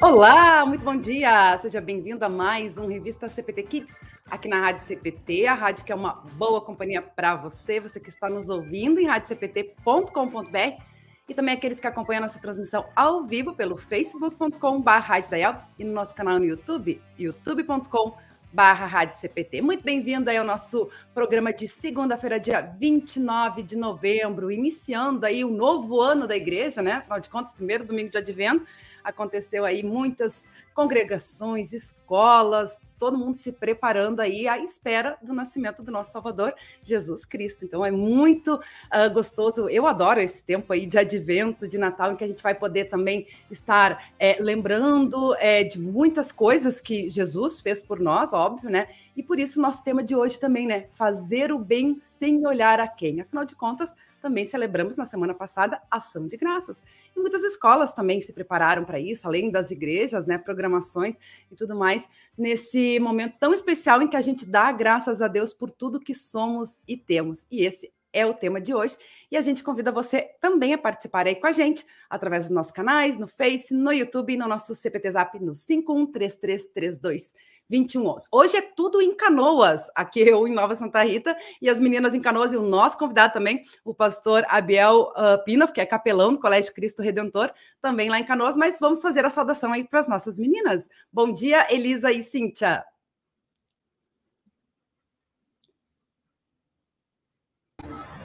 Olá, 0.00 0.64
muito 0.64 0.84
bom 0.84 0.96
dia! 0.96 1.58
Seja 1.58 1.80
bem-vindo 1.80 2.24
a 2.24 2.28
mais 2.28 2.78
um 2.78 2.86
Revista 2.86 3.28
CPT 3.28 3.62
Kids, 3.64 4.00
aqui 4.30 4.46
na 4.46 4.60
Rádio 4.60 4.86
CPT, 4.86 5.46
a 5.46 5.54
rádio 5.54 5.84
que 5.84 5.90
é 5.90 5.94
uma 5.94 6.22
boa 6.34 6.60
companhia 6.60 7.02
para 7.02 7.34
você, 7.34 7.80
você 7.80 7.98
que 7.98 8.08
está 8.08 8.30
nos 8.30 8.48
ouvindo 8.48 9.00
em 9.00 9.06
radiocpt.com.br 9.06 10.82
e 11.28 11.34
também 11.34 11.52
aqueles 11.52 11.80
que 11.80 11.86
acompanham 11.88 12.22
a 12.22 12.26
nossa 12.26 12.38
transmissão 12.38 12.86
ao 12.94 13.24
vivo 13.24 13.56
pelo 13.56 13.76
facebook.com.br 13.76 15.58
e 15.76 15.84
no 15.84 15.92
nosso 15.92 16.14
canal 16.14 16.38
no 16.38 16.44
YouTube, 16.44 17.02
youtube.com.br. 17.18 19.62
Muito 19.62 19.84
bem-vindo 19.84 20.30
aí 20.30 20.36
ao 20.36 20.44
nosso 20.44 20.88
programa 21.12 21.52
de 21.52 21.66
segunda-feira, 21.66 22.38
dia 22.38 22.60
29 22.60 23.64
de 23.64 23.76
novembro, 23.76 24.50
iniciando 24.50 25.26
aí 25.26 25.44
o 25.44 25.50
novo 25.50 26.00
ano 26.00 26.26
da 26.26 26.36
igreja, 26.36 26.80
né? 26.80 26.92
Afinal 26.92 27.20
de 27.20 27.28
contas, 27.28 27.52
primeiro 27.52 27.84
domingo 27.84 28.10
de 28.10 28.16
advento, 28.16 28.64
aconteceu 29.02 29.64
aí 29.64 29.82
muitas 29.82 30.50
congregações, 30.74 31.72
escolas, 31.72 32.78
todo 32.98 33.16
mundo 33.16 33.36
se 33.36 33.52
preparando 33.52 34.20
aí 34.20 34.48
à 34.48 34.58
espera 34.58 35.16
do 35.22 35.32
nascimento 35.32 35.82
do 35.82 35.90
nosso 35.90 36.12
Salvador, 36.12 36.52
Jesus 36.82 37.24
Cristo. 37.24 37.64
Então 37.64 37.84
é 37.84 37.90
muito 37.90 38.54
uh, 38.54 39.12
gostoso. 39.12 39.68
Eu 39.68 39.86
adoro 39.86 40.20
esse 40.20 40.42
tempo 40.42 40.72
aí 40.72 40.84
de 40.84 40.98
advento, 40.98 41.68
de 41.68 41.78
Natal, 41.78 42.12
em 42.12 42.16
que 42.16 42.24
a 42.24 42.28
gente 42.28 42.42
vai 42.42 42.54
poder 42.54 42.86
também 42.86 43.26
estar 43.50 44.12
é, 44.18 44.36
lembrando 44.40 45.34
é, 45.38 45.62
de 45.62 45.80
muitas 45.80 46.32
coisas 46.32 46.80
que 46.80 47.08
Jesus 47.08 47.60
fez 47.60 47.82
por 47.82 48.00
nós, 48.00 48.32
óbvio, 48.32 48.68
né? 48.68 48.88
E 49.16 49.22
por 49.22 49.38
isso 49.38 49.60
nosso 49.60 49.82
tema 49.82 50.02
de 50.02 50.14
hoje 50.14 50.38
também, 50.38 50.66
né? 50.66 50.86
Fazer 50.92 51.52
o 51.52 51.58
bem 51.58 51.98
sem 52.00 52.46
olhar 52.46 52.80
a 52.80 52.88
quem. 52.88 53.20
Afinal 53.20 53.44
de 53.44 53.54
contas, 53.54 53.94
também 54.20 54.46
celebramos 54.46 54.96
na 54.96 55.06
semana 55.06 55.34
passada 55.34 55.80
Ação 55.90 56.26
de 56.26 56.36
Graças. 56.36 56.82
E 57.16 57.20
muitas 57.20 57.42
escolas 57.42 57.92
também 57.92 58.20
se 58.20 58.32
prepararam 58.32 58.84
para 58.84 59.00
isso, 59.00 59.26
além 59.26 59.50
das 59.50 59.70
igrejas, 59.70 60.26
né, 60.26 60.38
programações 60.38 61.16
e 61.50 61.56
tudo 61.56 61.76
mais, 61.76 62.08
nesse 62.36 62.98
momento 63.00 63.36
tão 63.38 63.52
especial 63.52 64.02
em 64.02 64.08
que 64.08 64.16
a 64.16 64.20
gente 64.20 64.46
dá 64.46 64.70
graças 64.72 65.22
a 65.22 65.28
Deus 65.28 65.52
por 65.54 65.70
tudo 65.70 66.00
que 66.00 66.14
somos 66.14 66.78
e 66.86 66.96
temos. 66.96 67.46
E 67.50 67.64
esse 67.64 67.92
é 68.12 68.26
o 68.26 68.34
tema 68.34 68.60
de 68.60 68.74
hoje. 68.74 68.96
E 69.30 69.36
a 69.36 69.40
gente 69.40 69.62
convida 69.62 69.92
você 69.92 70.30
também 70.40 70.72
a 70.72 70.78
participar 70.78 71.26
aí 71.26 71.36
com 71.36 71.46
a 71.46 71.52
gente, 71.52 71.86
através 72.08 72.46
dos 72.46 72.54
nossos 72.54 72.72
canais, 72.72 73.18
no 73.18 73.28
Face, 73.28 73.74
no 73.74 73.92
YouTube 73.92 74.32
e 74.32 74.36
no 74.36 74.48
nosso 74.48 74.74
CPT 74.74 75.10
Zap 75.12 75.38
no 75.38 75.54
513332 75.54 77.34
2111. 77.68 78.26
Hoje 78.32 78.56
é 78.56 78.62
tudo 78.62 79.00
em 79.00 79.14
Canoas, 79.14 79.90
aqui 79.94 80.20
eu 80.20 80.48
em 80.48 80.52
Nova 80.52 80.74
Santa 80.74 81.02
Rita, 81.02 81.36
e 81.60 81.68
as 81.68 81.80
meninas 81.80 82.14
em 82.14 82.20
Canoas, 82.20 82.52
e 82.52 82.56
o 82.56 82.62
nosso 82.62 82.96
convidado 82.96 83.34
também, 83.34 83.64
o 83.84 83.94
pastor 83.94 84.44
Abiel 84.48 85.12
uh, 85.16 85.42
Pinoff, 85.44 85.72
que 85.72 85.80
é 85.80 85.86
capelão 85.86 86.32
do 86.32 86.40
Colégio 86.40 86.74
Cristo 86.74 87.02
Redentor, 87.02 87.52
também 87.80 88.08
lá 88.08 88.18
em 88.18 88.24
Canoas, 88.24 88.56
mas 88.56 88.80
vamos 88.80 89.02
fazer 89.02 89.24
a 89.24 89.30
saudação 89.30 89.72
aí 89.72 89.84
para 89.84 90.00
as 90.00 90.08
nossas 90.08 90.38
meninas. 90.38 90.88
Bom 91.12 91.32
dia, 91.32 91.66
Elisa 91.72 92.10
e 92.10 92.22
Cíntia. 92.22 92.84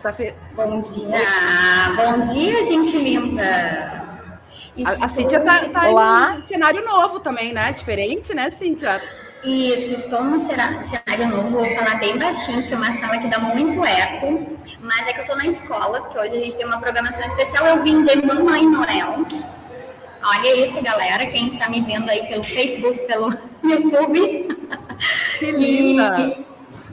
Tá 0.01 0.11
fe... 0.11 0.33
Bom 0.53 0.81
dia, 0.81 1.17
bom 1.95 2.21
dia, 2.23 2.61
gente 2.63 2.97
linda. 2.97 4.03
Estou... 4.75 5.03
A, 5.03 5.05
a 5.05 5.09
Cíntia 5.09 5.37
está 5.37 5.69
tá 5.69 5.89
em 5.89 6.37
um 6.37 6.41
cenário 6.41 6.83
novo 6.83 7.19
também, 7.21 7.53
né? 7.53 7.71
Diferente, 7.71 8.33
né, 8.33 8.49
Cíntia? 8.49 9.01
Isso, 9.43 9.93
estou 9.93 10.23
num 10.23 10.39
cenário 10.39 11.27
novo, 11.29 11.49
vou 11.49 11.65
falar 11.75 11.95
bem 11.95 12.17
baixinho, 12.17 12.61
porque 12.61 12.73
é 12.73 12.77
uma 12.77 12.93
sala 12.93 13.17
que 13.17 13.27
dá 13.27 13.39
muito 13.39 13.83
eco, 13.83 14.47
mas 14.79 15.05
é 15.07 15.13
que 15.13 15.19
eu 15.19 15.23
estou 15.23 15.35
na 15.35 15.45
escola, 15.45 16.01
porque 16.01 16.17
hoje 16.17 16.37
a 16.37 16.39
gente 16.39 16.55
tem 16.55 16.65
uma 16.65 16.79
programação 16.79 17.25
especial, 17.25 17.65
eu 17.67 17.83
vim 17.83 18.05
de 18.05 18.25
Mamãe 18.25 18.65
Noel. 18.65 19.25
Olha 20.25 20.63
isso, 20.63 20.81
galera, 20.81 21.25
quem 21.25 21.47
está 21.47 21.69
me 21.69 21.81
vendo 21.81 22.09
aí 22.09 22.25
pelo 22.27 22.43
Facebook, 22.43 23.05
pelo 23.05 23.33
YouTube. 23.61 24.47
Que 25.39 25.51
linda! 25.51 26.19
E... 26.19 26.45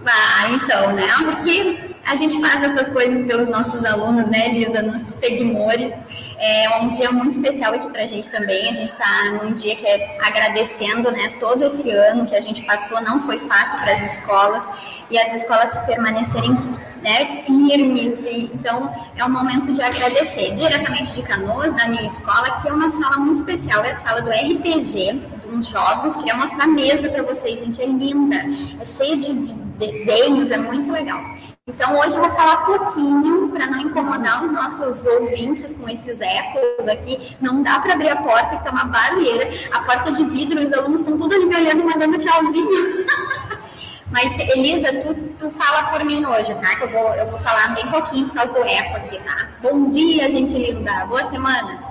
Ah, 0.04 0.48
então, 0.50 0.94
né? 0.94 1.06
Porque 1.18 1.89
a 2.10 2.16
gente 2.16 2.40
faz 2.40 2.60
essas 2.64 2.88
coisas 2.88 3.24
pelos 3.24 3.48
nossos 3.48 3.84
alunos, 3.84 4.28
né, 4.28 4.48
Elisa, 4.48 4.82
nossos 4.82 5.14
seguidores. 5.14 5.92
É 6.38 6.80
um 6.80 6.90
dia 6.90 7.12
muito 7.12 7.34
especial 7.34 7.72
aqui 7.72 7.88
para 7.88 8.02
a 8.02 8.06
gente 8.06 8.28
também. 8.28 8.68
A 8.68 8.72
gente 8.72 8.88
está 8.88 9.30
num 9.40 9.54
dia 9.54 9.76
que 9.76 9.86
é 9.86 10.18
agradecendo 10.20 11.12
né, 11.12 11.34
todo 11.38 11.64
esse 11.64 11.88
ano 11.90 12.26
que 12.26 12.34
a 12.34 12.40
gente 12.40 12.62
passou. 12.62 13.00
Não 13.02 13.22
foi 13.22 13.38
fácil 13.38 13.78
para 13.78 13.92
as 13.92 14.14
escolas 14.14 14.68
e 15.08 15.18
as 15.18 15.32
escolas 15.34 15.78
permanecerem 15.86 16.50
né, 17.00 17.26
firmes. 17.46 18.24
Então, 18.24 18.92
é 19.16 19.24
um 19.24 19.30
momento 19.30 19.70
de 19.72 19.80
agradecer. 19.80 20.52
Diretamente 20.54 21.14
de 21.14 21.22
Canoas, 21.22 21.72
da 21.74 21.88
minha 21.88 22.04
escola, 22.04 22.50
que 22.60 22.68
é 22.68 22.72
uma 22.72 22.90
sala 22.90 23.18
muito 23.18 23.36
especial. 23.36 23.84
É 23.84 23.92
a 23.92 23.94
sala 23.94 24.20
do 24.20 24.30
RPG, 24.30 25.20
uns 25.52 25.68
jogos. 25.68 26.16
Queria 26.16 26.34
mostrar 26.34 26.64
a 26.64 26.68
mesa 26.68 27.08
para 27.08 27.22
vocês, 27.22 27.60
gente. 27.60 27.80
É 27.80 27.86
linda, 27.86 28.36
é 28.80 28.84
cheia 28.84 29.16
de, 29.16 29.32
de 29.32 29.54
desenhos, 29.78 30.50
é 30.50 30.56
muito 30.56 30.90
legal. 30.90 31.22
Então, 31.70 31.96
hoje 32.00 32.16
eu 32.16 32.20
vou 32.20 32.30
falar 32.30 32.64
pouquinho 32.66 33.48
para 33.50 33.66
não 33.66 33.80
incomodar 33.80 34.42
os 34.42 34.50
nossos 34.50 35.06
ouvintes 35.06 35.72
com 35.72 35.88
esses 35.88 36.20
ecos 36.20 36.88
aqui. 36.88 37.36
Não 37.40 37.62
dá 37.62 37.78
para 37.78 37.94
abrir 37.94 38.08
a 38.08 38.16
porta, 38.16 38.56
que 38.56 38.64
tá 38.64 38.72
uma 38.72 38.84
barulheira. 38.84 39.48
A 39.70 39.82
porta 39.82 40.10
de 40.10 40.24
vidro, 40.24 40.60
os 40.60 40.72
alunos 40.72 41.00
estão 41.00 41.16
tudo 41.16 41.32
ali 41.32 41.46
me 41.46 41.54
olhando, 41.54 41.84
mandando 41.84 42.18
tchauzinho. 42.18 43.06
Mas, 44.10 44.36
Elisa, 44.40 44.92
tu, 44.94 45.14
tu 45.38 45.48
fala 45.48 45.84
por 45.92 46.04
mim 46.04 46.26
hoje, 46.26 46.52
tá? 46.56 46.74
Que 46.74 46.82
eu 46.82 46.90
vou, 46.90 47.14
eu 47.14 47.26
vou 47.26 47.38
falar 47.38 47.68
bem 47.68 47.86
pouquinho 47.86 48.26
por 48.26 48.34
causa 48.34 48.52
do 48.52 48.64
eco 48.64 48.96
aqui, 48.96 49.20
tá? 49.20 49.48
Bom 49.62 49.88
dia, 49.88 50.28
gente 50.28 50.58
linda. 50.58 51.06
Boa 51.06 51.22
semana. 51.22 51.89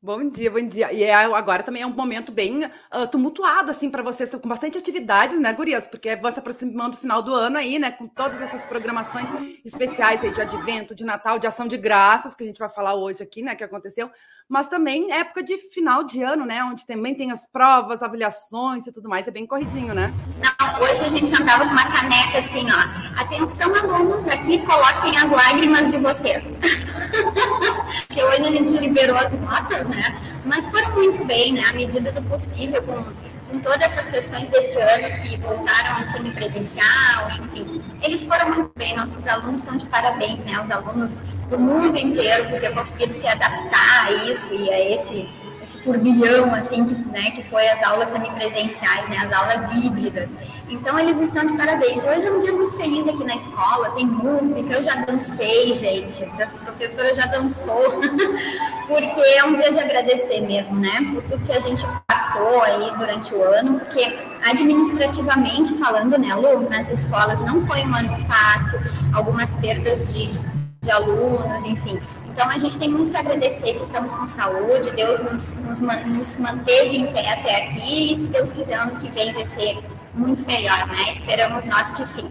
Bom 0.00 0.30
dia, 0.30 0.48
bom 0.48 0.62
dia. 0.62 0.92
E 0.92 1.02
é, 1.02 1.12
agora 1.12 1.60
também 1.64 1.82
é 1.82 1.86
um 1.86 1.92
momento 1.92 2.30
bem 2.30 2.64
uh, 2.64 3.08
tumultuado, 3.10 3.72
assim, 3.72 3.90
para 3.90 4.00
vocês, 4.00 4.30
com 4.30 4.48
bastante 4.48 4.78
atividades, 4.78 5.40
né, 5.40 5.52
Gurias? 5.52 5.88
Porque 5.88 6.14
vão 6.14 6.30
se 6.30 6.38
aproximando 6.38 6.90
do 6.92 6.98
final 6.98 7.20
do 7.20 7.34
ano 7.34 7.58
aí, 7.58 7.80
né, 7.80 7.90
com 7.90 8.06
todas 8.06 8.40
essas 8.40 8.64
programações 8.64 9.26
especiais 9.64 10.22
aí 10.22 10.32
de 10.32 10.40
advento, 10.40 10.94
de 10.94 11.04
Natal, 11.04 11.40
de 11.40 11.48
ação 11.48 11.66
de 11.66 11.76
graças, 11.76 12.36
que 12.36 12.44
a 12.44 12.46
gente 12.46 12.60
vai 12.60 12.68
falar 12.68 12.94
hoje 12.94 13.24
aqui, 13.24 13.42
né, 13.42 13.56
que 13.56 13.64
aconteceu, 13.64 14.08
mas 14.48 14.68
também 14.68 15.12
época 15.12 15.42
de 15.42 15.58
final 15.72 16.02
de 16.02 16.22
ano, 16.22 16.46
né, 16.46 16.64
onde 16.64 16.86
também 16.86 17.14
tem 17.14 17.30
as 17.30 17.46
provas, 17.46 18.02
avaliações 18.02 18.86
e 18.86 18.92
tudo 18.92 19.08
mais, 19.08 19.28
é 19.28 19.30
bem 19.30 19.46
corridinho, 19.46 19.94
né? 19.94 20.12
Não, 20.42 20.82
hoje 20.82 21.04
a 21.04 21.08
gente 21.08 21.32
andava 21.40 21.64
com 21.66 21.72
uma 21.72 21.90
caneca 21.90 22.38
assim, 22.38 22.66
ó. 22.70 23.20
Atenção, 23.20 23.74
alunos, 23.74 24.26
aqui 24.26 24.58
coloquem 24.64 25.16
as 25.18 25.30
lágrimas 25.30 25.90
de 25.90 25.98
vocês. 25.98 26.56
Porque 28.06 28.22
hoje 28.22 28.46
a 28.46 28.50
gente 28.50 28.70
liberou 28.78 29.16
as 29.16 29.32
notas, 29.32 29.86
né? 29.86 30.40
Mas 30.44 30.66
foram 30.68 30.92
muito 30.92 31.24
bem, 31.24 31.52
né? 31.52 31.62
À 31.68 31.72
medida 31.72 32.10
do 32.10 32.22
possível, 32.22 32.82
com, 32.82 33.04
com 33.48 33.58
todas 33.60 33.82
essas 33.82 34.08
questões 34.08 34.50
desse 34.50 34.78
ano 34.78 35.14
que 35.22 35.36
voltaram 35.38 35.96
ao 35.96 36.02
semipresencial, 36.02 37.30
enfim. 37.40 37.82
Eles 38.02 38.22
foram 38.24 38.50
muito 38.50 38.70
bem, 38.76 38.94
nossos 38.94 39.26
alunos 39.26 39.60
estão 39.60 39.76
de 39.76 39.86
parabéns, 39.86 40.44
né? 40.44 40.60
Os 40.60 40.70
alunos 40.70 41.22
do 41.48 41.58
mundo 41.58 41.98
inteiro, 41.98 42.48
porque 42.50 42.68
conseguiram 42.70 43.12
se 43.12 43.26
adaptar 43.26 44.06
a 44.06 44.12
isso 44.12 44.54
e 44.54 44.70
a 44.70 44.92
esse 44.92 45.28
esse 45.68 45.82
turbilhão, 45.82 46.54
assim, 46.54 46.84
que, 46.84 46.94
né, 47.08 47.30
que 47.30 47.42
foi 47.42 47.66
as 47.68 47.82
aulas 47.82 48.08
semipresenciais, 48.08 49.08
né, 49.08 49.18
as 49.18 49.32
aulas 49.36 49.74
híbridas. 49.74 50.36
Então, 50.68 50.98
eles 50.98 51.20
estão 51.20 51.44
de 51.44 51.54
parabéns. 51.56 52.04
Hoje 52.04 52.24
é 52.24 52.30
um 52.30 52.40
dia 52.40 52.52
muito 52.52 52.74
feliz 52.76 53.06
aqui 53.06 53.24
na 53.24 53.34
escola, 53.34 53.90
tem 53.90 54.06
música, 54.06 54.72
eu 54.72 54.82
já 54.82 54.94
dancei, 54.94 55.74
gente, 55.74 56.24
a 56.24 56.46
professora 56.64 57.12
já 57.12 57.26
dançou, 57.26 58.00
porque 58.88 59.20
é 59.20 59.44
um 59.44 59.54
dia 59.54 59.70
de 59.70 59.78
agradecer 59.78 60.40
mesmo, 60.40 60.78
né, 60.78 61.12
por 61.12 61.22
tudo 61.24 61.44
que 61.44 61.52
a 61.52 61.60
gente 61.60 61.84
passou 62.28 62.62
aí 62.62 62.90
durante 62.96 63.34
o 63.34 63.42
ano, 63.42 63.78
porque 63.80 64.18
administrativamente 64.44 65.74
falando, 65.74 66.18
né, 66.18 66.34
Lu, 66.34 66.68
nas 66.68 66.90
escolas 66.90 67.40
não 67.40 67.66
foi 67.66 67.84
um 67.84 67.94
ano 67.94 68.16
fácil, 68.26 68.80
algumas 69.12 69.54
perdas 69.54 70.12
de, 70.12 70.28
de, 70.28 70.40
de 70.82 70.90
alunos, 70.90 71.64
enfim, 71.64 72.00
então, 72.30 72.48
a 72.50 72.56
gente 72.56 72.78
tem 72.78 72.88
muito 72.88 73.10
que 73.10 73.16
agradecer 73.16 73.74
que 73.74 73.82
estamos 73.82 74.14
com 74.14 74.28
saúde, 74.28 74.92
Deus 74.92 75.20
nos, 75.20 75.60
nos, 75.60 75.80
nos 75.80 76.38
manteve 76.38 76.96
em 76.96 77.12
pé 77.12 77.32
até 77.32 77.64
aqui, 77.64 78.12
e 78.12 78.16
se 78.16 78.28
Deus 78.28 78.52
quiser, 78.52 78.74
ano 78.74 78.94
que 78.94 79.10
vem 79.10 79.32
vai 79.32 79.44
ser 79.44 79.76
muito 80.14 80.46
melhor, 80.46 80.86
né? 80.86 81.12
Esperamos 81.12 81.66
nós 81.66 81.90
que 81.90 82.06
sim. 82.06 82.30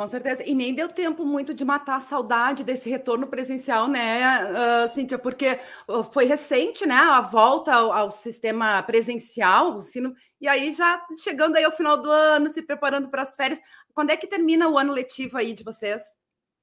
Com 0.00 0.08
certeza. 0.08 0.42
E 0.46 0.54
nem 0.54 0.72
deu 0.72 0.88
tempo 0.88 1.26
muito 1.26 1.52
de 1.52 1.62
matar 1.62 1.96
a 1.96 2.00
saudade 2.00 2.64
desse 2.64 2.88
retorno 2.88 3.26
presencial, 3.26 3.86
né, 3.86 4.22
uh, 4.44 4.88
Cíntia? 4.88 5.18
Porque 5.18 5.58
foi 6.10 6.24
recente, 6.24 6.86
né? 6.86 6.94
A 6.94 7.20
volta 7.20 7.74
ao, 7.74 7.92
ao, 7.92 8.10
sistema 8.10 8.82
presencial, 8.82 9.74
o 9.74 9.82
sino, 9.82 10.14
e 10.40 10.48
aí 10.48 10.72
já 10.72 11.04
chegando 11.22 11.56
aí 11.56 11.64
ao 11.64 11.70
final 11.70 12.00
do 12.00 12.10
ano, 12.10 12.48
se 12.48 12.62
preparando 12.62 13.10
para 13.10 13.20
as 13.20 13.36
férias. 13.36 13.60
Quando 13.92 14.08
é 14.08 14.16
que 14.16 14.26
termina 14.26 14.70
o 14.70 14.78
ano 14.78 14.90
letivo 14.90 15.36
aí 15.36 15.52
de 15.52 15.62
vocês? 15.62 16.02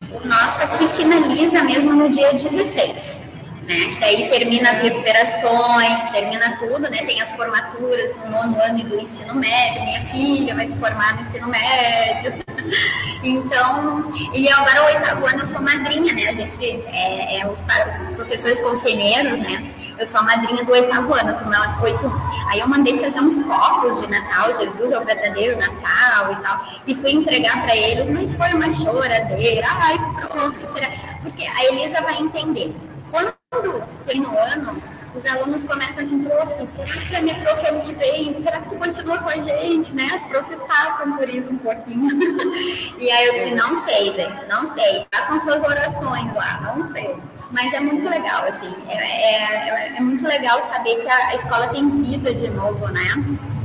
O 0.01 0.27
nosso 0.27 0.59
aqui 0.59 0.87
finaliza 0.97 1.63
mesmo 1.63 1.93
no 1.93 2.09
dia 2.09 2.33
16. 2.33 3.46
Né? 3.67 3.89
Que 3.89 3.99
daí 3.99 4.29
termina 4.29 4.71
as 4.71 4.77
recuperações, 4.77 6.01
termina 6.13 6.55
tudo, 6.55 6.89
né? 6.89 6.99
Tem 7.05 7.19
as 7.19 7.33
formaturas 7.33 8.15
no 8.15 8.31
nono 8.31 8.57
ano 8.61 8.83
do 8.85 8.97
ensino 8.97 9.35
médio. 9.35 9.83
Minha 9.83 10.01
filha 10.05 10.55
vai 10.55 10.65
se 10.65 10.77
formar 10.77 11.15
no 11.15 11.21
ensino 11.21 11.49
médio. 11.49 12.33
então, 13.21 14.09
e 14.33 14.49
agora 14.49 14.83
o 14.83 14.85
oitavo 14.85 15.25
ano 15.25 15.39
eu 15.39 15.45
sou 15.45 15.61
madrinha, 15.61 16.13
né? 16.13 16.29
A 16.29 16.33
gente 16.33 16.65
é, 16.87 17.39
é 17.39 17.45
os, 17.45 17.59
os, 17.59 18.15
professores 18.15 18.61
conselheiros, 18.61 19.37
né? 19.39 19.69
Eu 19.99 20.05
sou 20.05 20.21
a 20.21 20.23
madrinha 20.23 20.63
do 20.63 20.71
oitavo 20.71 21.13
ano, 21.13 21.35
turma 21.35 21.81
8. 21.81 22.21
Aí 22.49 22.59
eu 22.59 22.69
mandei 22.69 22.97
fazer 22.99 23.19
uns 23.19 23.43
copos 23.43 23.99
de 23.99 24.07
Natal, 24.07 24.53
Jesus 24.53 24.91
é 24.93 24.97
o 24.97 25.03
verdadeiro 25.03 25.57
Natal 25.57 26.31
e 26.31 26.35
tal, 26.37 26.65
e 26.85 26.95
fui 26.95 27.11
entregar 27.11 27.63
para 27.63 27.75
eles, 27.75 28.09
mas 28.09 28.33
foi 28.33 28.53
uma 28.53 28.71
choradeira. 28.71 29.67
Ai, 29.67 29.97
professora, 30.29 30.87
porque 31.21 31.45
a 31.45 31.65
Elisa 31.65 31.99
vai 32.01 32.17
entender. 32.19 32.73
Quando 33.09 33.36
tem 34.05 34.19
no 34.19 34.37
ano, 34.37 34.83
os 35.15 35.25
alunos 35.25 35.63
começam 35.63 36.03
assim, 36.03 36.21
prof, 36.21 36.67
será 36.67 37.01
que 37.07 37.15
a 37.15 37.21
minha 37.21 37.39
prof 37.39 37.65
é 37.65 37.69
ano 37.69 37.81
que 37.81 37.93
vem? 37.93 38.37
Será 38.37 38.59
que 38.59 38.67
tu 38.67 38.75
continua 38.75 39.19
com 39.19 39.29
a 39.29 39.37
gente? 39.39 39.93
Né? 39.93 40.09
As 40.13 40.25
profs 40.25 40.59
passam 40.61 41.15
por 41.15 41.29
isso 41.29 41.53
um 41.53 41.57
pouquinho. 41.57 42.09
e 42.99 43.09
aí 43.09 43.27
eu 43.27 43.33
disse, 43.35 43.55
não 43.55 43.73
sei, 43.73 44.11
gente, 44.11 44.45
não 44.47 44.65
sei. 44.65 45.05
Façam 45.13 45.39
suas 45.39 45.63
orações 45.63 46.33
lá, 46.35 46.59
não 46.61 46.91
sei. 46.91 47.15
Mas 47.49 47.73
é 47.73 47.79
muito 47.79 48.09
legal, 48.09 48.45
assim, 48.45 48.75
é, 48.89 48.95
é, 48.95 49.97
é 49.97 50.01
muito 50.01 50.27
legal 50.27 50.59
saber 50.59 50.97
que 50.97 51.07
a, 51.07 51.27
a 51.29 51.35
escola 51.35 51.69
tem 51.69 51.89
vida 52.03 52.33
de 52.33 52.49
novo, 52.49 52.85
né? 52.89 53.07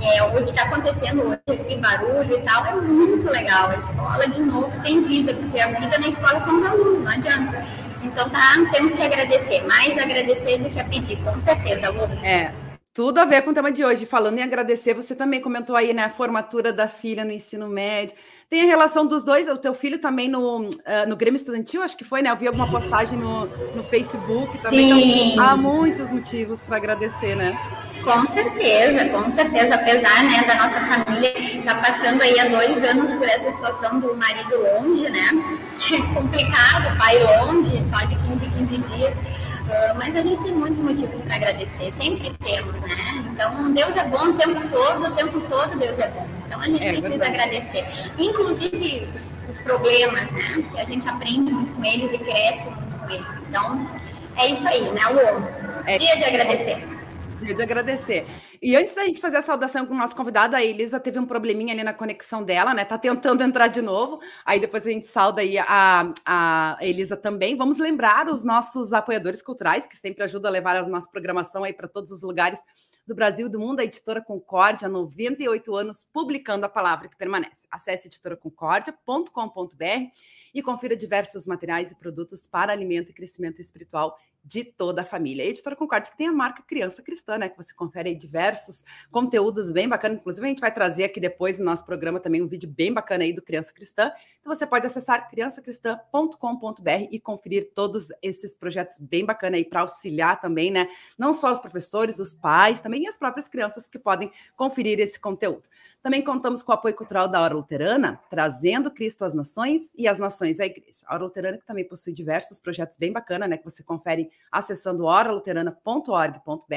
É, 0.01 0.23
o 0.23 0.33
que 0.45 0.51
está 0.51 0.65
acontecendo 0.65 1.23
hoje 1.23 1.61
aqui, 1.61 1.77
barulho 1.77 2.39
e 2.39 2.43
tal, 2.43 2.65
é 2.67 2.75
muito 2.77 3.29
legal. 3.29 3.71
A 3.71 3.77
escola, 3.77 4.29
de 4.29 4.43
novo, 4.43 4.71
tem 4.83 5.01
vida, 5.01 5.35
porque 5.35 5.59
a 5.59 5.67
vida 5.67 5.99
na 5.99 6.07
escola 6.07 6.39
são 6.39 6.57
os 6.57 6.63
alunos, 6.63 7.01
não 7.01 7.11
adianta. 7.11 7.82
Então, 8.03 8.29
tá, 8.29 8.55
temos 8.73 8.95
que 8.95 9.03
agradecer, 9.03 9.63
mais 9.67 9.97
agradecer 9.97 10.59
do 10.59 10.69
que 10.69 10.81
a 10.81 10.85
pedir, 10.85 11.17
com 11.23 11.39
certeza, 11.39 11.91
Lu. 11.91 12.03
É, 12.25 12.53
tudo 12.95 13.19
a 13.19 13.25
ver 13.25 13.41
com 13.41 13.51
o 13.51 13.55
tema 13.55 13.73
de 13.73 13.83
hoje. 13.83 14.05
Falando 14.05 14.39
em 14.39 14.43
agradecer, 14.43 14.93
você 14.93 15.15
também 15.15 15.41
comentou 15.41 15.75
aí, 15.75 15.95
né, 15.95 16.05
a 16.05 16.11
formatura 16.11 16.73
da 16.73 16.89
filha 16.89 17.25
no 17.25 17.33
ensino 17.33 17.67
médio. 17.67 18.15
Tem 18.51 18.61
a 18.61 18.67
relação 18.67 19.07
dos 19.07 19.25
dois, 19.25 19.49
o 19.49 19.57
teu 19.57 19.73
filho 19.73 19.99
também 19.99 20.29
no, 20.29 20.67
uh, 20.67 20.69
no 21.09 21.17
Grêmio 21.17 21.39
Estudantil, 21.39 21.83
acho 21.83 21.97
que 21.97 22.05
foi, 22.05 22.21
né? 22.21 22.31
Eu 22.31 22.37
vi 22.37 22.47
alguma 22.47 22.71
postagem 22.71 23.19
no, 23.19 23.47
no 23.75 23.83
Facebook 23.83 24.59
Sim. 24.59 24.63
também. 24.63 25.33
Então, 25.33 25.49
há 25.49 25.57
muitos 25.57 26.11
motivos 26.11 26.63
para 26.65 26.77
agradecer, 26.77 27.35
né? 27.35 27.57
Com 28.03 28.27
certeza, 28.27 29.09
com 29.09 29.31
certeza. 29.31 29.75
Apesar 29.75 30.25
né, 30.25 30.43
da 30.45 30.55
nossa 30.57 30.81
família 30.81 31.39
estar 31.39 31.75
tá 31.75 31.81
passando 31.81 32.21
aí 32.21 32.39
há 32.41 32.49
dois 32.49 32.83
anos 32.83 33.13
por 33.13 33.29
essa 33.29 33.51
situação 33.51 34.01
do 34.01 34.17
marido 34.17 34.61
longe, 34.61 35.09
né? 35.09 35.31
Que 35.77 35.97
é 35.97 36.03
complicado, 36.15 36.99
pai 36.99 37.19
longe, 37.23 37.83
só 37.89 38.05
de 38.05 38.17
15 38.17 38.47
em 38.47 38.51
15 38.51 38.97
dias. 38.97 39.15
Uh, 39.15 39.95
mas 39.97 40.17
a 40.17 40.23
gente 40.23 40.43
tem 40.43 40.53
muitos 40.53 40.81
motivos 40.81 41.21
para 41.21 41.37
agradecer, 41.37 41.91
sempre 41.93 42.35
temos, 42.45 42.81
né? 42.83 43.25
Então, 43.33 43.73
Deus 43.73 43.95
é 43.97 44.05
bom 44.05 44.31
o 44.31 44.35
tempo 44.35 44.69
todo, 44.69 45.07
o 45.07 45.11
tempo 45.13 45.41
todo 45.43 45.79
Deus 45.79 45.99
é 45.99 46.09
bom. 46.09 46.27
Então, 46.45 46.61
a 46.61 46.65
gente 46.65 46.85
é, 46.85 46.93
precisa 46.93 47.19
verdade. 47.19 47.35
agradecer. 47.37 47.87
Inclusive 48.19 49.09
os, 49.15 49.45
os 49.49 49.59
problemas, 49.59 50.33
né? 50.33 50.65
Que 50.75 50.81
a 50.81 50.85
gente 50.85 51.09
aprende 51.09 51.53
muito 51.53 51.73
com 51.73 51.85
eles 51.85 52.13
e 52.13 52.19
cresce 52.19 52.69
muito 52.69 52.99
com 52.99 53.11
eles. 53.11 53.37
Então, 53.49 53.89
é 54.37 54.49
isso 54.49 54.67
aí, 54.67 54.83
né, 54.83 55.03
Lu? 55.11 55.49
É. 55.87 55.97
Dia 55.97 56.17
de 56.17 56.25
agradecer 56.25 56.93
de 57.43 57.63
agradecer. 57.63 58.27
E 58.61 58.77
antes 58.77 58.95
da 58.95 59.05
gente 59.05 59.21
fazer 59.21 59.39
a 59.39 59.43
saudação 59.43 59.85
com 59.85 59.95
o 59.95 59.97
nosso 59.97 60.15
convidado, 60.15 60.55
a 60.55 60.63
Elisa 60.63 61.01
teve 61.01 61.19
um 61.19 61.27
probleminha 61.27 61.75
ali 61.75 61.83
na 61.83 61.93
conexão 61.93 62.45
dela, 62.45 62.73
né? 62.73 62.85
Tá 62.85 62.97
tentando 62.97 63.43
entrar 63.43 63.67
de 63.67 63.83
novo. 63.83 64.21
Aí 64.45 64.61
depois 64.61 64.87
a 64.87 64.91
gente 64.91 65.07
sauda 65.07 65.41
aí 65.41 65.59
a, 65.59 66.13
a 66.25 66.79
Elisa 66.81 67.17
também. 67.17 67.57
Vamos 67.57 67.79
lembrar 67.79 68.29
os 68.29 68.45
nossos 68.45 68.93
apoiadores 68.93 69.43
culturais, 69.43 69.87
que 69.87 69.97
sempre 69.97 70.23
ajudam 70.23 70.49
a 70.49 70.53
levar 70.53 70.77
a 70.77 70.87
nossa 70.87 71.11
programação 71.11 71.65
aí 71.65 71.73
para 71.73 71.89
todos 71.89 72.13
os 72.13 72.23
lugares 72.23 72.61
do 73.07 73.15
Brasil 73.15 73.47
e 73.47 73.51
do 73.51 73.59
mundo, 73.59 73.81
a 73.81 73.85
editora 73.85 74.23
Concórdia, 74.23 74.87
há 74.87 74.91
98 74.91 75.75
anos, 75.75 76.07
publicando 76.13 76.67
a 76.67 76.69
palavra 76.69 77.09
que 77.09 77.17
permanece. 77.17 77.67
Acesse 77.71 78.07
editoraconcordia.com.br 78.07 80.11
e 80.55 80.63
confira 80.63 80.97
diversos 80.97 81.47
materiais 81.47 81.91
e 81.91 81.97
produtos 81.97 82.47
para 82.47 82.73
alimento 82.73 83.11
e 83.11 83.15
crescimento 83.15 83.61
espiritual 83.61 84.17
de 84.45 84.65
toda 84.65 85.03
a 85.03 85.05
família. 85.05 85.45
A 85.45 85.49
Editora 85.49 85.77
Concorde, 85.77 86.11
que 86.11 86.17
tem 86.17 86.27
a 86.27 86.33
marca 86.33 86.63
Criança 86.63 87.03
Cristã, 87.03 87.39
né? 87.39 87.49
Que 87.49 87.57
você 87.57 87.73
confere 87.75 88.15
diversos 88.15 88.85
conteúdos 89.11 89.71
bem 89.71 89.89
bacanas. 89.89 90.19
Inclusive, 90.19 90.47
a 90.47 90.49
gente 90.49 90.61
vai 90.61 90.73
trazer 90.73 91.05
aqui 91.05 91.21
depois 91.21 91.59
no 91.59 91.65
nosso 91.65 91.85
programa 91.85 92.19
também 92.19 92.43
um 92.43 92.49
vídeo 92.49 92.69
bem 92.69 92.93
bacana 92.93 93.25
aí 93.25 93.33
do 93.33 93.43
Criança 93.43 93.73
Cristã. 93.73 94.11
Então, 94.41 94.55
você 94.55 94.67
pode 94.67 94.87
acessar 94.87 95.31
criançacristã.com.br 95.31 97.09
e 97.11 97.21
conferir 97.21 97.71
todos 97.75 98.09
esses 98.21 98.55
projetos 98.55 98.99
bem 98.99 99.25
bacanas 99.25 99.59
aí 99.59 99.65
para 99.65 99.81
auxiliar 99.81 100.41
também, 100.41 100.71
né? 100.71 100.89
Não 101.17 101.33
só 101.33 101.53
os 101.53 101.59
professores, 101.59 102.19
os 102.19 102.35
pais, 102.35 102.81
também 102.81 103.07
as 103.07 103.17
próprias 103.17 103.49
crianças 103.49 103.89
que 103.89 103.99
podem 103.99 104.31
conferir 104.57 104.99
esse 104.99 105.21
conteúdo. 105.21 105.69
Também 106.03 106.23
contamos 106.23 106.63
com 106.63 106.73
o 106.73 106.75
apoio 106.75 106.95
cultural 106.95 107.29
da 107.29 107.41
Hora 107.41 107.55
Luterana, 107.55 108.21
trazendo 108.29 108.91
Cristo 108.91 109.25
às 109.25 109.35
nações 109.35 109.93
e 109.97 110.09
as 110.09 110.19
nações 110.19 110.59
à 110.59 110.67
igreja. 110.67 111.05
A 111.07 111.15
Hora 111.15 111.25
Luterana 111.25 111.59
que 111.59 111.65
também 111.65 111.85
possui 111.87 112.13
diversos 112.13 112.59
projetos 112.59 112.97
bem 112.99 113.13
bacanas, 113.13 113.49
né? 113.49 113.57
Que 113.57 113.65
você 113.65 113.83
confere 113.83 114.32
acessando 114.51 115.05
oraluterana.org.br. 115.05 116.75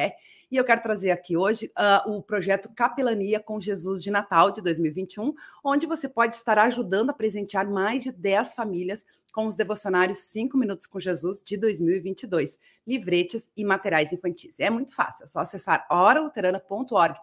E 0.52 0.58
eu 0.58 0.64
quero 0.64 0.82
trazer 0.82 1.12
aqui 1.12 1.36
hoje 1.36 1.72
uh, 1.78 2.12
o 2.12 2.22
projeto 2.24 2.70
Capelania 2.76 3.40
com 3.40 3.60
Jesus 3.60 4.02
de 4.02 4.12
Natal 4.12 4.52
de 4.52 4.62
2021, 4.62 5.34
onde 5.64 5.86
você 5.86 6.08
pode 6.08 6.36
estar 6.36 6.58
ajudando 6.60 7.10
a 7.10 7.14
presentear 7.14 7.70
mais 7.70 8.04
de 8.04 8.12
10 8.12 8.54
famílias 8.54 9.06
com 9.34 9.46
os 9.48 9.58
devocionários 9.58 10.20
5 10.20 10.58
Minutos 10.58 10.88
com 10.88 10.98
Jesus 11.00 11.44
de 11.44 11.58
2022, 11.58 12.58
livretes 12.88 13.52
e 13.58 13.66
materiais 13.66 14.14
infantis. 14.14 14.60
É 14.62 14.70
muito 14.70 14.96
fácil, 14.96 15.26
é 15.26 15.28
só 15.28 15.40
acessar 15.40 15.86
oraluterana.org.br 15.92 17.20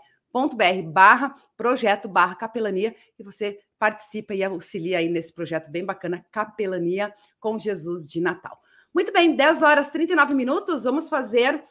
barra 0.92 1.34
projeto 1.56 2.08
barra 2.08 2.34
capelania 2.34 2.94
e 3.18 3.22
você 3.22 3.60
participa 3.78 4.34
e 4.34 4.44
auxilia 4.44 4.98
aí 4.98 5.08
nesse 5.08 5.32
projeto 5.32 5.70
bem 5.70 5.84
bacana, 5.84 6.24
Capelania 6.30 7.12
com 7.40 7.58
Jesus 7.58 8.08
de 8.08 8.20
Natal. 8.20 8.60
Muito 8.94 9.10
bem, 9.10 9.34
10 9.34 9.62
horas 9.62 9.88
e 9.88 9.92
39 9.92 10.34
minutos. 10.34 10.84
Vamos 10.84 11.08
fazer 11.08 11.64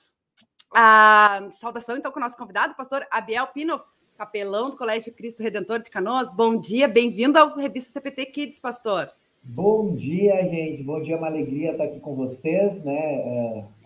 a 0.73 1.49
saudação 1.53 1.95
então 1.95 2.11
com 2.11 2.17
o 2.17 2.21
nosso 2.21 2.35
convidado, 2.35 2.73
pastor 2.73 3.05
Abiel 3.11 3.45
Pino, 3.45 3.79
capelão 4.17 4.71
do 4.71 4.77
Colégio 4.77 5.13
Cristo 5.13 5.43
Redentor 5.43 5.79
de 5.79 5.91
Canoas. 5.91 6.33
Bom 6.35 6.59
dia, 6.59 6.87
bem-vindo 6.87 7.37
ao 7.37 7.55
Revista 7.55 7.91
CPT 7.91 8.25
Kids, 8.25 8.59
pastor. 8.59 9.11
Bom 9.43 9.93
dia, 9.93 10.35
gente. 10.49 10.81
Bom 10.81 10.99
dia, 10.99 11.13
é 11.13 11.17
uma 11.19 11.27
alegria 11.27 11.73
estar 11.73 11.83
aqui 11.83 11.99
com 11.99 12.15
vocês, 12.15 12.83
né? 12.83 13.15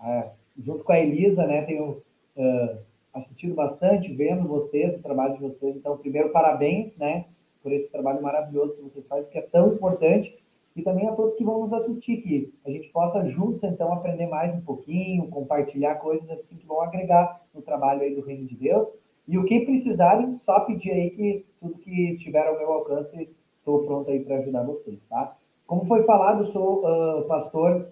É, 0.02 0.30
junto 0.58 0.86
com 0.86 0.94
a 0.94 1.00
Elisa, 1.00 1.46
né? 1.46 1.64
Tenho 1.64 2.02
é, 2.38 2.78
assistido 3.14 3.54
bastante, 3.54 4.14
vendo 4.14 4.48
vocês, 4.48 4.98
o 4.98 5.04
trabalho 5.04 5.34
de 5.34 5.42
vocês. 5.42 5.76
Então, 5.76 5.98
primeiro, 5.98 6.30
parabéns, 6.30 6.96
né? 6.96 7.26
Por 7.62 7.74
esse 7.74 7.92
trabalho 7.92 8.22
maravilhoso 8.22 8.78
que 8.78 8.82
vocês 8.82 9.06
fazem, 9.06 9.30
que 9.30 9.38
é 9.38 9.42
tão 9.42 9.74
importante 9.74 10.34
e 10.76 10.82
também 10.82 11.08
a 11.08 11.14
todos 11.14 11.34
que 11.36 11.44
vão 11.44 11.62
nos 11.62 11.72
assistir, 11.72 12.18
que 12.18 12.54
a 12.66 12.70
gente 12.70 12.90
possa 12.90 13.26
juntos, 13.26 13.64
então, 13.64 13.94
aprender 13.94 14.28
mais 14.28 14.54
um 14.54 14.62
pouquinho, 14.62 15.30
compartilhar 15.30 15.96
coisas 15.96 16.30
assim 16.30 16.58
que 16.58 16.66
vão 16.66 16.82
agregar 16.82 17.42
no 17.54 17.62
trabalho 17.62 18.02
aí 18.02 18.14
do 18.14 18.22
Reino 18.22 18.46
de 18.46 18.56
Deus. 18.56 18.94
E 19.28 19.38
o 19.38 19.46
que 19.46 19.62
precisarem, 19.62 20.34
só 20.34 20.60
pedir 20.60 20.92
aí 20.92 21.10
que 21.12 21.46
tudo 21.60 21.80
que 21.80 22.10
estiver 22.10 22.46
ao 22.46 22.58
meu 22.58 22.72
alcance, 22.74 23.30
estou 23.58 23.84
pronto 23.86 24.12
aí 24.12 24.20
para 24.20 24.38
ajudar 24.40 24.64
vocês, 24.64 25.06
tá? 25.08 25.36
Como 25.66 25.86
foi 25.86 26.04
falado, 26.04 26.42
eu 26.42 26.48
sou 26.48 26.84
uh, 26.86 27.26
pastor 27.26 27.88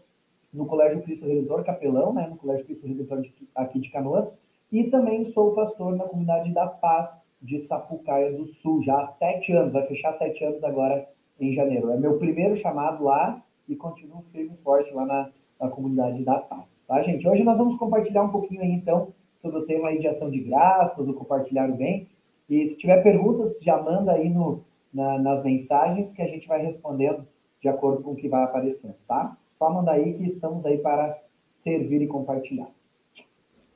no 0.53 0.65
Colégio 0.65 1.01
Cristo 1.01 1.25
Redentor, 1.25 1.63
capelão, 1.63 2.13
né, 2.13 2.27
no 2.27 2.35
Colégio 2.35 2.65
Cristo 2.65 2.85
Redentor 2.85 3.21
de, 3.21 3.33
aqui 3.55 3.79
de 3.79 3.89
Canoas, 3.89 4.37
e 4.71 4.83
também 4.85 5.23
sou 5.25 5.55
pastor 5.55 5.95
na 5.95 6.03
comunidade 6.03 6.53
da 6.53 6.67
Paz 6.67 7.27
de 7.41 7.57
Sapucaia 7.57 8.31
do 8.33 8.45
Sul, 8.45 8.83
já 8.83 9.01
há 9.01 9.07
sete 9.07 9.53
anos, 9.53 9.73
vai 9.73 9.87
fechar 9.87 10.13
sete 10.13 10.43
anos 10.43 10.63
agora 10.63 11.07
em 11.39 11.53
janeiro. 11.53 11.91
É 11.91 11.97
meu 11.97 12.17
primeiro 12.17 12.55
chamado 12.55 13.03
lá 13.03 13.41
e 13.67 13.75
continuo 13.75 14.23
firme 14.31 14.55
e 14.59 14.63
forte 14.63 14.93
lá 14.93 15.05
na, 15.05 15.29
na 15.59 15.69
comunidade 15.69 16.23
da 16.23 16.39
paz. 16.39 16.65
Tá, 16.87 17.01
gente? 17.01 17.27
Hoje 17.27 17.43
nós 17.43 17.57
vamos 17.57 17.77
compartilhar 17.77 18.23
um 18.23 18.29
pouquinho 18.29 18.61
aí, 18.61 18.71
então, 18.71 19.13
sobre 19.41 19.59
o 19.59 19.65
tema 19.65 19.89
aí 19.89 19.99
de 19.99 20.07
ação 20.07 20.29
de 20.29 20.39
graças, 20.39 21.07
o 21.07 21.13
compartilhar 21.13 21.69
o 21.69 21.75
bem. 21.75 22.07
E 22.49 22.65
se 22.67 22.77
tiver 22.77 23.01
perguntas, 23.01 23.59
já 23.61 23.81
manda 23.81 24.11
aí 24.11 24.29
no, 24.29 24.63
na, 24.93 25.17
nas 25.17 25.43
mensagens 25.43 26.11
que 26.11 26.21
a 26.21 26.27
gente 26.27 26.47
vai 26.47 26.61
respondendo 26.61 27.25
de 27.61 27.69
acordo 27.69 28.03
com 28.03 28.11
o 28.11 28.15
que 28.15 28.27
vai 28.27 28.43
aparecendo, 28.43 28.95
tá? 29.07 29.37
Só 29.57 29.69
manda 29.69 29.91
aí 29.91 30.13
que 30.13 30.25
estamos 30.25 30.65
aí 30.65 30.77
para 30.77 31.17
servir 31.59 32.01
e 32.01 32.07
compartilhar. 32.07 32.67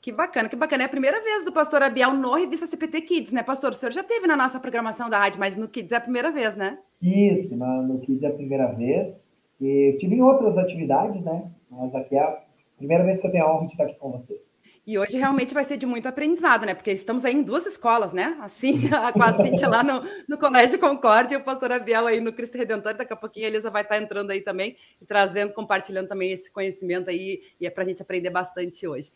Que 0.01 0.11
bacana, 0.11 0.49
que 0.49 0.55
bacana. 0.55 0.83
É 0.83 0.85
a 0.85 0.89
primeira 0.89 1.21
vez 1.21 1.43
do 1.45 1.51
Pastor 1.51 1.81
Abiel 1.81 2.13
no 2.13 2.33
Revista 2.33 2.65
CPT 2.67 3.01
Kids, 3.01 3.31
né, 3.31 3.43
Pastor? 3.43 3.71
O 3.71 3.75
senhor 3.75 3.91
já 3.91 4.03
teve 4.03 4.27
na 4.27 4.35
nossa 4.35 4.59
programação 4.59 5.09
da 5.09 5.17
rádio, 5.17 5.39
mas 5.39 5.55
no 5.55 5.67
Kids 5.67 5.91
é 5.91 5.95
a 5.95 6.01
primeira 6.01 6.31
vez, 6.31 6.55
né? 6.55 6.77
Isso, 7.01 7.55
no 7.55 7.99
Kids 7.99 8.23
é 8.23 8.27
a 8.27 8.33
primeira 8.33 8.67
vez. 8.73 9.21
E 9.59 9.95
tive 9.99 10.15
em 10.15 10.21
outras 10.21 10.57
atividades, 10.57 11.23
né? 11.23 11.51
Mas 11.69 11.93
aqui 11.95 12.15
é 12.15 12.23
a 12.23 12.39
primeira 12.77 13.03
vez 13.03 13.19
que 13.19 13.27
eu 13.27 13.31
tenho 13.31 13.45
a 13.45 13.55
honra 13.55 13.65
de 13.65 13.73
estar 13.73 13.85
aqui 13.85 13.95
com 13.95 14.11
vocês. 14.11 14.39
E 14.85 14.97
hoje 14.97 15.17
realmente 15.17 15.53
vai 15.53 15.65
ser 15.65 15.75
de 15.75 15.85
muito 15.85 16.07
aprendizado, 16.07 16.65
né? 16.65 16.73
Porque 16.73 16.91
estamos 16.91 17.25
aí 17.25 17.35
em 17.35 17.43
duas 17.43 17.65
escolas, 17.65 18.13
né? 18.13 18.37
Assim, 18.39 18.79
com 19.13 19.21
a 19.21 19.33
Cíntia 19.33 19.67
lá 19.67 19.83
no, 19.83 20.01
no 20.29 20.37
Colégio 20.37 20.79
Concórdia 20.79 21.35
e 21.35 21.37
o 21.37 21.43
pastor 21.43 21.73
Abiel 21.73 22.07
aí 22.07 22.21
no 22.21 22.31
Cristo 22.31 22.57
Redentor. 22.57 22.93
Daqui 22.93 23.11
a 23.11 23.17
pouquinho 23.17 23.47
a 23.47 23.49
Elisa 23.49 23.69
vai 23.69 23.81
estar 23.81 24.01
entrando 24.01 24.31
aí 24.31 24.39
também 24.39 24.77
e 25.01 25.05
trazendo, 25.05 25.51
compartilhando 25.51 26.07
também 26.07 26.31
esse 26.31 26.49
conhecimento 26.49 27.09
aí. 27.09 27.41
E 27.59 27.67
é 27.67 27.69
para 27.69 27.83
a 27.83 27.85
gente 27.85 28.01
aprender 28.01 28.29
bastante 28.29 28.87
hoje. 28.87 29.11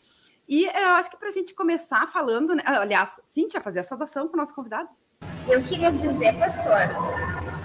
E 0.46 0.66
eu 0.66 0.90
acho 0.90 1.10
que 1.10 1.18
para 1.18 1.30
a 1.30 1.32
gente 1.32 1.54
começar 1.54 2.06
falando, 2.08 2.54
né? 2.54 2.64
aliás, 2.66 3.22
Cíntia, 3.24 3.62
fazer 3.62 3.80
a 3.80 3.84
saudação 3.84 4.28
para 4.28 4.36
o 4.36 4.42
nosso 4.42 4.54
convidado. 4.54 4.90
Eu 5.48 5.64
queria 5.64 5.92
dizer, 5.92 6.38
pastor, 6.38 6.90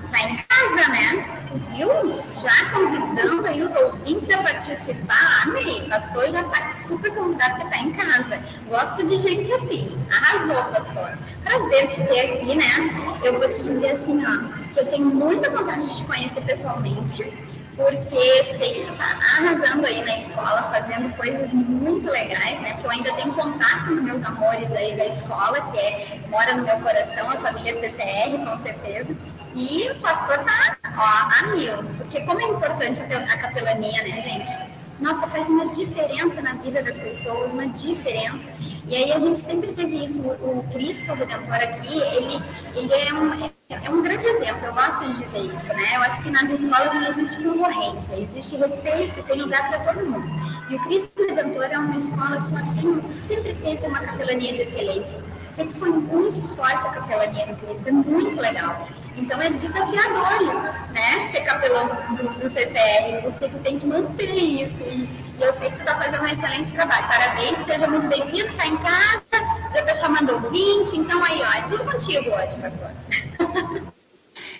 tá 0.06 0.20
em 0.20 0.36
casa, 0.36 0.88
né? 0.90 1.44
Tu 1.48 1.58
viu? 1.70 1.88
Já 2.30 2.70
convidando 2.70 3.46
aí 3.46 3.62
os 3.62 3.75
ouvintes 3.75 4.30
a 4.30 4.42
participar. 4.42 5.42
Amei. 5.44 5.88
Pastor 5.88 6.30
já 6.30 6.44
tá 6.44 6.72
super 6.72 7.14
convidado 7.14 7.56
porque 7.56 7.76
tá 7.76 7.82
em 7.82 7.92
casa. 7.92 8.40
Gosto 8.68 9.04
de 9.04 9.16
gente 9.16 9.52
assim. 9.52 9.96
Arrasou, 10.10 10.64
pastor. 10.72 11.18
Prazer 11.44 11.88
te 11.88 12.04
ter 12.06 12.20
aqui, 12.32 12.54
né? 12.54 13.18
Eu 13.22 13.38
vou 13.38 13.48
te 13.48 13.62
dizer 13.62 13.90
assim, 13.90 14.22
ó, 14.25 14.72
que 14.72 14.80
eu 14.80 14.86
tenho 14.86 15.06
muita 15.06 15.50
vontade 15.50 15.86
de 15.86 15.96
te 15.96 16.04
conhecer 16.04 16.40
pessoalmente 16.42 17.46
porque 17.76 18.42
sei 18.42 18.72
que 18.72 18.86
tu 18.86 18.96
tá 18.96 19.04
arrasando 19.04 19.86
aí 19.86 20.02
na 20.02 20.16
escola, 20.16 20.62
fazendo 20.72 21.14
coisas 21.14 21.52
muito 21.52 22.10
legais, 22.10 22.58
né? 22.62 22.72
Porque 22.72 22.86
eu 22.86 22.90
ainda 22.90 23.12
tenho 23.12 23.34
contato 23.34 23.84
com 23.84 23.92
os 23.92 24.00
meus 24.00 24.22
amores 24.22 24.75
aí 24.75 24.96
da 24.96 25.04
escola, 25.06 25.60
que 25.70 25.78
é, 25.78 26.20
mora 26.28 26.54
no 26.54 26.64
meu 26.64 26.76
coração, 26.78 27.28
a 27.28 27.36
família 27.36 27.75
CCR, 27.75 28.44
com 28.44 28.56
certeza. 28.56 29.14
E 29.56 29.90
o 29.90 29.94
pastor 30.00 30.38
tá, 30.44 30.76
ó, 30.96 31.44
a 31.44 31.56
mil. 31.56 31.82
Porque 31.96 32.20
como 32.20 32.40
é 32.40 32.44
importante 32.44 33.00
a 33.00 33.38
capelania, 33.38 34.02
né, 34.02 34.20
gente? 34.20 34.76
nossa, 35.00 35.26
faz 35.26 35.48
uma 35.48 35.68
diferença 35.68 36.40
na 36.40 36.54
vida 36.54 36.82
das 36.82 36.98
pessoas, 36.98 37.52
uma 37.52 37.68
diferença. 37.68 38.50
E 38.86 38.96
aí 38.96 39.12
a 39.12 39.18
gente 39.18 39.38
sempre 39.38 39.72
teve 39.72 40.04
isso, 40.04 40.20
o, 40.22 40.64
Cristo 40.72 41.12
Redentor 41.12 41.54
aqui, 41.54 42.00
ele, 42.00 42.42
ele 42.75 42.92
é, 42.92 43.12
um, 43.12 43.50
é 43.68 43.90
um 43.90 44.02
grande 44.02 44.26
exemplo, 44.26 44.66
eu 44.66 44.72
gosto 44.72 45.04
de 45.04 45.18
dizer 45.18 45.54
isso, 45.54 45.72
né? 45.75 45.96
Eu 45.96 46.00
acho 46.02 46.22
que 46.22 46.30
nas 46.30 46.48
escolas 46.48 46.94
não 46.94 47.06
existe 47.08 47.42
concorrência, 47.42 48.16
existe 48.16 48.56
respeito, 48.56 49.22
tem 49.25 49.42
lugar 49.42 49.68
para 49.68 49.92
todo 49.92 50.06
mundo. 50.06 50.26
E 50.70 50.76
o 50.76 50.80
Cristo 50.84 51.26
Redentor 51.26 51.64
é 51.64 51.78
uma 51.78 51.96
escola 51.96 52.36
assim, 52.36 52.56
que 52.56 52.80
tem, 52.80 53.10
sempre 53.10 53.54
teve 53.54 53.86
uma 53.86 54.00
capelania 54.00 54.52
de 54.52 54.62
excelência, 54.62 55.22
sempre 55.50 55.78
foi 55.78 55.90
muito 55.90 56.40
forte 56.56 56.86
a 56.86 56.90
capelania 56.90 57.46
do 57.46 57.56
Cristo, 57.56 57.88
é 57.88 57.92
muito 57.92 58.40
legal. 58.40 58.88
Então 59.16 59.40
é 59.40 59.49
desafiador, 59.49 60.62
né, 60.92 61.25
ser 61.25 61.40
capelão 61.40 61.88
do, 62.14 62.40
do 62.40 62.50
CCR, 62.50 63.23
porque 63.23 63.49
tu 63.49 63.58
tem 63.61 63.78
que 63.78 63.87
manter 63.87 64.35
isso. 64.35 64.82
E, 64.82 65.08
e 65.38 65.42
eu 65.42 65.52
sei 65.52 65.70
que 65.70 65.76
tu 65.76 65.80
está 65.80 65.99
fazendo 65.99 66.23
um 66.23 66.26
excelente 66.26 66.73
trabalho. 66.73 67.08
Parabéns, 67.08 67.58
seja 67.64 67.88
muito 67.88 68.06
bem-vindo, 68.06 68.49
está 68.49 68.66
em 68.66 68.76
casa, 68.76 69.25
já 69.73 69.80
está 69.80 69.94
chamando 69.94 70.35
ouvinte. 70.35 70.96
Então 70.96 71.23
aí, 71.25 71.40
ó, 71.42 71.58
é 71.58 71.62
tudo 71.62 71.85
contigo 71.90 72.30
hoje, 72.30 72.56
pastor. 72.56 72.90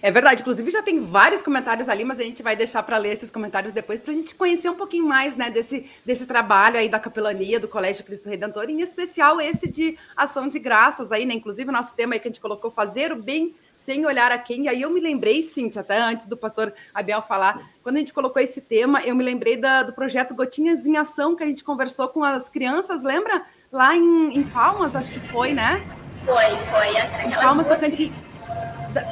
É 0.03 0.11
verdade, 0.11 0.43
inclusive 0.43 0.71
já 0.71 0.83
tem 0.83 1.05
vários 1.05 1.43
comentários 1.43 1.89
ali, 1.89 2.05
mas 2.05 2.21
a 2.21 2.23
gente 2.23 2.43
vai 2.43 2.55
deixar 2.55 2.83
para 2.83 2.99
ler 2.99 3.15
esses 3.15 3.31
comentários 3.31 3.73
depois 3.73 4.01
para 4.01 4.13
a 4.13 4.15
gente 4.15 4.35
conhecer 4.35 4.69
um 4.69 4.75
pouquinho 4.75 5.07
mais, 5.07 5.37
né, 5.37 5.51
desse, 5.51 5.91
desse 6.05 6.27
trabalho 6.27 6.77
aí 6.77 6.89
da 6.89 7.01
capelania 7.01 7.59
do 7.59 7.67
Colégio 7.67 8.05
Cristo 8.05 8.29
Redentor, 8.29 8.69
em 8.69 8.83
especial 8.83 9.41
esse 9.41 9.67
de 9.67 9.99
ação 10.15 10.49
de 10.49 10.59
graças 10.59 11.11
aí, 11.11 11.25
né? 11.25 11.35
Inclusive 11.35 11.69
o 11.69 11.73
nosso 11.73 11.95
tema 11.95 12.15
aí 12.15 12.21
que 12.21 12.29
a 12.29 12.31
gente 12.31 12.41
colocou 12.41 12.71
fazer 12.71 13.11
o 13.11 13.17
bem 13.17 13.55
sem 13.87 14.05
olhar 14.05 14.33
a 14.33 14.39
quem. 14.39 14.65
E 14.65 14.69
aí 14.69 14.83
eu 14.83 14.91
me 14.91 15.01
lembrei, 15.01 15.45
Cintia, 15.45 15.81
até 15.81 15.97
antes 16.01 16.27
do 16.27 16.37
pastor 16.37 16.75
Abel 16.93 17.23
falar, 17.23 17.71
quando 17.85 17.95
a 17.95 17.99
gente 18.01 18.13
colocou 18.13 18.43
esse 18.43 18.61
tema, 18.61 19.01
eu 19.03 19.15
me 19.15 19.23
lembrei 19.23 19.57
da, 19.57 19.85
do 19.85 19.93
projeto 19.93 20.35
Gotinhas 20.35 20.85
em 20.87 20.97
Ação, 20.97 21.37
que 21.37 21.45
a 21.45 21.47
gente 21.47 21.63
conversou 21.63 22.09
com 22.09 22.25
as 22.25 22.49
crianças, 22.49 23.05
lembra? 23.05 23.45
Lá 23.71 23.95
em, 23.97 24.37
em 24.37 24.43
Palmas, 24.43 24.97
acho 24.97 25.13
que 25.13 25.21
foi, 25.21 25.55
né? 25.55 25.87
Foi, 26.17 26.35
foi. 26.35 26.97
Essa, 26.97 27.23
em 27.23 27.31
Palmas, 27.31 27.69
duas... 27.69 27.81
gente, 27.81 28.13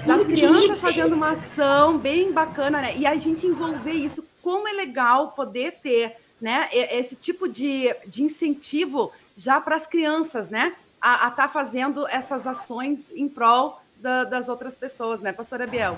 das 0.04 0.26
crianças 0.26 0.80
fazendo 0.80 1.14
uma 1.14 1.32
ação 1.32 1.96
bem 1.96 2.32
bacana, 2.32 2.80
né? 2.80 2.96
E 2.96 3.06
a 3.06 3.14
gente 3.14 3.46
envolver 3.46 3.92
isso, 3.92 4.26
como 4.42 4.66
é 4.66 4.72
legal 4.72 5.28
poder 5.28 5.78
ter 5.80 6.16
né, 6.40 6.68
esse 6.72 7.14
tipo 7.14 7.48
de, 7.48 7.94
de 8.08 8.24
incentivo 8.24 9.12
já 9.36 9.60
para 9.60 9.76
as 9.76 9.86
crianças, 9.86 10.50
né? 10.50 10.74
A 11.00 11.28
estar 11.28 11.30
tá 11.30 11.48
fazendo 11.48 12.08
essas 12.08 12.44
ações 12.44 13.12
em 13.14 13.28
prol 13.28 13.83
da, 14.04 14.22
das 14.22 14.50
outras 14.50 14.76
pessoas, 14.76 15.22
né, 15.22 15.32
pastora 15.32 15.66
Biel? 15.66 15.96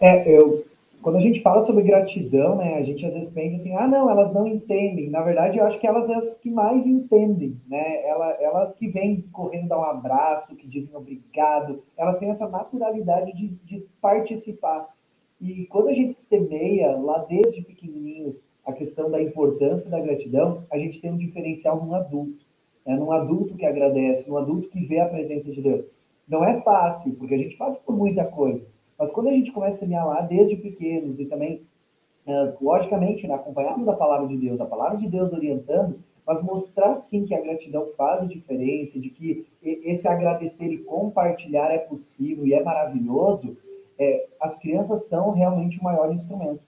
É, 0.00 0.32
eu, 0.32 0.64
quando 1.02 1.16
a 1.16 1.20
gente 1.20 1.42
fala 1.42 1.66
sobre 1.66 1.82
gratidão, 1.82 2.54
né, 2.54 2.76
a 2.76 2.84
gente 2.84 3.04
às 3.04 3.14
vezes 3.14 3.30
pensa 3.30 3.56
assim, 3.56 3.74
ah, 3.74 3.88
não, 3.88 4.08
elas 4.08 4.32
não 4.32 4.46
entendem. 4.46 5.10
Na 5.10 5.20
verdade, 5.22 5.58
eu 5.58 5.66
acho 5.66 5.80
que 5.80 5.86
elas 5.88 6.06
são 6.06 6.16
as 6.16 6.38
que 6.38 6.48
mais 6.48 6.86
entendem, 6.86 7.60
né? 7.68 8.06
Elas, 8.06 8.40
elas 8.40 8.76
que 8.76 8.86
vêm 8.86 9.22
correndo 9.32 9.68
dar 9.68 9.80
um 9.80 9.84
abraço, 9.84 10.54
que 10.54 10.68
dizem 10.68 10.94
obrigado, 10.94 11.82
elas 11.96 12.20
têm 12.20 12.30
essa 12.30 12.48
naturalidade 12.48 13.32
de, 13.32 13.48
de 13.64 13.84
participar. 14.00 14.86
E 15.40 15.66
quando 15.66 15.88
a 15.88 15.92
gente 15.92 16.14
semeia 16.14 16.96
lá 16.96 17.18
desde 17.28 17.62
pequenininhos 17.62 18.40
a 18.64 18.72
questão 18.72 19.10
da 19.10 19.20
importância 19.20 19.90
da 19.90 19.98
gratidão, 19.98 20.64
a 20.70 20.78
gente 20.78 21.00
tem 21.00 21.10
um 21.10 21.18
diferencial 21.18 21.84
num 21.84 21.94
adulto, 21.94 22.44
né? 22.86 22.94
num 22.96 23.10
adulto 23.10 23.56
que 23.56 23.66
agradece, 23.66 24.28
num 24.28 24.36
adulto 24.36 24.68
que 24.68 24.86
vê 24.86 25.00
a 25.00 25.08
presença 25.08 25.50
de 25.50 25.60
Deus. 25.60 25.84
Não 26.28 26.44
é 26.44 26.60
fácil, 26.60 27.14
porque 27.14 27.34
a 27.34 27.38
gente 27.38 27.56
passa 27.56 27.80
por 27.80 27.96
muita 27.96 28.24
coisa. 28.24 28.64
Mas 28.98 29.10
quando 29.10 29.28
a 29.28 29.32
gente 29.32 29.52
começa 29.52 29.76
a 29.76 29.80
semear 29.80 30.06
lá 30.06 30.20
desde 30.20 30.56
pequenos 30.56 31.18
e 31.18 31.24
também, 31.24 31.62
logicamente, 32.60 33.26
né, 33.26 33.34
acompanhado 33.34 33.84
da 33.84 33.94
palavra 33.94 34.28
de 34.28 34.36
Deus, 34.36 34.60
a 34.60 34.66
palavra 34.66 34.98
de 34.98 35.08
Deus 35.08 35.32
orientando, 35.32 36.00
mas 36.26 36.42
mostrar 36.42 36.94
sim 36.96 37.24
que 37.24 37.34
a 37.34 37.40
gratidão 37.40 37.88
faz 37.96 38.28
diferença, 38.28 39.00
de 39.00 39.08
que 39.08 39.46
esse 39.62 40.06
agradecer 40.06 40.66
e 40.66 40.78
compartilhar 40.78 41.70
é 41.70 41.78
possível 41.78 42.46
e 42.46 42.52
é 42.52 42.62
maravilhoso, 42.62 43.56
é, 43.98 44.26
as 44.38 44.58
crianças 44.58 45.08
são 45.08 45.30
realmente 45.30 45.80
o 45.80 45.84
maior 45.84 46.12
instrumento. 46.12 46.62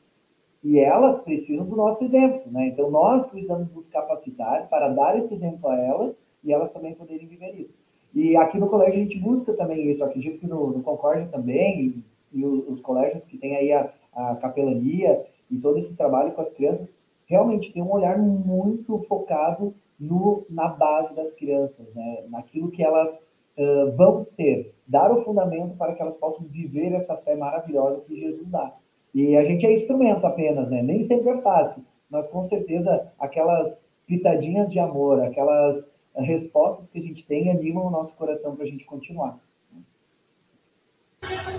E 0.64 0.79
elas 0.79 1.21
precisam 1.21 1.67
do 1.67 1.76
nosso 1.76 2.05
exemplo, 2.05 2.50
né? 2.50 2.69
Então 2.69 2.90
nós 2.90 3.26
precisamos 3.26 3.71
nos 3.73 3.87
capacitar 3.88 4.69
para 4.69 4.88
dar 4.88 5.17
esse 5.17 5.33
exemplo 5.33 5.69
a 5.69 5.79
elas 5.79 6.19
e 6.43 6.52
elas 6.52 6.73
também 6.73 6.95
poderem 6.95 7.26
viver 7.26 7.55
isso. 7.61 7.79
E 8.14 8.37
aqui 8.37 8.59
no 8.59 8.69
colégio 8.69 9.00
a 9.00 9.02
gente 9.05 9.19
busca 9.19 9.52
também 9.52 9.90
isso. 9.90 10.05
Acredito 10.05 10.38
que 10.38 10.47
no, 10.47 10.71
no 10.71 10.83
Concórdia 10.83 11.29
também, 11.29 12.05
e, 12.33 12.40
e 12.40 12.45
os, 12.45 12.69
os, 12.69 12.81
colégios 12.81 13.25
que 13.25 13.38
têm 13.38 13.57
aí 13.57 13.73
a, 13.73 13.93
a 14.12 14.37
capelania 14.37 15.25
e 15.50 15.59
todo 15.59 15.79
esse 15.79 15.97
trabalho 15.97 16.33
com 16.33 16.40
as 16.40 16.52
crianças, 16.52 16.97
realmente 17.26 17.73
tem 17.73 17.83
um 17.83 17.93
olhar 17.93 18.19
muito 18.19 18.99
focado 19.09 19.75
no, 19.99 20.45
na 20.49 20.69
base 20.69 21.14
das 21.14 21.33
crianças, 21.35 21.95
né? 21.95 22.25
naquilo 22.29 22.71
que 22.71 22.83
elas 22.83 23.25
uh, 23.57 23.95
vão 23.97 24.21
ser, 24.21 24.75
dar 24.87 25.12
o 25.12 25.23
fundamento 25.25 25.76
para 25.76 25.95
que 25.95 26.02
elas 26.02 26.17
possam 26.17 26.47
viver 26.47 26.93
essa 26.93 27.17
fé 27.19 27.37
maravilhosa 27.37 28.00
que 28.00 28.19
Jesus 28.19 28.49
dá. 28.49 28.75
E 29.14 29.37
a 29.37 29.45
gente 29.45 29.67
é 29.67 29.73
instrumento 29.73 30.26
apenas, 30.26 30.71
né? 30.71 30.83
nem 30.83 31.02
sempre 31.02 31.31
é 31.31 31.38
fácil, 31.43 31.85
mas 32.09 32.26
com 32.29 32.43
certeza 32.43 33.12
aquelas 33.19 33.83
pitadinhas 34.07 34.71
de 34.71 34.79
amor, 34.79 35.21
aquelas 35.21 35.89
respostas 36.23 36.89
que 36.89 36.99
a 36.99 37.03
gente 37.03 37.27
tem 37.27 37.50
animam 37.50 37.87
o 37.87 37.91
nosso 37.91 38.12
coração 38.15 38.55
para 38.55 38.65
a 38.65 38.69
gente 38.69 38.85
continuar. 38.85 39.39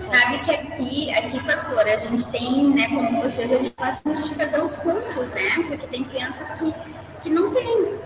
Sabe 0.04 0.38
que 0.44 0.50
aqui, 0.50 1.14
aqui, 1.14 1.46
pastora, 1.46 1.94
a 1.94 1.96
gente 1.96 2.26
tem, 2.32 2.68
né, 2.70 2.88
como 2.88 3.22
vocês, 3.22 3.52
a 3.52 3.58
gente 3.58 3.74
gosta 3.78 4.00
muito 4.04 4.28
de 4.28 4.34
fazer 4.34 4.60
os 4.60 4.74
cultos, 4.74 5.30
né? 5.30 5.42
Porque 5.68 5.86
tem 5.86 6.04
crianças 6.04 6.50
que, 6.52 6.74
que 7.22 7.30
não 7.30 7.54
tem, 7.54 7.98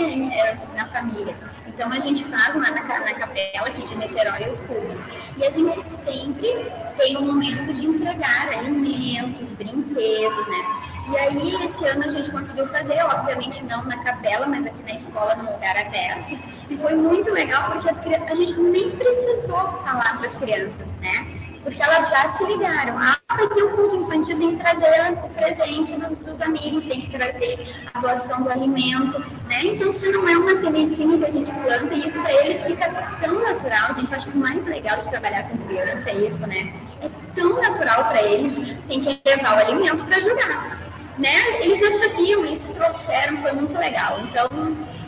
né, 0.00 0.60
na 0.76 0.86
família. 0.86 1.36
Então 1.66 1.90
a 1.90 1.98
gente 1.98 2.22
faz 2.24 2.54
lá 2.54 2.70
na, 2.70 2.82
na 2.82 3.14
capela 3.14 3.68
aqui 3.68 3.82
de 3.82 3.96
Niterói 3.96 4.48
os 4.48 4.60
cultos. 4.60 5.02
E 5.36 5.44
a 5.44 5.50
gente 5.50 5.82
sempre 5.82 6.70
tem 6.98 7.16
um 7.16 7.26
momento 7.26 7.72
de 7.72 7.86
entregar 7.86 8.48
alimentos, 8.48 9.52
brinquedos, 9.52 10.48
né? 10.48 10.92
E 11.08 11.16
aí 11.16 11.64
esse 11.64 11.84
ano 11.86 12.04
a 12.04 12.08
gente 12.08 12.30
conseguiu 12.30 12.66
fazer, 12.66 13.02
obviamente 13.02 13.64
não 13.64 13.84
na 13.84 13.96
capela, 14.04 14.46
mas 14.46 14.66
aqui 14.66 14.82
na 14.82 14.94
escola, 14.94 15.34
num 15.34 15.50
lugar 15.50 15.76
aberto. 15.78 16.38
E 16.68 16.76
foi 16.76 16.94
muito 16.94 17.30
legal 17.30 17.72
porque 17.72 17.88
as, 17.88 18.00
a 18.00 18.34
gente 18.34 18.58
nem 18.60 18.90
precisou 18.90 19.78
falar 19.78 20.16
para 20.18 20.26
as 20.26 20.36
crianças, 20.36 20.96
né? 20.96 21.41
Porque 21.62 21.82
elas 21.82 22.08
já 22.08 22.28
se 22.28 22.44
ligaram. 22.44 22.98
Ah, 22.98 23.16
vai 23.28 23.48
ter 23.48 23.62
um 23.62 23.76
culto 23.76 23.96
infantil, 23.96 24.38
tem 24.38 24.56
que 24.56 24.62
trazer 24.62 25.12
o 25.12 25.28
presente 25.30 25.94
dos, 25.94 26.18
dos, 26.18 26.40
amigos, 26.40 26.84
tem 26.84 27.00
que 27.00 27.10
trazer 27.10 27.58
a 27.92 28.00
doação 28.00 28.42
do 28.42 28.50
alimento, 28.50 29.18
né? 29.48 29.64
Então, 29.64 29.90
se 29.90 30.10
não 30.10 30.28
é 30.28 30.36
uma 30.36 30.54
sementinha 30.56 31.16
que 31.18 31.24
a 31.24 31.30
gente 31.30 31.50
planta, 31.50 31.94
e 31.94 32.06
isso 32.06 32.20
para 32.20 32.32
eles 32.44 32.62
fica 32.62 32.90
tão 33.20 33.40
natural, 33.40 33.94
gente, 33.94 34.10
eu 34.10 34.16
acho 34.16 34.28
que 34.28 34.36
o 34.36 34.40
mais 34.40 34.66
legal 34.66 34.98
de 34.98 35.08
trabalhar 35.08 35.48
com 35.48 35.56
criança 35.58 36.10
é 36.10 36.14
isso, 36.16 36.46
né? 36.46 36.74
É 37.00 37.08
tão 37.34 37.60
natural 37.60 38.04
para 38.04 38.22
eles, 38.22 38.56
tem 38.88 39.00
que 39.00 39.20
levar 39.24 39.56
o 39.56 39.60
alimento 39.60 40.04
para 40.04 40.16
ajudar 40.16 40.91
né, 41.18 41.60
eles 41.60 41.78
já 41.78 41.90
sabiam 41.90 42.44
isso, 42.44 42.72
trouxeram, 42.72 43.38
foi 43.38 43.52
muito 43.52 43.76
legal. 43.76 44.20
Então, 44.20 44.48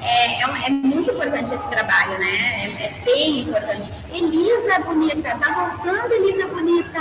é, 0.02 0.42
é, 0.42 0.66
é 0.66 0.70
muito 0.70 1.10
importante 1.10 1.54
esse 1.54 1.68
trabalho, 1.70 2.18
né? 2.18 2.26
É, 2.62 2.84
é, 2.84 3.04
bem 3.04 3.40
importante. 3.40 3.90
Elisa 4.12 4.78
Bonita, 4.80 5.38
tá 5.38 5.70
voltando, 5.70 6.12
Elisa 6.12 6.46
Bonita? 6.46 7.00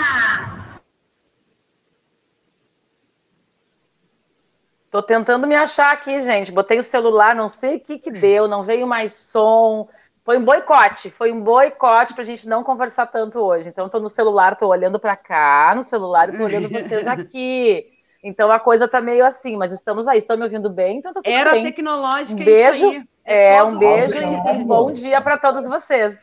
Tô 4.89 5.01
tentando 5.01 5.47
me 5.47 5.55
achar 5.55 5.91
aqui, 5.91 6.19
gente. 6.19 6.51
Botei 6.51 6.77
o 6.77 6.83
celular, 6.83 7.35
não 7.35 7.47
sei 7.47 7.77
o 7.77 7.79
que 7.79 7.97
que 7.97 8.11
deu, 8.11 8.47
não 8.47 8.63
veio 8.63 8.87
mais 8.87 9.11
som. 9.11 9.89
Foi 10.23 10.37
um 10.37 10.45
boicote, 10.45 11.09
foi 11.09 11.31
um 11.31 11.41
boicote 11.41 12.13
para 12.13 12.23
a 12.23 12.25
gente 12.25 12.47
não 12.47 12.63
conversar 12.63 13.07
tanto 13.07 13.39
hoje. 13.39 13.67
Então, 13.67 13.87
estou 13.87 13.99
no 13.99 14.07
celular, 14.07 14.53
estou 14.53 14.69
olhando 14.69 14.99
para 14.99 15.17
cá 15.17 15.73
no 15.75 15.83
celular 15.83 16.29
e 16.29 16.31
estou 16.31 16.45
olhando 16.45 16.69
vocês 16.71 17.05
aqui. 17.05 17.92
Então 18.23 18.49
a 18.49 18.59
coisa 18.59 18.87
tá 18.87 19.01
meio 19.01 19.25
assim, 19.25 19.57
mas 19.57 19.71
estamos 19.73 20.07
aí. 20.07 20.19
Estão 20.19 20.37
me 20.37 20.43
ouvindo 20.43 20.69
bem? 20.69 20.99
Então 20.99 21.13
tá 21.13 21.21
tudo 21.21 21.31
Era 21.31 21.51
bem. 21.51 21.63
tecnológica, 21.63 22.41
um 22.41 22.45
beijo, 22.45 23.05
É, 23.25 23.55
é 23.55 23.63
um 23.63 23.77
beijo 23.77 24.17
e 24.17 24.25
um 24.25 24.63
bom 24.63 24.91
dia 24.91 25.21
para 25.21 25.37
todos 25.37 25.67
vocês. 25.67 26.21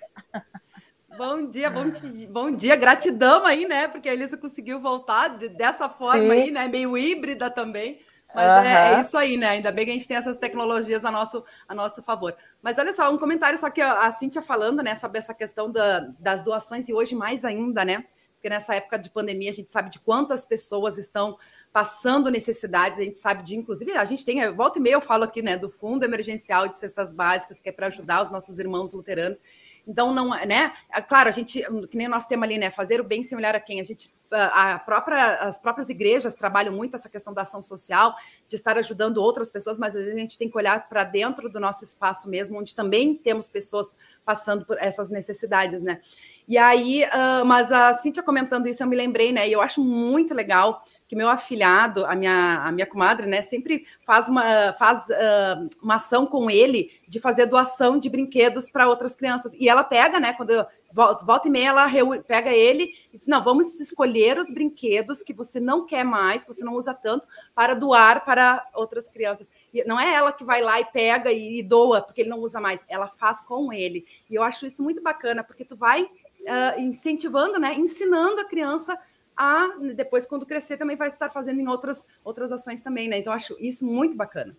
Bom 1.17 1.47
dia, 1.49 1.69
bom, 1.69 1.85
bom 2.31 2.51
dia, 2.51 2.75
gratidão 2.77 3.45
aí, 3.45 3.67
né? 3.67 3.87
Porque 3.87 4.09
a 4.09 4.15
Elisa 4.15 4.39
conseguiu 4.39 4.81
voltar 4.81 5.29
dessa 5.29 5.87
forma 5.87 6.23
Sim. 6.23 6.31
aí, 6.31 6.51
né? 6.51 6.67
Meio 6.67 6.97
híbrida 6.97 7.51
também. 7.51 8.01
Mas 8.35 8.47
uhum. 8.47 8.65
é, 8.65 8.95
é, 8.95 9.01
isso 9.01 9.19
aí, 9.19 9.37
né? 9.37 9.49
Ainda 9.51 9.71
bem 9.71 9.85
que 9.85 9.91
a 9.91 9.95
gente 9.95 10.09
tem 10.09 10.17
essas 10.17 10.39
tecnologias 10.39 11.05
a 11.05 11.11
nosso, 11.11 11.45
a 11.69 11.75
nosso 11.75 12.03
favor. 12.03 12.35
Mas 12.63 12.79
olha 12.79 12.93
só, 12.93 13.13
um 13.13 13.19
comentário 13.19 13.59
só 13.59 13.69
que 13.69 13.83
a 13.83 14.11
Cíntia 14.13 14.41
falando, 14.41 14.83
né, 14.83 14.95
sobre 14.95 15.19
essa 15.19 15.35
questão 15.35 15.71
da, 15.71 16.01
das 16.19 16.43
doações 16.43 16.89
e 16.89 16.95
hoje 16.95 17.15
mais 17.15 17.45
ainda, 17.45 17.85
né? 17.85 18.05
Porque 18.41 18.49
nessa 18.49 18.75
época 18.75 18.99
de 18.99 19.11
pandemia 19.11 19.51
a 19.51 19.53
gente 19.53 19.71
sabe 19.71 19.91
de 19.91 20.01
quantas 20.01 20.47
pessoas 20.47 20.97
estão 20.97 21.37
passando 21.71 22.31
necessidades, 22.31 22.99
a 22.99 23.05
gente 23.05 23.19
sabe 23.19 23.43
de, 23.43 23.55
inclusive, 23.55 23.93
a 23.93 24.05
gente 24.07 24.25
tem, 24.25 24.51
volta 24.55 24.79
e 24.79 24.83
meia 24.83 24.95
eu 24.95 25.01
falo 25.03 25.25
aqui, 25.25 25.43
né, 25.43 25.59
do 25.59 25.69
Fundo 25.69 26.05
Emergencial 26.05 26.67
de 26.67 26.79
Cestas 26.79 27.13
Básicas, 27.13 27.61
que 27.61 27.69
é 27.69 27.73
para 27.73 27.89
ajudar 27.89 28.23
os 28.23 28.31
nossos 28.31 28.59
irmãos 28.59 28.95
luteranos. 28.95 29.43
Então, 29.87 30.13
não, 30.13 30.31
né? 30.31 30.73
É 30.93 31.01
claro, 31.01 31.29
a 31.29 31.33
gente, 31.33 31.63
que 31.89 31.97
nem 31.97 32.09
nós 32.09 32.27
temos 32.27 32.45
ali, 32.45 32.59
né? 32.59 32.71
Fazer 32.71 33.01
o 33.01 33.05
bem 33.05 33.23
sem 33.23 33.37
olhar 33.37 33.55
a 33.55 33.61
quem. 33.61 33.81
A 33.81 33.85
gente, 33.85 34.13
a 34.31 34.79
própria, 34.79 35.35
as 35.37 35.59
próprias 35.59 35.89
igrejas 35.89 36.35
trabalham 36.35 36.73
muito 36.73 36.97
essa 36.97 37.09
questão 37.09 37.33
da 37.33 37.43
ação 37.43 37.61
social, 37.61 38.15
de 38.49 38.57
estar 38.57 38.79
ajudando 38.79 39.19
outras 39.19 39.51
pessoas, 39.51 39.79
mas 39.79 39.95
às 39.95 40.03
vezes 40.03 40.17
a 40.17 40.21
gente 40.21 40.39
tem 40.39 40.51
que 40.51 40.57
olhar 40.57 40.89
para 40.89 41.05
dentro 41.05 41.49
do 41.49 41.59
nosso 41.59 41.85
espaço 41.85 42.29
mesmo, 42.29 42.59
onde 42.59 42.75
também 42.75 43.15
temos 43.15 43.49
pessoas 43.49 43.91
passando 44.25 44.65
por 44.65 44.79
essas 44.79 45.11
necessidades, 45.11 45.83
né? 45.83 46.01
E 46.47 46.59
aí, 46.59 47.05
uh, 47.05 47.45
mas 47.45 47.71
a 47.71 47.95
Cíntia 47.95 48.23
comentando 48.23 48.67
isso, 48.67 48.83
eu 48.83 48.87
me 48.87 48.97
lembrei, 48.97 49.33
né? 49.33 49.49
E 49.49 49.53
eu 49.53 49.61
acho 49.61 49.83
muito 49.83 50.35
legal 50.35 50.85
que 51.11 51.17
meu 51.17 51.29
afilhado, 51.29 52.07
a 52.07 52.15
minha, 52.15 52.63
a 52.65 52.71
minha 52.71 52.87
comadre, 52.87 53.27
né, 53.27 53.43
sempre 53.43 53.85
faz 54.01 54.29
uma, 54.29 54.73
faz, 54.75 55.09
uh, 55.09 55.69
uma 55.83 55.97
ação 55.97 56.25
com 56.25 56.49
ele 56.49 56.89
de 57.09 57.19
fazer 57.19 57.47
doação 57.47 57.99
de 57.99 58.09
brinquedos 58.09 58.71
para 58.71 58.87
outras 58.87 59.17
crianças. 59.17 59.53
E 59.55 59.69
ela 59.69 59.83
pega, 59.83 60.21
né, 60.21 60.33
quando 60.35 60.51
eu, 60.51 60.65
volta 60.95 61.49
e 61.49 61.51
meia, 61.51 61.71
ela 61.71 61.91
pega 62.23 62.53
ele 62.53 62.95
e 63.13 63.19
diz: 63.19 63.27
Não, 63.27 63.43
vamos 63.43 63.81
escolher 63.81 64.39
os 64.39 64.55
brinquedos 64.55 65.21
que 65.21 65.33
você 65.33 65.59
não 65.59 65.85
quer 65.85 66.05
mais, 66.05 66.45
que 66.45 66.55
você 66.55 66.65
não 66.65 66.75
usa 66.75 66.95
tanto, 66.95 67.27
para 67.57 67.75
doar 67.75 68.25
para 68.25 68.65
outras 68.73 69.09
crianças. 69.09 69.49
E 69.75 69.83
não 69.83 69.99
é 69.99 70.15
ela 70.15 70.33
que 70.33 70.45
vai 70.45 70.63
lá 70.63 70.79
e 70.79 70.85
pega 70.85 71.33
e, 71.33 71.59
e 71.59 71.63
doa, 71.65 72.01
porque 72.03 72.21
ele 72.21 72.31
não 72.31 72.39
usa 72.39 72.61
mais, 72.61 72.85
ela 72.87 73.09
faz 73.09 73.41
com 73.41 73.73
ele. 73.73 74.07
E 74.31 74.37
eu 74.37 74.45
acho 74.45 74.65
isso 74.65 74.81
muito 74.81 75.03
bacana, 75.03 75.43
porque 75.43 75.65
tu 75.65 75.75
vai 75.75 76.05
uh, 76.05 76.81
incentivando, 76.81 77.59
né, 77.59 77.75
ensinando 77.75 78.41
a 78.41 78.45
criança 78.45 78.97
a 79.41 79.79
depois, 79.95 80.27
quando 80.27 80.45
crescer, 80.45 80.77
também 80.77 80.97
vai 80.97 81.09
estar 81.09 81.31
fazendo 81.31 81.61
em 81.61 81.67
outras, 81.67 82.07
outras 82.23 82.53
ações 82.53 82.83
também, 82.83 83.09
né? 83.09 83.19
Então, 83.19 83.33
acho 83.33 83.57
isso 83.59 83.87
muito 83.87 84.15
bacana. 84.15 84.55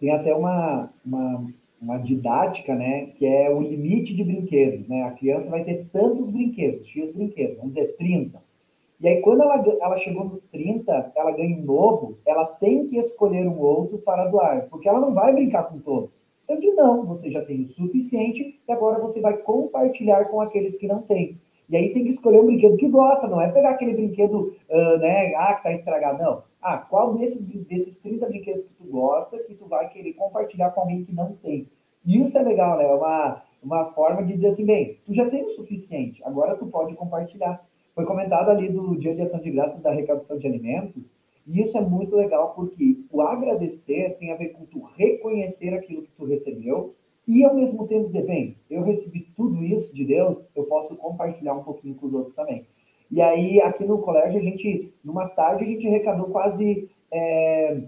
Tem 0.00 0.10
até 0.10 0.34
uma, 0.34 0.90
uma, 1.04 1.48
uma 1.80 1.98
didática, 1.98 2.74
né? 2.74 3.06
Que 3.16 3.24
é 3.24 3.48
o 3.48 3.60
limite 3.60 4.16
de 4.16 4.24
brinquedos, 4.24 4.88
né? 4.88 5.04
A 5.04 5.12
criança 5.12 5.48
vai 5.48 5.62
ter 5.62 5.86
tantos 5.92 6.28
brinquedos, 6.28 6.88
X 6.88 7.12
brinquedos, 7.12 7.56
vamos 7.58 7.74
dizer 7.74 7.96
30. 7.96 8.42
E 8.98 9.06
aí, 9.06 9.20
quando 9.20 9.42
ela, 9.42 9.64
ela 9.80 9.98
chegou 9.98 10.24
nos 10.24 10.42
30, 10.44 11.12
ela 11.14 11.30
ganha 11.30 11.56
um 11.56 11.62
novo, 11.62 12.18
ela 12.26 12.46
tem 12.46 12.88
que 12.88 12.98
escolher 12.98 13.46
um 13.46 13.60
outro 13.60 13.98
para 13.98 14.26
doar, 14.26 14.66
porque 14.68 14.88
ela 14.88 14.98
não 14.98 15.14
vai 15.14 15.32
brincar 15.32 15.64
com 15.64 15.78
todos. 15.78 16.10
Eu 16.48 16.58
digo, 16.58 16.74
não, 16.74 17.04
você 17.04 17.30
já 17.30 17.44
tem 17.44 17.62
o 17.62 17.68
suficiente 17.68 18.58
e 18.66 18.72
agora 18.72 18.98
você 18.98 19.20
vai 19.20 19.36
compartilhar 19.36 20.24
com 20.26 20.40
aqueles 20.40 20.76
que 20.76 20.88
não 20.88 21.02
têm. 21.02 21.38
E 21.68 21.76
aí 21.76 21.92
tem 21.92 22.04
que 22.04 22.10
escolher 22.10 22.40
um 22.40 22.46
brinquedo 22.46 22.76
que 22.76 22.88
gosta, 22.88 23.26
não 23.26 23.40
é 23.40 23.50
pegar 23.50 23.70
aquele 23.70 23.94
brinquedo, 23.94 24.54
uh, 24.70 24.98
né, 24.98 25.34
ah, 25.34 25.54
que 25.54 25.64
tá 25.64 25.72
estragado, 25.72 26.22
não. 26.22 26.42
Ah, 26.62 26.78
qual 26.78 27.14
desses, 27.14 27.42
desses 27.44 27.96
30 27.98 28.26
brinquedos 28.26 28.64
que 28.64 28.74
tu 28.74 28.84
gosta 28.84 29.38
que 29.38 29.54
tu 29.54 29.66
vai 29.66 29.88
querer 29.88 30.12
compartilhar 30.12 30.70
com 30.70 30.82
alguém 30.82 31.04
que 31.04 31.12
não 31.12 31.34
tem? 31.36 31.68
Isso 32.04 32.38
é 32.38 32.42
legal, 32.42 32.78
né? 32.78 32.84
É 32.84 32.94
uma, 32.94 33.42
uma 33.62 33.84
forma 33.92 34.22
de 34.22 34.34
dizer 34.34 34.48
assim, 34.48 34.64
bem, 34.64 34.98
tu 35.04 35.12
já 35.12 35.28
tem 35.28 35.44
o 35.44 35.50
suficiente, 35.50 36.22
agora 36.24 36.56
tu 36.56 36.66
pode 36.66 36.94
compartilhar. 36.94 37.64
Foi 37.94 38.04
comentado 38.04 38.50
ali 38.50 38.68
do 38.68 38.96
Dia 38.96 39.14
de 39.14 39.22
Ação 39.22 39.40
de 39.40 39.50
Graças 39.50 39.80
da 39.80 39.90
arrecadação 39.90 40.38
de 40.38 40.46
alimentos, 40.46 41.12
e 41.46 41.62
isso 41.62 41.76
é 41.78 41.80
muito 41.80 42.14
legal 42.14 42.52
porque 42.54 42.98
o 43.10 43.22
agradecer 43.22 44.16
tem 44.18 44.32
a 44.32 44.36
ver 44.36 44.50
com 44.50 44.66
tu 44.66 44.82
reconhecer 44.96 45.74
aquilo 45.74 46.02
que 46.02 46.12
tu 46.12 46.24
recebeu 46.24 46.94
e 47.26 47.44
ao 47.44 47.54
mesmo 47.54 47.86
tempo 47.88 48.06
dizer, 48.06 48.24
bem, 48.24 48.56
eu 48.70 48.82
recebi 48.82 49.28
tudo 49.34 49.64
isso 49.64 49.92
de 49.94 50.04
Deus, 50.04 50.38
eu 50.54 50.64
posso 50.64 50.96
compartilhar 50.96 51.54
um 51.54 51.64
pouquinho 51.64 51.94
com 51.94 52.06
os 52.06 52.14
outros 52.14 52.34
também. 52.34 52.66
E 53.10 53.20
aí, 53.20 53.60
aqui 53.60 53.84
no 53.84 53.98
colégio, 53.98 54.38
a 54.38 54.42
gente, 54.42 54.92
numa 55.02 55.28
tarde, 55.28 55.64
a 55.64 55.66
gente 55.66 55.86
arrecadou 55.86 56.26
quase 56.26 56.88
é, 57.10 57.82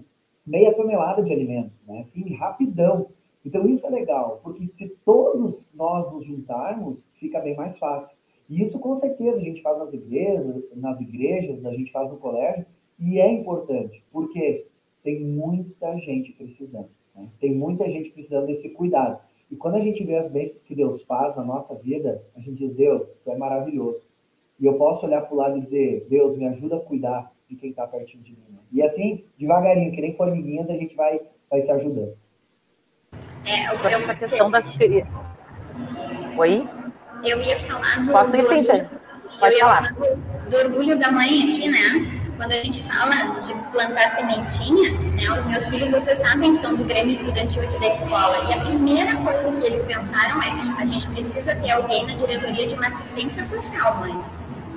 meia 0.45 0.73
tonelada 0.73 1.21
de 1.23 1.31
alimentos, 1.31 1.73
né? 1.85 1.99
Assim, 2.01 2.33
rapidão. 2.33 3.07
Então, 3.45 3.67
isso 3.67 3.85
é 3.85 3.89
legal, 3.89 4.39
porque 4.43 4.67
se 4.73 4.89
todos 5.05 5.71
nós 5.73 6.11
nos 6.11 6.25
juntarmos, 6.25 7.03
fica 7.13 7.39
bem 7.39 7.55
mais 7.55 7.77
fácil. 7.77 8.09
E 8.49 8.61
isso, 8.61 8.79
com 8.79 8.95
certeza, 8.95 9.39
a 9.39 9.43
gente 9.43 9.61
faz 9.61 9.77
nas 9.77 9.93
igrejas, 9.93 10.63
nas 10.75 10.99
igrejas, 10.99 11.65
a 11.65 11.71
gente 11.71 11.91
faz 11.91 12.09
no 12.09 12.17
colégio, 12.17 12.65
e 12.97 13.19
é 13.19 13.31
importante, 13.31 14.03
porque 14.11 14.65
tem 15.03 15.23
muita 15.23 15.97
gente 15.97 16.33
precisando. 16.33 16.89
Né? 17.15 17.29
Tem 17.39 17.53
muita 17.53 17.89
gente 17.89 18.09
precisando 18.09 18.47
desse 18.47 18.69
cuidado. 18.69 19.19
E 19.51 19.55
quando 19.55 19.75
a 19.75 19.79
gente 19.79 20.03
vê 20.03 20.15
as 20.15 20.27
bênçãos 20.27 20.61
que 20.61 20.75
Deus 20.75 21.03
faz 21.03 21.35
na 21.35 21.43
nossa 21.43 21.75
vida, 21.75 22.23
a 22.35 22.39
gente 22.39 22.55
diz, 22.55 22.75
Deus, 22.75 23.07
tu 23.23 23.31
é 23.31 23.35
maravilhoso. 23.35 24.07
E 24.59 24.65
eu 24.65 24.73
posso 24.75 25.05
olhar 25.05 25.21
para 25.21 25.33
o 25.33 25.37
lado 25.37 25.57
e 25.57 25.61
dizer, 25.61 26.05
Deus, 26.09 26.37
me 26.37 26.47
ajuda 26.47 26.77
a 26.77 26.79
cuidar 26.79 27.31
de 27.49 27.55
quem 27.55 27.71
está 27.71 27.87
pertinho 27.87 28.23
de 28.23 28.31
mim. 28.31 28.59
E 28.71 28.83
assim, 28.83 29.23
devagarinho, 29.37 29.91
que 29.91 30.01
nem 30.01 30.15
formiguinhas, 30.15 30.69
a 30.69 30.75
gente 30.75 30.95
vai, 30.95 31.19
vai 31.49 31.61
se 31.61 31.71
ajudando. 31.71 32.15
É, 33.45 33.67
eu, 33.69 34.01
eu, 34.01 34.07
questão 34.07 34.51
das... 34.51 34.71
Oi? 36.37 36.69
Eu 37.25 37.41
ia 37.41 37.57
falar 37.57 38.05
do... 38.05 38.11
Posso 38.11 38.37
ir, 38.37 38.43
sim, 38.43 38.87
Pode 39.39 39.59
falar. 39.59 39.93
Do, 39.93 40.49
do 40.49 40.57
orgulho 40.57 40.99
da 40.99 41.11
mãe 41.11 41.43
aqui, 41.43 41.69
né? 41.69 42.18
Quando 42.39 42.53
a 42.53 42.63
gente 42.63 42.81
fala 42.83 43.37
de 43.41 43.53
plantar 43.73 44.07
sementinha, 44.07 44.91
né, 44.91 45.37
os 45.37 45.43
meus 45.43 45.67
filhos, 45.67 45.91
vocês 45.91 46.19
sabem, 46.19 46.53
são 46.53 46.73
do 46.73 46.85
Grêmio 46.85 47.11
Estudantil 47.11 47.61
aqui 47.61 47.77
da 47.77 47.87
escola. 47.89 48.49
E 48.49 48.53
a 48.53 48.61
primeira 48.61 49.13
coisa 49.17 49.51
que 49.51 49.67
eles 49.67 49.83
pensaram 49.83 50.41
é: 50.41 50.81
a 50.81 50.85
gente 50.85 51.05
precisa 51.07 51.53
ter 51.53 51.71
alguém 51.71 52.07
na 52.07 52.13
diretoria 52.13 52.65
de 52.65 52.75
uma 52.75 52.87
assistência 52.87 53.43
social, 53.43 53.97
mãe, 53.97 54.23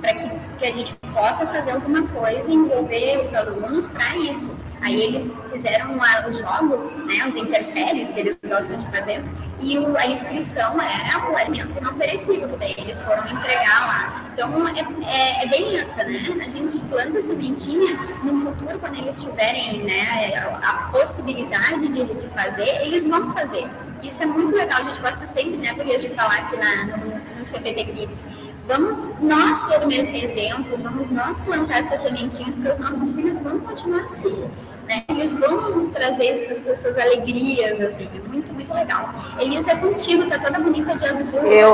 para 0.03 0.13
que, 0.13 0.29
que 0.57 0.65
a 0.65 0.71
gente 0.71 0.93
possa 1.13 1.47
fazer 1.47 1.71
alguma 1.71 2.05
coisa 2.09 2.51
e 2.51 2.53
envolver 2.53 3.23
os 3.23 3.33
alunos 3.33 3.87
para 3.87 4.17
isso. 4.17 4.55
Aí 4.81 5.01
eles 5.01 5.39
fizeram 5.49 5.97
os 6.27 6.37
jogos, 6.37 6.97
né, 7.05 7.25
os 7.25 7.37
interséries 7.37 8.11
que 8.11 8.19
eles 8.19 8.37
gostam 8.45 8.77
de 8.77 8.85
fazer, 8.91 9.23
e 9.61 9.77
a 9.77 10.07
inscrição 10.07 10.75
era 10.81 11.31
o 11.31 11.37
alimento 11.37 11.81
não 11.81 11.93
perecível, 11.93 12.49
que 12.49 12.57
daí 12.57 12.75
eles 12.77 12.99
foram 12.99 13.25
entregar 13.25 13.87
lá. 13.87 14.29
Então, 14.33 14.67
é, 14.67 14.81
é, 15.05 15.43
é, 15.43 15.47
bem 15.47 15.77
essa, 15.77 16.03
né? 16.03 16.19
A 16.43 16.47
gente 16.47 16.79
planta 16.79 17.21
sementinha, 17.21 17.95
no 18.23 18.41
futuro, 18.41 18.77
quando 18.77 18.97
eles 18.97 19.21
tiverem 19.21 19.83
né, 19.83 20.35
a, 20.35 20.69
a 20.69 20.73
possibilidade 20.91 21.87
de, 21.87 22.03
de 22.03 22.27
fazer, 22.27 22.67
eles 22.81 23.07
vão 23.07 23.31
fazer. 23.33 23.69
Isso 24.01 24.21
é 24.21 24.25
muito 24.25 24.53
legal, 24.53 24.81
a 24.81 24.83
gente 24.83 24.99
gosta 24.99 25.25
sempre, 25.25 25.55
né, 25.55 25.71
Gurias, 25.71 26.01
de 26.01 26.09
falar 26.09 26.39
aqui 26.39 26.57
na, 26.57 26.97
no, 26.97 27.39
no 27.39 27.45
CPT 27.45 27.85
Kids. 27.85 28.27
Vamos 28.65 29.05
nós 29.19 29.57
ser 29.57 29.85
mesmo 29.85 30.15
exemplos, 30.15 30.81
vamos 30.81 31.09
nós 31.09 31.41
plantar 31.41 31.79
essas 31.79 31.99
sementinhas 31.99 32.55
para 32.55 32.71
os 32.71 32.79
nossos 32.79 33.11
filhos 33.11 33.37
vão 33.39 33.59
continuar 33.59 34.03
assim. 34.03 34.49
Né? 34.87 35.03
Eles 35.09 35.33
vão 35.33 35.71
nos 35.71 35.89
trazer 35.89 36.27
essas, 36.27 36.65
essas 36.67 36.97
alegrias, 36.97 37.81
assim, 37.81 38.09
é 38.15 38.19
muito, 38.27 38.53
muito 38.53 38.73
legal. 38.73 39.09
Elisa, 39.39 39.71
é 39.71 39.75
contigo, 39.75 40.29
tá 40.29 40.39
toda 40.39 40.59
bonita 40.59 40.95
de 40.95 41.05
azul. 41.05 41.41
Eu... 41.43 41.73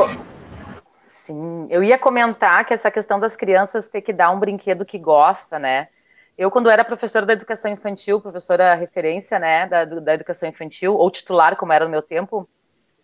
Sim, 1.05 1.67
eu 1.69 1.83
ia 1.83 1.97
comentar 1.97 2.65
que 2.65 2.73
essa 2.73 2.89
questão 2.89 3.19
das 3.19 3.35
crianças 3.35 3.87
ter 3.87 4.01
que 4.01 4.11
dar 4.11 4.31
um 4.31 4.39
brinquedo 4.39 4.83
que 4.83 4.97
gosta, 4.97 5.59
né? 5.59 5.89
Eu, 6.35 6.49
quando 6.49 6.71
era 6.71 6.83
professora 6.83 7.25
da 7.25 7.33
educação 7.33 7.69
infantil, 7.69 8.19
professora 8.19 8.73
referência, 8.73 9.37
né, 9.37 9.67
da, 9.67 9.85
da 9.85 10.13
educação 10.13 10.47
infantil, 10.47 10.95
ou 10.95 11.11
titular, 11.11 11.55
como 11.55 11.73
era 11.73 11.85
no 11.85 11.91
meu 11.91 12.01
tempo, 12.01 12.49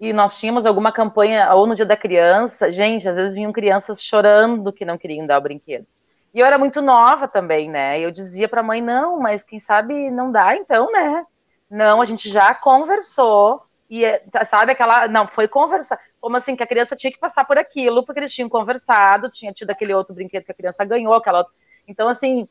e 0.10 0.14
nós 0.14 0.40
tínhamos 0.40 0.66
alguma 0.66 0.92
campanha, 0.92 1.54
ou 1.54 1.66
no 1.66 1.76
dia 1.76 1.86
da 1.86 1.98
criança, 1.98 2.72
gente, 2.72 3.08
às 3.08 3.18
vezes 3.18 3.34
vinham 3.34 3.52
crianças 3.52 4.02
chorando 4.02 4.72
que 4.72 4.86
não 4.86 4.98
queriam 4.98 5.26
dar 5.26 5.40
o 5.40 5.42
brinquedo. 5.42 5.86
E 6.34 6.40
eu 6.40 6.46
era 6.46 6.58
muito 6.58 6.82
nova 6.82 7.28
também, 7.28 7.70
né? 7.70 8.00
Eu 8.00 8.12
dizia 8.12 8.48
para 8.48 8.62
a 8.62 8.64
mãe, 8.64 8.82
não, 8.82 9.20
mas 9.20 9.44
quem 9.44 9.60
sabe 9.60 10.12
não 10.12 10.32
dá, 10.32 10.56
então, 10.56 10.92
né? 10.92 11.26
Não, 11.70 12.02
a 12.02 12.06
gente 12.06 12.30
já 12.30 12.54
conversou 12.54 13.62
e 13.90 14.04
é, 14.04 14.24
sabe 14.46 14.72
aquela, 14.72 15.08
não, 15.08 15.28
foi 15.28 15.48
conversar, 15.48 16.00
como 16.20 16.38
assim 16.38 16.56
que 16.56 16.64
a 16.64 16.68
criança 16.68 16.96
tinha 16.96 17.12
que 17.12 17.20
passar 17.20 17.46
por 17.46 17.58
aquilo, 17.58 18.04
porque 18.06 18.20
eles 18.20 18.34
tinham 18.34 18.50
conversado, 18.50 19.30
tinha 19.30 19.54
tido 19.54 19.70
aquele 19.72 19.94
outro 19.94 20.14
brinquedo 20.14 20.44
que 20.44 20.52
a 20.52 20.56
criança 20.56 20.84
ganhou, 20.86 21.14
aquela 21.14 21.46
então 21.88 22.08
assim, 22.08 22.48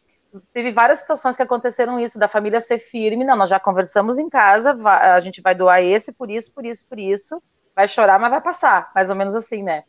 teve 0.52 0.70
várias 0.70 0.98
situações 0.98 1.36
que 1.36 1.42
aconteceram 1.42 1.98
isso 2.00 2.18
da 2.18 2.28
família 2.28 2.60
ser 2.60 2.78
firme, 2.78 3.24
não, 3.24 3.36
nós 3.36 3.50
já 3.50 3.60
conversamos 3.60 4.18
em 4.18 4.28
casa, 4.28 4.76
a 4.84 5.20
gente 5.20 5.40
vai 5.40 5.54
doar 5.54 5.82
esse 5.82 6.12
por 6.12 6.30
isso, 6.30 6.52
por 6.52 6.64
isso, 6.64 6.86
por 6.88 6.98
isso, 6.98 7.42
vai 7.74 7.88
chorar, 7.88 8.18
mas 8.18 8.30
vai 8.30 8.40
passar, 8.40 8.90
mais 8.94 9.10
ou 9.10 9.16
menos 9.16 9.34
assim, 9.34 9.62
né? 9.62 9.84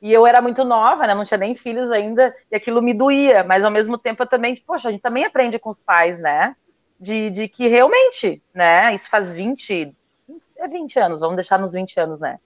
E 0.00 0.12
eu 0.12 0.26
era 0.26 0.40
muito 0.40 0.64
nova, 0.64 1.06
né? 1.06 1.14
Não 1.14 1.24
tinha 1.24 1.38
nem 1.38 1.54
filhos 1.54 1.90
ainda, 1.90 2.34
e 2.50 2.56
aquilo 2.56 2.80
me 2.80 2.94
doía, 2.94 3.44
mas 3.44 3.64
ao 3.64 3.70
mesmo 3.70 3.98
tempo 3.98 4.22
eu 4.22 4.26
também, 4.26 4.56
poxa, 4.66 4.88
a 4.88 4.92
gente 4.92 5.02
também 5.02 5.24
aprende 5.24 5.58
com 5.58 5.68
os 5.68 5.82
pais, 5.82 6.18
né? 6.18 6.56
De, 6.98 7.30
de 7.30 7.48
que 7.48 7.68
realmente, 7.68 8.42
né? 8.54 8.94
Isso 8.94 9.10
faz 9.10 9.32
20, 9.32 9.94
é 10.56 10.68
20 10.68 10.98
anos, 10.98 11.20
vamos 11.20 11.36
deixar 11.36 11.58
nos 11.58 11.72
20 11.72 11.98
anos, 12.00 12.20
né? 12.20 12.38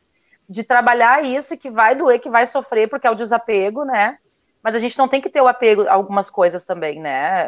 de 0.48 0.62
trabalhar 0.62 1.24
isso 1.24 1.56
que 1.56 1.70
vai 1.70 1.94
doer, 1.94 2.20
que 2.20 2.28
vai 2.28 2.46
sofrer, 2.46 2.88
porque 2.88 3.06
é 3.06 3.10
o 3.10 3.14
desapego, 3.14 3.84
né? 3.84 4.18
Mas 4.64 4.74
a 4.74 4.78
gente 4.78 4.96
não 4.96 5.06
tem 5.06 5.20
que 5.20 5.28
ter 5.28 5.42
o 5.42 5.46
apego 5.46 5.82
a 5.82 5.92
algumas 5.92 6.30
coisas 6.30 6.64
também, 6.64 6.98
né? 6.98 7.46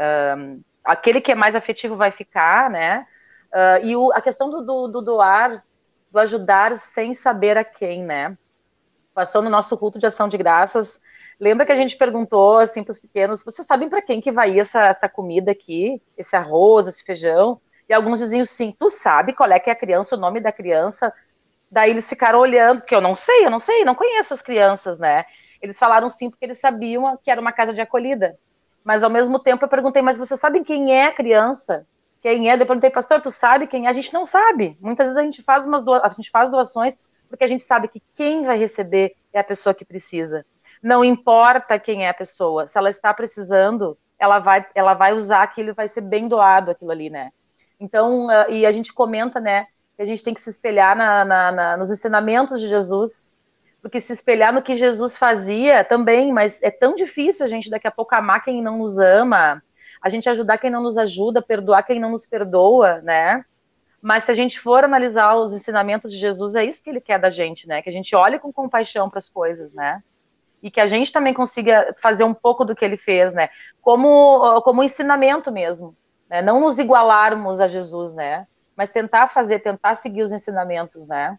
Aquele 0.84 1.18
que 1.18 1.32
é 1.32 1.34
mais 1.34 1.56
afetivo 1.56 1.96
vai 1.96 2.10
ficar, 2.10 2.68
né? 2.68 3.06
Uh, 3.46 3.86
e 3.86 3.96
o, 3.96 4.12
a 4.12 4.20
questão 4.20 4.50
do, 4.50 4.60
do, 4.60 4.88
do, 4.88 5.00
doar, 5.00 5.64
do 6.12 6.18
ajudar 6.18 6.76
sem 6.76 7.14
saber 7.14 7.56
a 7.56 7.64
quem, 7.64 8.04
né? 8.04 8.36
Passou 9.14 9.40
no 9.40 9.48
nosso 9.48 9.78
culto 9.78 9.98
de 9.98 10.06
ação 10.06 10.28
de 10.28 10.36
graças. 10.36 11.00
Lembra 11.40 11.64
que 11.64 11.72
a 11.72 11.76
gente 11.76 11.96
perguntou 11.96 12.58
assim 12.58 12.84
para 12.84 12.92
os 12.92 13.00
pequenos: 13.00 13.42
vocês 13.42 13.66
sabem 13.66 13.88
para 13.88 14.02
quem 14.02 14.20
que 14.20 14.30
vai 14.30 14.60
essa, 14.60 14.84
essa 14.84 15.08
comida 15.08 15.52
aqui, 15.52 16.02
esse 16.18 16.36
arroz, 16.36 16.86
esse 16.86 17.02
feijão? 17.02 17.58
E 17.88 17.94
alguns 17.94 18.18
diziam 18.18 18.44
sim, 18.44 18.76
tu 18.78 18.90
sabe 18.90 19.32
qual 19.32 19.50
é 19.50 19.58
que 19.58 19.70
é 19.70 19.72
a 19.72 19.76
criança, 19.76 20.16
o 20.16 20.18
nome 20.18 20.38
da 20.38 20.52
criança? 20.52 21.10
Daí 21.70 21.90
eles 21.90 22.08
ficaram 22.08 22.40
olhando, 22.40 22.80
porque 22.80 22.94
eu 22.94 23.00
não 23.00 23.16
sei, 23.16 23.46
eu 23.46 23.50
não 23.50 23.58
sei, 23.58 23.84
não 23.84 23.94
conheço 23.94 24.34
as 24.34 24.42
crianças, 24.42 24.98
né? 24.98 25.24
Eles 25.60 25.78
falaram 25.78 26.08
sim 26.08 26.30
porque 26.30 26.44
eles 26.44 26.58
sabiam 26.58 27.16
que 27.22 27.30
era 27.30 27.40
uma 27.40 27.52
casa 27.52 27.72
de 27.72 27.80
acolhida. 27.80 28.38
Mas 28.84 29.02
ao 29.02 29.10
mesmo 29.10 29.38
tempo 29.38 29.64
eu 29.64 29.68
perguntei, 29.68 30.02
mas 30.02 30.16
vocês 30.16 30.38
sabem 30.38 30.62
quem 30.62 30.92
é 30.92 31.06
a 31.06 31.12
criança? 31.12 31.86
Quem 32.20 32.50
é? 32.50 32.54
Eu 32.54 32.66
perguntei, 32.66 32.90
pastor, 32.90 33.20
tu 33.20 33.30
sabe 33.30 33.66
quem 33.66 33.86
é? 33.86 33.88
A 33.88 33.92
gente 33.92 34.12
não 34.12 34.24
sabe. 34.24 34.76
Muitas 34.80 35.08
vezes 35.08 35.18
a 35.18 35.24
gente 35.24 35.42
faz 35.42 35.66
umas 35.66 35.82
doa... 35.82 36.00
a 36.04 36.08
gente 36.08 36.30
faz 36.30 36.50
doações 36.50 36.96
porque 37.28 37.44
a 37.44 37.48
gente 37.48 37.62
sabe 37.62 37.88
que 37.88 38.02
quem 38.14 38.44
vai 38.44 38.56
receber 38.56 39.14
é 39.32 39.40
a 39.40 39.44
pessoa 39.44 39.74
que 39.74 39.84
precisa. 39.84 40.44
Não 40.82 41.04
importa 41.04 41.78
quem 41.78 42.04
é 42.04 42.08
a 42.08 42.14
pessoa, 42.14 42.66
se 42.66 42.76
ela 42.78 42.90
está 42.90 43.12
precisando, 43.12 43.98
ela 44.18 44.38
vai, 44.38 44.64
ela 44.74 44.94
vai 44.94 45.12
usar 45.12 45.42
aquilo, 45.42 45.74
vai 45.74 45.88
ser 45.88 46.02
bem 46.02 46.28
doado 46.28 46.70
aquilo 46.70 46.90
ali, 46.90 47.10
né? 47.10 47.32
Então, 47.78 48.26
uh, 48.26 48.50
e 48.50 48.64
a 48.64 48.72
gente 48.72 48.92
comenta, 48.92 49.40
né, 49.40 49.66
que 49.96 50.02
a 50.02 50.04
gente 50.04 50.22
tem 50.22 50.34
que 50.34 50.40
se 50.40 50.50
espelhar 50.50 50.96
na, 50.96 51.24
na, 51.24 51.52
na, 51.52 51.76
nos 51.76 51.90
ensinamentos 51.90 52.60
de 52.60 52.68
Jesus, 52.68 53.32
porque 53.86 54.00
se 54.00 54.12
espelhar 54.12 54.52
no 54.52 54.62
que 54.62 54.74
Jesus 54.74 55.16
fazia 55.16 55.84
também, 55.84 56.32
mas 56.32 56.62
é 56.62 56.70
tão 56.70 56.94
difícil 56.94 57.44
a 57.44 57.48
gente 57.48 57.70
daqui 57.70 57.86
a 57.86 57.90
pouco 57.90 58.14
amar 58.14 58.42
quem 58.42 58.62
não 58.62 58.78
nos 58.78 58.98
ama, 58.98 59.62
a 60.02 60.08
gente 60.08 60.28
ajudar 60.28 60.58
quem 60.58 60.70
não 60.70 60.82
nos 60.82 60.98
ajuda, 60.98 61.40
perdoar 61.40 61.82
quem 61.82 62.00
não 62.00 62.10
nos 62.10 62.26
perdoa, 62.26 63.00
né? 63.02 63.44
Mas 64.02 64.24
se 64.24 64.30
a 64.30 64.34
gente 64.34 64.60
for 64.60 64.84
analisar 64.84 65.34
os 65.34 65.52
ensinamentos 65.52 66.12
de 66.12 66.18
Jesus, 66.18 66.54
é 66.54 66.64
isso 66.64 66.82
que 66.82 66.90
ele 66.90 67.00
quer 67.00 67.18
da 67.18 67.30
gente, 67.30 67.66
né? 67.66 67.82
Que 67.82 67.88
a 67.88 67.92
gente 67.92 68.14
olhe 68.14 68.38
com 68.38 68.52
compaixão 68.52 69.08
para 69.08 69.18
as 69.18 69.28
coisas, 69.28 69.72
né? 69.72 70.02
E 70.62 70.70
que 70.70 70.80
a 70.80 70.86
gente 70.86 71.12
também 71.12 71.34
consiga 71.34 71.94
fazer 72.00 72.24
um 72.24 72.34
pouco 72.34 72.64
do 72.64 72.74
que 72.74 72.84
ele 72.84 72.96
fez, 72.96 73.34
né? 73.34 73.48
Como, 73.80 74.60
como 74.62 74.82
ensinamento 74.82 75.50
mesmo 75.50 75.96
né? 76.28 76.42
Não 76.42 76.60
nos 76.60 76.78
igualarmos 76.78 77.60
a 77.60 77.68
Jesus, 77.68 78.14
né? 78.14 78.46
Mas 78.76 78.90
tentar 78.90 79.28
fazer, 79.28 79.60
tentar 79.60 79.94
seguir 79.94 80.22
os 80.22 80.32
ensinamentos, 80.32 81.06
né? 81.06 81.38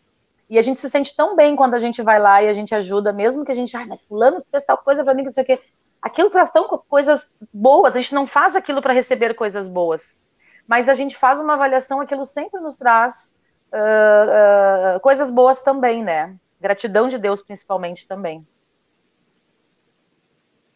E 0.50 0.58
a 0.58 0.62
gente 0.62 0.80
se 0.80 0.90
sente 0.90 1.16
tão 1.16 1.36
bem 1.36 1.56
quando 1.56 1.74
a 1.74 1.80
gente 1.80 2.02
vai 2.02 2.20
lá 2.20 2.42
e 2.42 2.48
a 2.48 2.54
gente 2.54 2.74
ajuda, 2.74 3.12
mesmo 3.12 3.44
que 3.44 3.52
a 3.52 3.56
gente, 3.56 3.76
ah, 3.76 3.86
mas 3.86 4.02
fulano 4.02 4.44
fez 4.50 4.64
tal 4.64 4.78
coisa 4.78 5.04
para 5.04 5.14
mim, 5.14 5.22
que 5.22 5.26
não 5.26 5.34
sei 5.34 5.44
o 5.44 5.46
quê. 5.46 5.60
Aquilo 6.02 6.30
traz 6.30 6.52
tão 6.52 6.68
coisas 6.88 7.30
boas, 7.54 7.96
a 7.96 8.00
gente 8.00 8.14
não 8.14 8.26
faz 8.26 8.56
aquilo 8.56 8.82
para 8.82 8.94
receber 8.94 9.34
coisas 9.34 9.68
boas. 9.68 10.18
Mas 10.66 10.88
a 10.88 10.94
gente 10.94 11.18
faz 11.18 11.40
uma 11.40 11.54
avaliação, 11.54 12.00
aquilo 12.00 12.24
sempre 12.24 12.62
nos 12.62 12.76
traz 12.76 13.34
uh, 13.74 14.98
uh, 14.98 15.00
coisas 15.02 15.32
boas 15.32 15.62
também, 15.62 16.04
né? 16.04 16.36
Gratidão 16.62 17.08
de 17.08 17.18
Deus, 17.18 17.42
principalmente, 17.42 18.08
também. 18.08 18.46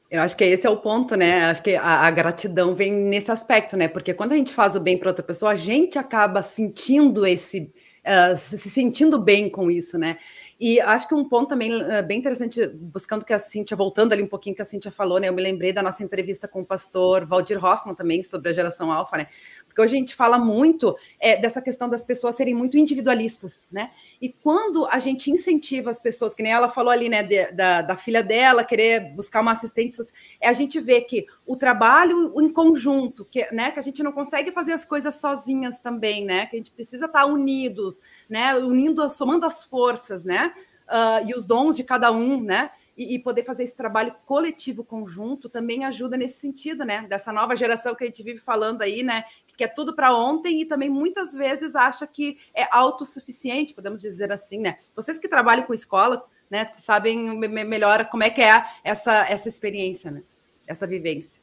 Eu 0.10 0.22
acho 0.22 0.36
que 0.36 0.44
esse 0.44 0.68
é 0.68 0.70
o 0.70 0.76
ponto, 0.76 1.16
né? 1.16 1.46
Acho 1.46 1.64
que 1.64 1.76
a, 1.76 2.02
a, 2.06 2.12
gratidão 2.12 2.76
vem 2.76 2.92
nesse 2.92 3.32
aspecto, 3.32 3.78
né? 3.78 3.88
Porque 3.88 4.14
quando 4.14 4.34
a 4.34 4.36
gente 4.36 4.54
faz 4.54 4.76
o 4.76 4.80
bem 4.82 4.98
para 4.98 5.10
outra 5.10 5.24
pessoa, 5.24 5.52
a 5.54 5.56
gente 5.56 5.98
acaba 5.98 6.42
sentindo 6.42 7.26
esse, 7.26 7.74
uh, 8.06 8.38
se 8.38 8.70
sentindo 8.70 9.20
bem 9.20 9.50
com 9.50 9.70
isso, 9.70 9.98
né? 9.98 10.18
E 10.64 10.80
acho 10.80 11.08
que 11.08 11.16
um 11.16 11.28
ponto 11.28 11.50
também 11.50 11.74
uh, 11.74 12.06
bem 12.06 12.20
interessante, 12.20 12.68
buscando 12.68 13.26
que 13.26 13.34
a 13.34 13.40
Cíntia, 13.40 13.76
voltando 13.76 14.14
ali 14.14 14.22
um 14.22 14.28
pouquinho 14.28 14.56
que 14.56 14.62
a 14.62 14.66
Cíntia 14.66 14.92
falou, 14.92 15.20
né? 15.20 15.28
Eu 15.28 15.34
me 15.34 15.42
lembrei 15.42 15.74
da 15.74 15.82
nossa 15.82 16.04
entrevista 16.04 16.48
com 16.48 16.62
o 16.62 16.66
pastor 16.66 17.26
Valdir 17.26 17.58
Hoffman 17.66 17.96
também 17.96 18.22
sobre 18.22 18.50
a 18.50 18.54
geração 18.54 18.92
alfa, 18.92 19.18
né? 19.18 19.28
Porque 19.66 19.82
hoje 19.82 19.96
a 19.96 19.98
gente 19.98 20.14
fala 20.14 20.38
muito 20.38 20.96
é, 21.20 21.36
dessa 21.36 21.64
questão 21.64 21.90
das 21.90 22.04
pessoas 22.04 22.36
serem 22.36 22.54
muito 22.54 22.78
individualistas, 22.78 23.68
né? 23.72 23.90
E 24.22 24.30
quando 24.30 24.86
a 24.86 25.00
gente 25.00 25.32
incentiva 25.32 25.90
as 25.90 26.00
pessoas, 26.00 26.36
que 26.36 26.44
nem 26.44 26.52
ela 26.52 26.70
falou 26.70 26.92
ali, 26.92 27.10
né, 27.10 27.24
de, 27.24 27.52
da, 27.54 27.82
da 27.82 27.96
filha 27.96 28.22
dela 28.22 28.64
querer 28.64 29.16
buscar 29.16 29.42
uma 29.42 29.54
assistente, 29.54 29.98
é 30.40 30.48
a 30.48 30.54
gente 30.54 30.80
vê 30.80 31.02
que 31.02 31.26
o 31.44 31.56
trabalho 31.56 32.40
em 32.40 32.50
conjunto, 32.54 33.26
que, 33.26 33.52
né, 33.52 33.72
que 33.72 33.80
a 33.80 33.84
gente 33.84 34.04
não 34.04 34.12
consegue 34.12 34.52
fazer 34.52 34.74
as 34.74 34.86
coisas 34.86 35.16
sozinhas 35.16 35.80
também, 35.80 36.24
né? 36.24 36.46
Que 36.46 36.56
a 36.56 36.60
gente 36.60 36.72
precisa 36.72 37.08
estar 37.08 37.26
unidos, 37.26 37.98
né? 38.32 38.56
Unindo, 38.56 39.08
somando 39.10 39.46
as 39.46 39.64
forças, 39.64 40.24
né? 40.24 40.54
Uh, 40.88 41.30
e 41.30 41.36
os 41.36 41.46
dons 41.46 41.76
de 41.76 41.84
cada 41.84 42.12
um, 42.12 42.42
né? 42.42 42.72
E, 42.98 43.16
e, 43.16 43.20
poder 43.20 43.44
fazer 43.44 43.64
esse 43.64 43.76
trabalho 43.76 44.14
coletivo 44.26 44.84
conjunto 44.84 45.50
também 45.50 45.86
ajuda 45.86 46.18
nesse 46.18 46.40
sentido, 46.40 46.86
né? 46.86 47.06
Dessa 47.08 47.32
nova 47.32 47.56
geração 47.56 47.94
que 47.94 48.04
a 48.04 48.08
gente 48.08 48.24
vive 48.24 48.40
falando 48.40 48.82
aí, 48.82 49.04
né? 49.04 49.24
Que 49.48 49.56
quer 49.56 49.74
tudo 49.74 49.96
para 49.96 50.16
ontem 50.16 50.62
e 50.62 50.66
também 50.66 50.90
muitas 50.90 51.34
vezes 51.34 51.76
acha 51.76 52.08
que 52.08 52.38
é 52.54 52.68
autossuficiente, 52.72 53.74
podemos 53.74 54.02
dizer 54.02 54.32
assim, 54.32 54.60
né? 54.60 54.78
Vocês 54.96 55.20
que 55.20 55.28
trabalham 55.28 55.64
com 55.64 55.74
escola, 55.74 56.26
né? 56.50 56.72
Sabem 56.78 57.38
melhor 57.38 58.06
como 58.10 58.24
é 58.24 58.30
que 58.30 58.42
é 58.42 58.64
essa, 58.84 59.26
essa 59.30 59.48
experiência, 59.48 60.10
né? 60.10 60.24
Essa 60.68 60.88
vivência. 60.88 61.42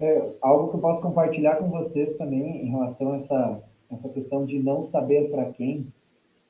É, 0.00 0.32
algo 0.40 0.70
que 0.70 0.76
eu 0.76 0.80
posso 0.80 1.00
compartilhar 1.00 1.56
com 1.56 1.68
vocês 1.68 2.16
também 2.16 2.64
em 2.64 2.70
relação 2.70 3.12
a 3.12 3.16
essa 3.16 3.62
essa 3.94 4.08
questão 4.08 4.44
de 4.44 4.58
não 4.58 4.82
saber 4.82 5.30
para 5.30 5.46
quem, 5.52 5.86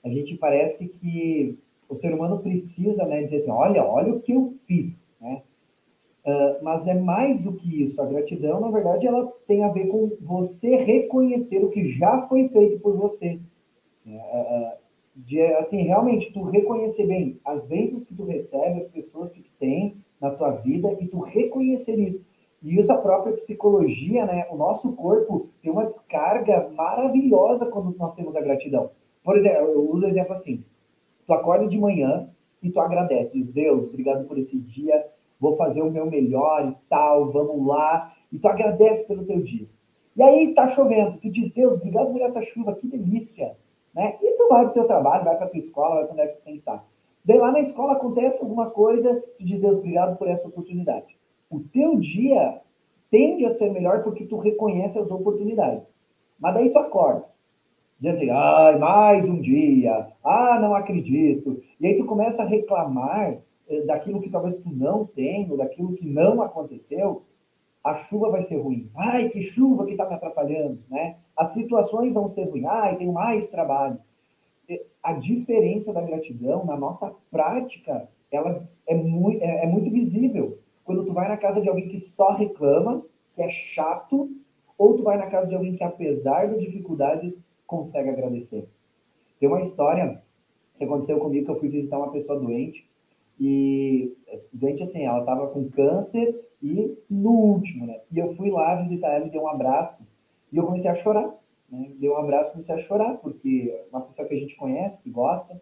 a 0.02 0.08
gente 0.08 0.36
parece 0.36 0.88
que 0.88 1.58
o 1.88 1.94
ser 1.94 2.12
humano 2.12 2.38
precisa 2.38 3.04
né, 3.06 3.22
dizer 3.22 3.36
assim, 3.36 3.50
olha, 3.50 3.84
olha 3.84 4.14
o 4.14 4.20
que 4.20 4.32
eu 4.32 4.54
fiz, 4.66 5.04
né? 5.20 5.42
Uh, 6.26 6.64
mas 6.64 6.86
é 6.86 6.94
mais 6.94 7.38
do 7.42 7.52
que 7.52 7.82
isso. 7.82 8.00
A 8.00 8.06
gratidão, 8.06 8.58
na 8.58 8.70
verdade, 8.70 9.06
ela 9.06 9.30
tem 9.46 9.62
a 9.62 9.68
ver 9.68 9.88
com 9.88 10.10
você 10.20 10.76
reconhecer 10.76 11.62
o 11.62 11.68
que 11.68 11.86
já 11.90 12.26
foi 12.26 12.48
feito 12.48 12.80
por 12.80 12.96
você. 12.96 13.38
Uh, 14.06 14.72
de, 15.14 15.40
assim, 15.42 15.82
realmente, 15.82 16.32
tu 16.32 16.42
reconhecer 16.44 17.06
bem 17.06 17.38
as 17.44 17.62
bênçãos 17.66 18.04
que 18.04 18.14
tu 18.14 18.24
recebe, 18.24 18.78
as 18.78 18.88
pessoas 18.88 19.30
que 19.30 19.42
tu 19.42 19.50
tem 19.58 19.96
na 20.18 20.30
tua 20.30 20.52
vida, 20.52 20.96
e 20.98 21.06
tu 21.06 21.20
reconhecer 21.20 21.98
isso. 21.98 22.24
E 22.64 22.80
isso 22.80 22.90
a 22.90 22.96
própria 22.96 23.36
psicologia, 23.36 24.24
né? 24.24 24.46
O 24.50 24.56
nosso 24.56 24.94
corpo 24.94 25.50
tem 25.60 25.70
uma 25.70 25.84
descarga 25.84 26.70
maravilhosa 26.70 27.66
quando 27.66 27.94
nós 27.98 28.14
temos 28.14 28.34
a 28.34 28.40
gratidão. 28.40 28.90
Por 29.22 29.36
exemplo, 29.36 29.68
eu 29.68 29.90
uso 29.90 30.06
o 30.06 30.08
exemplo 30.08 30.32
assim: 30.32 30.64
tu 31.26 31.34
acorda 31.34 31.68
de 31.68 31.78
manhã 31.78 32.26
e 32.62 32.70
tu 32.70 32.80
agradece, 32.80 33.34
diz 33.34 33.50
Deus, 33.50 33.84
obrigado 33.84 34.26
por 34.26 34.38
esse 34.38 34.58
dia, 34.58 35.06
vou 35.38 35.56
fazer 35.56 35.82
o 35.82 35.90
meu 35.90 36.10
melhor 36.10 36.66
e 36.66 36.88
tal, 36.88 37.30
vamos 37.30 37.66
lá, 37.66 38.14
e 38.32 38.38
tu 38.38 38.48
agradece 38.48 39.06
pelo 39.06 39.26
teu 39.26 39.42
dia. 39.42 39.68
E 40.16 40.22
aí 40.22 40.54
tá 40.54 40.66
chovendo, 40.68 41.18
tu 41.18 41.30
diz 41.30 41.52
Deus, 41.52 41.74
obrigado 41.74 42.12
por 42.12 42.22
essa 42.22 42.40
chuva, 42.44 42.74
que 42.76 42.88
delícia, 42.88 43.58
né? 43.94 44.16
E 44.22 44.38
tu 44.38 44.48
vai 44.48 44.64
pro 44.64 44.72
teu 44.72 44.86
trabalho, 44.86 45.24
vai 45.26 45.36
pra 45.36 45.48
tua 45.48 45.58
escola, 45.58 45.96
vai 45.96 46.04
pra 46.04 46.12
onde 46.14 46.22
é 46.22 46.26
que 46.28 46.38
tu 46.38 46.44
tem 46.44 46.54
que 46.54 46.60
estar. 46.60 46.82
Daí 47.22 47.36
lá 47.36 47.52
na 47.52 47.60
escola 47.60 47.92
acontece 47.92 48.40
alguma 48.40 48.70
coisa, 48.70 49.22
tu 49.36 49.44
diz 49.44 49.60
Deus, 49.60 49.76
obrigado 49.76 50.16
por 50.16 50.28
essa 50.28 50.48
oportunidade 50.48 51.13
o 51.54 51.60
teu 51.72 51.98
dia 51.98 52.60
tende 53.10 53.44
a 53.44 53.50
ser 53.50 53.70
melhor 53.70 54.02
porque 54.02 54.24
tu 54.24 54.38
reconhece 54.38 54.98
as 54.98 55.10
oportunidades. 55.10 55.94
Mas 56.38 56.54
daí 56.54 56.70
tu 56.70 56.78
acorda, 56.78 57.24
dizendo 58.00 58.16
assim, 58.16 58.30
ai, 58.30 58.78
mais 58.78 59.28
um 59.28 59.40
dia, 59.40 60.08
ah, 60.24 60.58
não 60.60 60.74
acredito. 60.74 61.62
E 61.80 61.86
aí 61.86 61.96
tu 61.96 62.04
começa 62.06 62.42
a 62.42 62.46
reclamar 62.46 63.38
eh, 63.68 63.82
daquilo 63.82 64.20
que 64.20 64.30
talvez 64.30 64.56
tu 64.56 64.68
não 64.68 65.06
tenha, 65.06 65.48
ou 65.48 65.56
daquilo 65.56 65.94
que 65.94 66.06
não 66.06 66.42
aconteceu, 66.42 67.22
a 67.84 67.94
chuva 67.94 68.30
vai 68.30 68.42
ser 68.42 68.56
ruim. 68.56 68.90
Ai, 68.96 69.28
que 69.28 69.42
chuva 69.42 69.84
que 69.84 69.92
está 69.92 70.08
me 70.08 70.14
atrapalhando, 70.14 70.80
né? 70.90 71.16
As 71.36 71.52
situações 71.52 72.12
vão 72.12 72.28
ser 72.28 72.48
ruins. 72.48 72.64
Ai, 72.64 72.96
tenho 72.96 73.12
mais 73.12 73.48
trabalho. 73.48 73.98
A 75.02 75.12
diferença 75.12 75.92
da 75.92 76.00
gratidão 76.00 76.64
na 76.64 76.76
nossa 76.76 77.14
prática, 77.30 78.08
ela 78.32 78.66
é 78.88 78.94
muito, 78.94 79.42
é, 79.42 79.64
é 79.64 79.66
muito 79.66 79.90
visível 79.90 80.58
quando 80.84 81.04
tu 81.04 81.12
vai 81.12 81.28
na 81.28 81.36
casa 81.36 81.60
de 81.60 81.68
alguém 81.68 81.88
que 81.88 81.98
só 81.98 82.32
reclama, 82.32 83.02
que 83.34 83.42
é 83.42 83.48
chato, 83.48 84.30
ou 84.76 84.96
tu 84.96 85.02
vai 85.02 85.16
na 85.16 85.26
casa 85.26 85.48
de 85.48 85.54
alguém 85.54 85.74
que, 85.74 85.82
apesar 85.82 86.48
das 86.48 86.60
dificuldades, 86.60 87.44
consegue 87.66 88.10
agradecer. 88.10 88.68
Tem 89.40 89.48
uma 89.48 89.60
história 89.60 90.22
que 90.76 90.84
aconteceu 90.84 91.18
comigo 91.18 91.44
que 91.44 91.50
eu 91.50 91.58
fui 91.58 91.68
visitar 91.68 91.98
uma 91.98 92.10
pessoa 92.10 92.38
doente 92.38 92.88
e 93.38 94.12
doente 94.52 94.82
assim, 94.82 95.04
ela 95.04 95.20
estava 95.20 95.48
com 95.48 95.68
câncer 95.68 96.48
e 96.62 96.96
no 97.10 97.30
último, 97.30 97.86
né? 97.86 98.00
E 98.10 98.18
eu 98.18 98.32
fui 98.34 98.50
lá 98.50 98.76
visitar 98.76 99.08
ela 99.08 99.26
e 99.26 99.30
dei 99.30 99.40
um 99.40 99.48
abraço 99.48 99.96
e 100.52 100.56
eu 100.56 100.64
comecei 100.64 100.90
a 100.90 100.94
chorar, 100.94 101.34
né? 101.70 101.92
Dei 101.98 102.08
um 102.08 102.16
abraço 102.16 102.52
comecei 102.52 102.74
a 102.74 102.78
chorar 102.78 103.14
porque 103.18 103.72
é 103.72 103.86
uma 103.90 104.02
pessoa 104.02 104.26
que 104.28 104.34
a 104.34 104.38
gente 104.38 104.56
conhece, 104.56 105.00
que 105.02 105.10
gosta. 105.10 105.60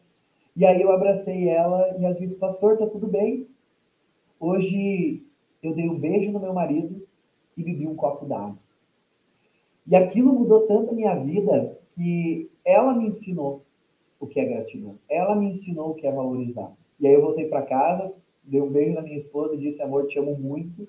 E 0.54 0.66
aí 0.66 0.82
eu 0.82 0.92
abracei 0.92 1.48
ela 1.48 1.96
e 1.98 2.04
ela 2.04 2.14
disse: 2.14 2.36
"Pastor, 2.36 2.76
tá 2.76 2.86
tudo 2.86 3.06
bem?" 3.06 3.48
Hoje 4.44 5.22
eu 5.62 5.72
dei 5.72 5.88
um 5.88 5.96
beijo 5.96 6.32
no 6.32 6.40
meu 6.40 6.52
marido 6.52 7.06
e 7.56 7.62
bebi 7.62 7.86
um 7.86 7.94
copo 7.94 8.26
d'água. 8.26 8.58
E 9.86 9.94
aquilo 9.94 10.32
mudou 10.32 10.66
tanto 10.66 10.90
a 10.90 10.94
minha 10.94 11.14
vida 11.14 11.78
que 11.94 12.50
ela 12.64 12.92
me 12.92 13.06
ensinou 13.06 13.62
o 14.18 14.26
que 14.26 14.40
é 14.40 14.44
gratidão. 14.44 14.98
Ela 15.08 15.36
me 15.36 15.50
ensinou 15.50 15.90
o 15.90 15.94
que 15.94 16.08
é 16.08 16.10
valorizar. 16.10 16.72
E 16.98 17.06
aí 17.06 17.14
eu 17.14 17.22
voltei 17.22 17.46
para 17.46 17.62
casa, 17.62 18.12
dei 18.42 18.60
um 18.60 18.68
beijo 18.68 18.96
na 18.96 19.02
minha 19.02 19.14
esposa 19.14 19.54
e 19.54 19.58
disse: 19.58 19.80
Amor, 19.80 20.08
te 20.08 20.18
amo 20.18 20.34
muito 20.36 20.88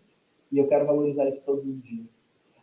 e 0.52 0.58
eu 0.58 0.68
quero 0.68 0.88
valorizar 0.88 1.30
isso 1.30 1.44
todos 1.46 1.64
os 1.64 1.80
dias. 1.84 2.10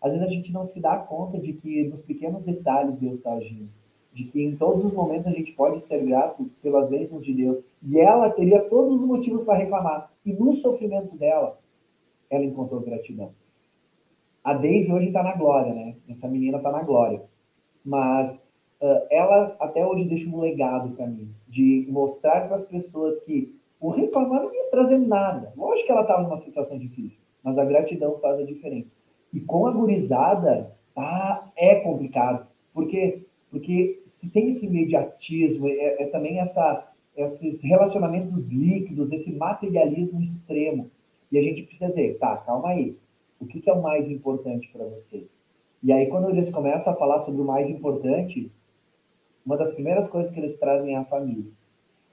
Às 0.03 0.13
vezes 0.13 0.27
a 0.27 0.31
gente 0.31 0.53
não 0.53 0.67
se 0.67 0.81
dá 0.81 0.97
conta 0.97 1.39
de 1.39 1.53
que 1.53 1.85
nos 1.85 2.03
pequenos 2.03 2.43
detalhes 2.43 2.97
Deus 2.97 3.19
está 3.19 3.35
agindo. 3.35 3.69
De 4.13 4.25
que 4.25 4.43
em 4.43 4.57
todos 4.57 4.85
os 4.85 4.93
momentos 4.93 5.29
a 5.29 5.33
gente 5.33 5.53
pode 5.53 5.85
ser 5.85 6.05
grato 6.05 6.51
pelas 6.61 6.89
bênçãos 6.89 7.25
de 7.25 7.33
Deus. 7.33 7.63
E 7.81 8.01
ela 8.01 8.29
teria 8.29 8.61
todos 8.65 9.01
os 9.01 9.07
motivos 9.07 9.45
para 9.45 9.57
reclamar. 9.57 10.10
E 10.25 10.33
no 10.33 10.53
sofrimento 10.53 11.17
dela, 11.17 11.59
ela 12.29 12.45
encontrou 12.45 12.81
gratidão. 12.81 13.33
A 14.43 14.55
Daisy 14.55 14.91
hoje 14.91 15.09
está 15.09 15.23
na 15.23 15.35
glória, 15.35 15.75
né? 15.75 15.97
Essa 16.09 16.29
menina 16.29 16.59
está 16.59 16.71
na 16.71 16.83
glória. 16.83 17.23
Mas 17.85 18.39
uh, 18.81 19.07
ela 19.11 19.57
até 19.61 19.87
hoje 19.87 20.05
deixa 20.05 20.29
um 20.29 20.41
legado 20.41 20.91
para 20.95 21.07
mim, 21.07 21.35
de 21.49 21.87
mostrar 21.91 22.47
para 22.47 22.57
as 22.57 22.65
pessoas 22.65 23.19
que 23.21 23.55
o 23.81 23.91
reclamar 23.91 24.43
não 24.43 24.55
ia 24.55 24.71
trazer 24.71 24.99
nada. 24.99 25.53
Lógico 25.57 25.87
que 25.87 25.93
ela 25.93 26.03
estava 26.03 26.23
numa 26.23 26.37
situação 26.37 26.79
difícil, 26.79 27.19
mas 27.43 27.59
a 27.59 27.65
gratidão 27.65 28.19
faz 28.19 28.39
a 28.39 28.45
diferença. 28.45 28.93
E 29.33 29.41
com 29.41 29.67
a 29.67 29.73
gurizada, 29.73 30.77
ah, 30.97 31.51
é 31.57 31.77
complicado. 31.77 32.47
Porque, 32.75 33.27
porque 33.51 34.03
se 34.07 34.29
tem 34.29 34.49
esse 34.49 34.67
imediatismo, 34.67 35.69
é, 35.69 36.03
é 36.03 36.07
também 36.07 36.39
essa, 36.39 36.90
esses 37.21 37.63
relacionamentos 37.63 38.49
líquidos, 38.49 39.13
esse 39.13 39.33
materialismo 39.33 40.21
extremo. 40.21 40.91
E 41.31 41.39
a 41.39 41.43
gente 41.43 41.63
precisa 41.63 41.89
dizer, 41.89 42.19
tá, 42.19 42.37
calma 42.39 42.71
aí. 42.71 42.97
O 43.39 43.47
que, 43.47 43.61
que 43.61 43.71
é 43.71 43.73
o 43.73 43.83
mais 43.83 44.11
importante 44.11 44.69
para 44.73 44.85
você? 44.85 45.27
E 45.83 45.93
aí, 45.93 46.09
quando 46.09 46.29
eles 46.29 46.51
começam 46.51 46.93
a 46.93 46.97
falar 46.97 47.21
sobre 47.21 47.41
o 47.41 47.45
mais 47.45 47.71
importante, 47.71 48.53
uma 49.45 49.57
das 49.57 49.73
primeiras 49.73 50.09
coisas 50.09 50.33
que 50.33 50.39
eles 50.39 50.59
trazem 50.59 50.95
é 50.95 50.99
a 50.99 51.05
família. 51.05 51.51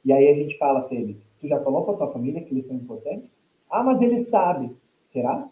E 0.05 0.13
aí 0.13 0.29
a 0.29 0.33
gente 0.33 0.57
fala 0.57 0.81
para 0.81 0.95
eles: 0.95 1.29
Tu 1.39 1.47
já 1.47 1.61
falou 1.61 1.83
para 1.83 1.97
tua 1.97 2.13
família 2.13 2.41
que 2.41 2.53
eles 2.53 2.67
são 2.67 2.77
importantes? 2.77 3.29
Ah, 3.69 3.83
mas 3.83 4.01
eles 4.01 4.29
sabem. 4.29 4.75
Será? 5.07 5.49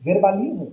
Verbaliza. 0.00 0.72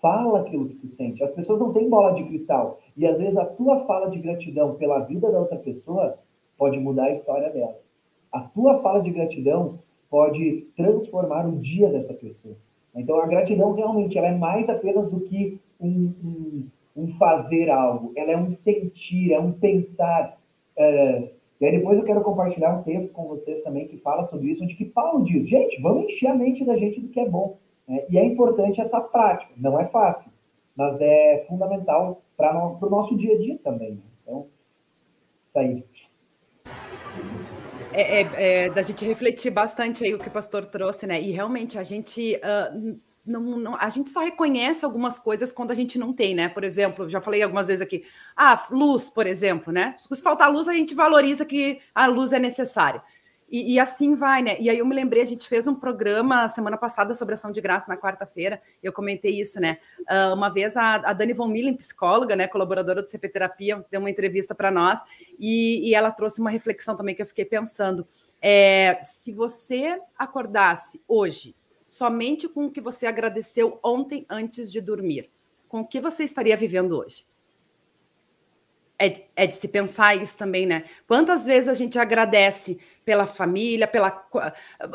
Fala 0.00 0.40
aquilo 0.40 0.68
que 0.68 0.76
tu 0.76 0.88
sente. 0.88 1.24
As 1.24 1.32
pessoas 1.32 1.58
não 1.58 1.72
têm 1.72 1.88
bola 1.88 2.14
de 2.14 2.24
cristal. 2.24 2.78
E 2.96 3.06
às 3.06 3.18
vezes 3.18 3.36
a 3.36 3.46
tua 3.46 3.84
fala 3.86 4.10
de 4.10 4.18
gratidão 4.18 4.76
pela 4.76 5.00
vida 5.00 5.32
da 5.32 5.40
outra 5.40 5.58
pessoa 5.58 6.18
pode 6.56 6.78
mudar 6.78 7.04
a 7.04 7.12
história 7.12 7.50
dela. 7.50 7.78
A 8.32 8.40
tua 8.40 8.80
fala 8.82 9.02
de 9.02 9.10
gratidão 9.10 9.78
pode 10.10 10.66
transformar 10.76 11.46
o 11.46 11.58
dia 11.58 11.88
dessa 11.88 12.14
pessoa. 12.14 12.56
Então 12.94 13.20
a 13.20 13.26
gratidão 13.26 13.72
realmente 13.72 14.16
ela 14.16 14.28
é 14.28 14.36
mais 14.36 14.68
apenas 14.68 15.10
do 15.10 15.20
que 15.20 15.60
um, 15.80 16.12
um 16.24 16.68
um 16.96 17.08
fazer 17.08 17.70
algo, 17.70 18.12
ela 18.16 18.32
é 18.32 18.36
um 18.36 18.50
sentir, 18.50 19.32
é 19.32 19.40
um 19.40 19.52
pensar. 19.52 20.38
É... 20.76 21.32
E 21.60 21.66
aí 21.66 21.76
depois 21.76 21.98
eu 21.98 22.04
quero 22.04 22.22
compartilhar 22.22 22.78
um 22.78 22.82
texto 22.82 23.12
com 23.12 23.26
vocês 23.26 23.62
também 23.62 23.88
que 23.88 23.96
fala 23.98 24.24
sobre 24.24 24.50
isso, 24.50 24.62
onde 24.62 24.74
que 24.74 24.84
Paulo 24.84 25.24
diz, 25.24 25.48
gente, 25.48 25.80
vamos 25.80 26.04
encher 26.04 26.28
a 26.28 26.34
mente 26.34 26.64
da 26.64 26.76
gente 26.76 27.00
do 27.00 27.08
que 27.08 27.20
é 27.20 27.28
bom. 27.28 27.58
Né? 27.88 28.04
E 28.08 28.18
é 28.18 28.24
importante 28.24 28.80
essa 28.80 29.00
prática, 29.00 29.52
não 29.56 29.78
é 29.78 29.86
fácil, 29.86 30.30
mas 30.76 31.00
é 31.00 31.44
fundamental 31.48 32.22
para 32.36 32.56
o 32.56 32.78
no, 32.80 32.90
nosso 32.90 33.16
dia 33.16 33.34
a 33.34 33.38
dia 33.38 33.58
também. 33.62 33.92
Né? 33.92 34.02
Então, 34.22 34.46
isso 35.48 35.58
aí. 35.58 35.84
É, 37.96 38.22
é, 38.22 38.64
é, 38.64 38.70
da 38.70 38.82
gente 38.82 39.04
refletir 39.04 39.50
bastante 39.50 40.02
aí 40.04 40.12
o 40.12 40.18
que 40.18 40.26
o 40.26 40.32
pastor 40.32 40.66
trouxe, 40.66 41.06
né? 41.06 41.20
E 41.20 41.30
realmente 41.30 41.78
a 41.78 41.84
gente 41.84 42.34
uh, 42.36 42.98
não, 43.24 43.40
não, 43.56 43.76
a 43.76 43.88
gente 43.88 44.10
só 44.10 44.20
reconhece 44.20 44.84
algumas 44.84 45.18
coisas 45.18 45.52
quando 45.52 45.70
a 45.70 45.74
gente 45.74 45.98
não 45.98 46.12
tem, 46.12 46.34
né? 46.34 46.48
Por 46.48 46.64
exemplo, 46.64 47.08
já 47.08 47.20
falei 47.20 47.42
algumas 47.42 47.68
vezes 47.68 47.80
aqui, 47.80 48.04
ah, 48.36 48.66
luz, 48.70 49.08
por 49.08 49.26
exemplo, 49.26 49.72
né? 49.72 49.94
Se 49.96 50.20
faltar 50.20 50.52
luz, 50.52 50.68
a 50.68 50.74
gente 50.74 50.94
valoriza 50.94 51.44
que 51.44 51.80
a 51.94 52.06
luz 52.06 52.32
é 52.32 52.38
necessária. 52.38 53.02
E, 53.50 53.74
e, 53.74 53.78
assim 53.78 54.14
vai, 54.14 54.42
né? 54.42 54.56
E 54.58 54.68
aí 54.68 54.78
eu 54.78 54.86
me 54.86 54.94
lembrei, 54.94 55.22
a 55.22 55.26
gente 55.26 55.48
fez 55.48 55.66
um 55.66 55.74
programa 55.74 56.48
semana 56.48 56.76
passada 56.76 57.14
sobre 57.14 57.34
ação 57.34 57.52
de 57.52 57.60
graça 57.60 57.88
na 57.88 57.96
quarta-feira, 57.96 58.60
eu 58.82 58.92
comentei 58.92 59.40
isso, 59.40 59.60
né? 59.60 59.78
Uh, 60.00 60.34
uma 60.34 60.48
vez 60.48 60.76
a, 60.76 60.94
a, 60.96 61.12
Dani 61.12 61.32
Von 61.32 61.48
Millen, 61.48 61.76
psicóloga, 61.76 62.34
né, 62.34 62.48
colaboradora 62.48 63.02
do 63.02 63.10
CP 63.10 63.28
Terapia, 63.28 63.84
deu 63.90 64.00
uma 64.00 64.10
entrevista 64.10 64.54
para 64.54 64.70
nós 64.70 65.00
e, 65.38 65.88
e, 65.88 65.94
ela 65.94 66.10
trouxe 66.10 66.40
uma 66.40 66.50
reflexão 66.50 66.96
também 66.96 67.14
que 67.14 67.22
eu 67.22 67.26
fiquei 67.26 67.44
pensando. 67.44 68.06
É, 68.40 68.98
se 69.02 69.32
você 69.32 70.00
acordasse 70.18 71.02
hoje 71.06 71.54
somente 71.94 72.48
com 72.48 72.66
o 72.66 72.70
que 72.70 72.80
você 72.80 73.06
agradeceu 73.06 73.78
ontem 73.82 74.26
antes 74.28 74.72
de 74.72 74.80
dormir. 74.80 75.30
Com 75.68 75.80
o 75.80 75.86
que 75.86 76.00
você 76.00 76.24
estaria 76.24 76.56
vivendo 76.56 76.98
hoje? 76.98 77.24
É, 78.96 79.22
é, 79.34 79.46
de 79.48 79.56
se 79.56 79.66
pensar 79.66 80.14
isso 80.14 80.38
também, 80.38 80.66
né? 80.66 80.84
Quantas 81.06 81.46
vezes 81.46 81.68
a 81.68 81.74
gente 81.74 81.98
agradece 81.98 82.78
pela 83.04 83.26
família, 83.26 83.88
pela. 83.88 84.24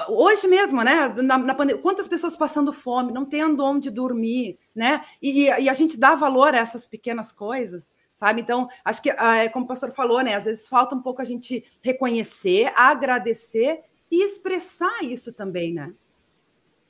Hoje 0.07 0.47
mesmo, 0.47 0.81
né? 0.81 1.09
Na, 1.17 1.37
na 1.37 1.53
pandemia, 1.53 1.81
quantas 1.81 2.07
pessoas 2.07 2.35
passando 2.37 2.71
fome, 2.71 3.11
não 3.11 3.25
tendo 3.25 3.63
onde 3.63 3.89
dormir, 3.89 4.57
né? 4.73 5.01
E, 5.21 5.47
e, 5.47 5.69
a 5.69 5.73
gente 5.73 5.99
dá 5.99 6.15
valor 6.15 6.55
a 6.55 6.59
essas 6.59 6.87
pequenas 6.87 7.33
coisas, 7.33 7.93
sabe? 8.15 8.39
Então, 8.39 8.69
acho 8.85 9.01
que, 9.01 9.13
ah, 9.17 9.35
é 9.35 9.49
como 9.49 9.65
o 9.65 9.67
pastor 9.67 9.91
falou, 9.91 10.21
né? 10.21 10.33
Às 10.35 10.45
vezes 10.45 10.69
falta 10.69 10.95
um 10.95 11.01
pouco 11.01 11.21
a 11.21 11.25
gente 11.25 11.65
reconhecer, 11.81 12.71
agradecer 12.77 13.81
e 14.09 14.23
expressar 14.23 15.03
isso 15.03 15.33
também, 15.33 15.73
né? 15.73 15.91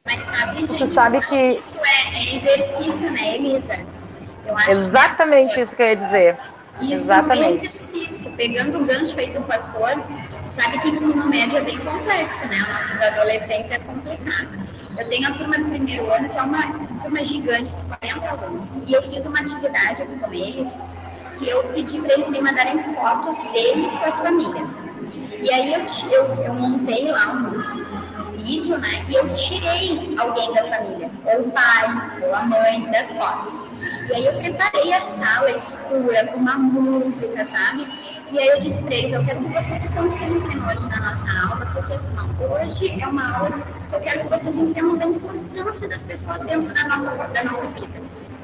Mas 0.05 0.23
sabe, 0.23 0.59
gente, 0.59 0.77
tu 0.77 0.85
sabe 0.85 1.27
que 1.27 1.53
isso 1.53 1.77
é, 1.79 2.17
é 2.17 2.35
exercício, 2.35 3.11
né, 3.11 3.35
Elisa? 3.35 3.73
Exatamente 4.67 5.55
que... 5.55 5.61
isso 5.61 5.75
que 5.75 5.81
eu 5.81 5.87
ia 5.87 5.95
dizer. 5.95 6.58
Isso 6.81 6.93
Exatamente. 6.93 7.43
é 7.43 7.65
exercício. 7.65 8.31
Pegando 8.33 8.79
o 8.79 8.85
gancho 8.85 9.17
aí 9.19 9.31
do 9.31 9.41
pastor, 9.41 10.03
sabe 10.49 10.79
que 10.79 10.89
ensino 10.89 11.27
médio 11.27 11.57
é 11.57 11.61
bem 11.61 11.77
complexo, 11.77 12.47
né? 12.47 12.57
Nossas 12.71 13.01
adolescentes 13.01 13.71
é 13.71 13.79
complicado. 13.79 14.47
Eu 14.97 15.07
tenho 15.07 15.27
a 15.29 15.33
turma 15.33 15.57
do 15.57 15.65
primeiro 15.65 16.11
ano, 16.11 16.29
que 16.29 16.37
é 16.37 16.41
uma 16.41 16.61
turma 17.01 17.23
gigante, 17.23 17.75
de 17.75 17.81
40 17.81 18.29
alunos. 18.29 18.77
E 18.85 18.93
eu 18.93 19.01
fiz 19.03 19.25
uma 19.25 19.39
atividade 19.39 20.03
com 20.03 20.33
eles, 20.33 20.81
que 21.37 21.47
eu 21.47 21.63
pedi 21.65 22.01
para 22.01 22.13
eles 22.13 22.29
me 22.29 22.41
mandarem 22.41 22.79
fotos 22.93 23.39
deles 23.51 23.95
com 23.95 24.05
as 24.05 24.17
famílias. 24.17 24.81
E 25.41 25.49
aí 25.51 25.73
eu, 25.73 25.85
eu, 26.11 26.43
eu 26.43 26.53
montei 26.53 27.09
lá 27.09 27.31
um, 27.31 27.89
vídeo, 28.39 28.77
né? 28.77 29.05
E 29.07 29.15
eu 29.15 29.33
tirei 29.33 30.15
alguém 30.17 30.53
da 30.53 30.63
família, 30.63 31.11
ou 31.25 31.41
o 31.41 31.51
pai, 31.51 32.21
ou 32.23 32.33
a 32.33 32.41
mãe, 32.41 32.89
das 32.91 33.11
fotos. 33.11 33.59
E 34.09 34.15
aí 34.15 34.25
eu 34.25 34.33
preparei 34.33 34.91
a 34.91 34.99
sala 34.99 35.51
escura 35.51 36.25
com 36.27 36.39
uma 36.39 36.57
música, 36.57 37.45
sabe? 37.45 37.87
E 38.31 38.39
aí 38.39 38.47
eu 38.47 38.59
disse 38.59 38.81
para 38.81 38.95
eles, 38.95 39.13
eu 39.13 39.23
quero 39.23 39.39
que 39.39 39.53
vocês 39.53 39.77
se 39.77 39.89
concentrem 39.89 40.63
hoje 40.63 40.87
na 40.87 41.09
nossa 41.09 41.27
aula, 41.47 41.67
porque 41.67 41.93
assim, 41.93 42.15
hoje 42.39 42.99
é 42.99 43.07
uma 43.07 43.37
aula 43.37 43.61
que 43.87 43.95
eu 43.95 43.99
quero 43.99 44.21
que 44.21 44.27
vocês 44.29 44.57
entendam 44.57 44.97
da 44.97 45.05
importância 45.05 45.87
das 45.87 46.01
pessoas 46.01 46.41
dentro 46.41 46.73
da 46.73 46.87
nossa, 46.87 47.11
da 47.11 47.43
nossa 47.43 47.67
vida. 47.67 48.01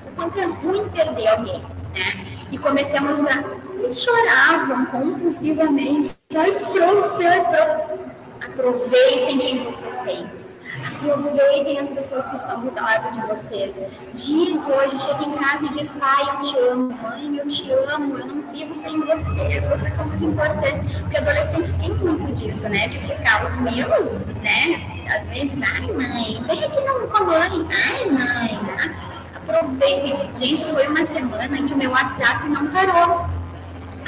O 0.07 0.11
quanto 0.15 0.39
é 0.39 0.45
ruim 0.45 0.87
perder 0.89 1.27
alguém, 1.29 1.59
né? 1.59 2.45
E 2.51 2.59
comecei 2.59 2.99
a 2.99 3.01
mostrar, 3.01 3.43
eles 3.73 4.03
choravam 4.03 4.85
compulsivamente. 4.85 6.15
Ai, 6.35 6.51
prof, 6.51 7.25
ai, 7.25 7.41
prof. 7.41 8.05
Aproveitem 8.45 9.39
quem 9.39 9.63
vocês 9.63 9.97
têm. 9.97 10.44
Aproveitem 10.85 11.79
as 11.79 11.89
pessoas 11.89 12.27
que 12.27 12.35
estão 12.35 12.61
do 12.61 12.73
lado 12.73 13.11
de 13.11 13.21
vocês. 13.27 13.83
Diz 14.13 14.67
hoje, 14.67 14.97
chega 14.97 15.23
em 15.23 15.33
casa 15.33 15.65
e 15.65 15.69
diz: 15.69 15.91
Pai, 15.91 16.23
eu 16.29 16.39
te 16.41 16.57
amo. 16.57 16.97
Mãe, 17.01 17.37
eu 17.37 17.47
te 17.47 17.71
amo. 17.71 18.17
Eu 18.17 18.27
não 18.27 18.41
vivo 18.51 18.73
sem 18.75 18.99
vocês. 18.99 19.65
Vocês 19.65 19.93
são 19.95 20.05
muito 20.05 20.23
importantes. 20.23 20.81
Porque 20.99 21.17
adolescente 21.17 21.73
tem 21.79 21.93
muito 21.93 22.31
disso, 22.33 22.69
né? 22.69 22.87
De 22.87 22.99
ficar 22.99 23.45
os 23.45 23.55
meus, 23.55 24.19
né? 24.41 25.05
Às 25.15 25.25
vezes, 25.25 25.59
ai, 25.61 25.91
mãe, 25.91 26.43
vem 26.47 26.63
aqui 26.63 26.81
não 26.81 27.07
com 27.07 27.17
a 27.17 27.25
mãe. 27.25 27.67
Ai, 27.89 28.05
mãe. 28.05 28.95
Aproveitem. 29.35 30.29
Gente, 30.35 30.65
foi 30.65 30.87
uma 30.87 31.03
semana 31.03 31.57
que 31.57 31.73
o 31.73 31.77
meu 31.77 31.91
WhatsApp 31.91 32.47
não 32.47 32.67
parou. 32.67 33.34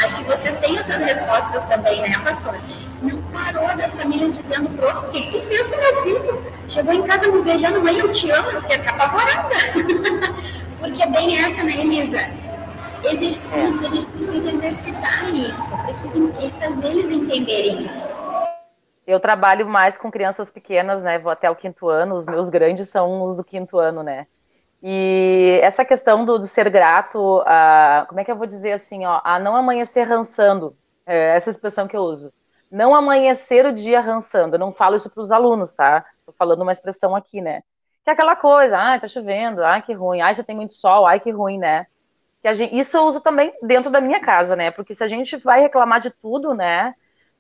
Acho 0.04 0.18
que 0.18 0.24
vocês 0.24 0.58
têm 0.58 0.78
essas 0.78 1.02
respostas 1.02 1.66
também, 1.66 2.02
né, 2.02 2.12
pastor? 2.24 2.56
não 3.02 3.22
parou 3.32 3.76
das 3.76 3.94
famílias 3.94 4.38
dizendo, 4.40 4.70
prof, 4.70 5.06
o 5.06 5.10
que, 5.12 5.22
que 5.22 5.32
tu 5.32 5.40
fez 5.42 5.68
com 5.68 5.76
meu 5.78 6.04
filho? 6.04 6.46
Chegou 6.68 6.94
em 6.94 7.04
casa 7.04 7.32
me 7.32 7.42
beijando, 7.42 7.82
mãe, 7.82 7.98
eu 7.98 8.10
te 8.10 8.30
amo, 8.32 8.52
eu 8.52 8.62
fiquei 8.62 8.78
apavorada. 8.78 9.56
Porque 10.80 11.04
é 11.04 11.08
bem 11.08 11.40
essa, 11.40 11.64
né, 11.64 11.74
Elisa? 11.80 12.18
Exercício, 13.04 13.86
a 13.86 13.90
gente 13.90 14.08
precisa 14.08 14.52
exercitar 14.52 15.30
isso, 15.34 15.78
precisa 15.84 16.20
fazer 16.60 16.88
eles 16.88 17.12
entenderem 17.12 17.88
isso. 17.88 18.10
Eu 19.06 19.20
trabalho 19.20 19.68
mais 19.68 19.98
com 19.98 20.12
crianças 20.12 20.52
pequenas, 20.52 21.04
né? 21.04 21.18
Vou 21.18 21.32
até 21.32 21.50
o 21.50 21.56
quinto 21.56 21.88
ano, 21.88 22.16
os 22.16 22.26
meus 22.26 22.50
grandes 22.50 22.90
são 22.90 23.24
os 23.24 23.38
do 23.38 23.44
quinto 23.44 23.78
ano, 23.78 24.04
né? 24.04 24.28
E 24.82 25.60
essa 25.63 25.84
questão 25.84 26.24
do, 26.24 26.38
do 26.38 26.46
ser 26.46 26.70
grato, 26.70 27.44
a, 27.46 28.06
como 28.08 28.20
é 28.20 28.24
que 28.24 28.32
eu 28.32 28.36
vou 28.36 28.46
dizer 28.46 28.74
assim, 28.74 29.06
ó, 29.06 29.22
a 29.24 29.40
não 29.40 29.56
amanhecer 29.56 30.04
rançando, 30.04 30.76
é 31.06 31.36
essa 31.36 31.50
expressão 31.50 31.88
que 31.88 31.98
eu 31.98 32.02
uso 32.02 32.32
não 32.72 32.94
amanhecer 32.94 33.66
o 33.66 33.74
dia 33.74 34.00
rançando. 34.00 34.56
Eu 34.56 34.60
não 34.60 34.72
falo 34.72 34.96
isso 34.96 35.10
para 35.10 35.22
os 35.22 35.32
alunos, 35.32 35.76
tá? 35.76 36.06
Tô 36.26 36.32
falando 36.34 36.62
uma 36.62 36.72
expressão 36.72 37.16
aqui, 37.16 37.42
né? 37.42 37.62
Que 38.04 38.10
é 38.10 38.13
aquela 38.13 38.36
coisa, 38.36 38.78
ai, 38.78 39.00
tá 39.00 39.08
chovendo, 39.08 39.63
ai, 39.63 39.82
que 39.82 39.94
ruim, 39.94 40.22
ai, 40.22 40.34
você 40.34 40.44
tem 40.44 40.56
muito 40.56 40.74
sol, 40.74 41.06
ai, 41.06 41.20
que 41.20 41.32
ruim, 41.32 41.58
né? 41.58 41.88
Que 42.42 42.48
a 42.48 42.54
gente, 42.54 42.78
isso 42.78 42.96
eu 42.98 43.04
uso 43.04 43.22
também 43.22 43.54
dentro 43.62 43.92
da 43.92 44.02
minha 44.02 44.20
casa, 44.22 44.56
né? 44.56 44.72
Porque 44.72 44.94
se 44.94 45.04
a 45.04 45.08
gente 45.08 45.38
vai 45.38 45.62
reclamar 45.62 46.00
de 46.00 46.10
tudo, 46.12 46.54
né? 46.54 46.94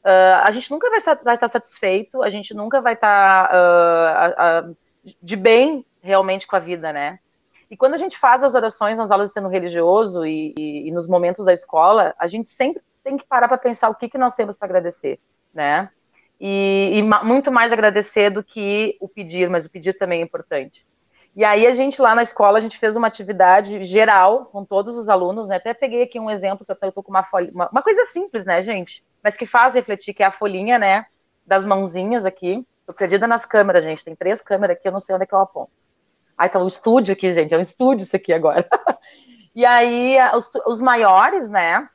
Uh, 0.03 0.43
a 0.43 0.51
gente 0.51 0.71
nunca 0.71 0.89
vai 0.89 0.97
estar, 0.97 1.19
estar, 1.33 1.47
satisfeito, 1.47 2.23
a 2.23 2.29
gente 2.29 2.53
nunca 2.53 2.81
vai 2.81 2.93
estar 2.93 3.51
uh, 3.51 4.77
de 5.21 5.35
bem 5.35 5.85
realmente 6.01 6.47
com 6.47 6.55
a 6.55 6.59
vida, 6.59 6.93
né? 6.93 7.19
E 7.69 7.75
quando 7.75 7.93
a 7.93 7.97
gente 7.97 8.17
faz 8.17 8.43
as 8.43 8.55
orações 8.55 8.97
nas 8.97 9.11
aulas 9.11 9.29
de 9.29 9.31
ensino 9.31 9.49
religioso 9.49 10.25
e, 10.25 10.53
e, 10.57 10.87
e 10.87 10.91
nos 10.91 11.07
momentos 11.07 11.43
da 11.43 11.51
escola, 11.51 12.15
a 12.17 12.27
gente 12.27 12.47
sempre 12.47 12.81
tem 13.03 13.17
que 13.17 13.25
parar 13.25 13.47
para 13.47 13.57
pensar 13.57 13.89
o 13.89 13.95
que, 13.95 14.09
que 14.09 14.17
nós 14.17 14.35
temos 14.35 14.55
para 14.55 14.67
agradecer, 14.67 15.19
né? 15.53 15.89
E, 16.39 16.91
e 16.93 17.01
muito 17.25 17.51
mais 17.51 17.73
agradecer 17.73 18.29
do 18.29 18.43
que 18.43 18.95
o 18.99 19.07
pedir, 19.07 19.49
mas 19.49 19.65
o 19.65 19.69
pedir 19.69 19.93
também 19.97 20.21
é 20.21 20.23
importante. 20.23 20.85
E 21.35 21.43
aí 21.43 21.67
a 21.67 21.71
gente 21.71 22.01
lá 22.01 22.15
na 22.15 22.21
escola, 22.21 22.57
a 22.57 22.59
gente 22.61 22.77
fez 22.77 22.95
uma 22.95 23.07
atividade 23.07 23.83
geral 23.83 24.45
com 24.45 24.65
todos 24.65 24.97
os 24.97 25.07
alunos, 25.07 25.47
né? 25.47 25.57
Até 25.57 25.73
peguei 25.73 26.03
aqui 26.03 26.19
um 26.19 26.31
exemplo 26.31 26.65
que 26.65 26.71
eu 26.71 26.91
tô 26.91 27.03
com 27.03 27.11
uma 27.11 27.23
folha, 27.23 27.51
uma, 27.53 27.69
uma, 27.69 27.81
coisa 27.83 28.05
simples, 28.05 28.43
né, 28.43 28.61
gente? 28.61 29.03
Mas 29.23 29.37
que 29.37 29.45
faz 29.45 29.75
refletir, 29.75 30.13
que 30.13 30.23
é 30.23 30.25
a 30.25 30.31
folhinha, 30.31 30.79
né? 30.79 31.05
Das 31.45 31.65
mãozinhas 31.65 32.25
aqui. 32.25 32.65
Tô 32.85 32.93
perdida 32.93 33.27
nas 33.27 33.45
câmeras, 33.45 33.83
gente. 33.83 34.03
Tem 34.03 34.15
três 34.15 34.41
câmeras 34.41 34.77
aqui, 34.77 34.87
eu 34.87 34.91
não 34.91 34.99
sei 34.99 35.13
onde 35.13 35.25
é 35.25 35.27
que 35.27 35.33
eu 35.35 35.39
aponto. 35.39 35.71
Aí 36.37 36.49
tá 36.49 36.59
um 36.59 36.67
estúdio 36.67 37.13
aqui, 37.13 37.29
gente. 37.31 37.53
É 37.53 37.57
um 37.57 37.61
estúdio 37.61 38.03
isso 38.03 38.15
aqui 38.15 38.31
agora. 38.31 38.67
e 39.55 39.65
aí, 39.65 40.17
os, 40.35 40.51
os, 40.65 40.79
maiores, 40.79 41.49
né? 41.49 41.87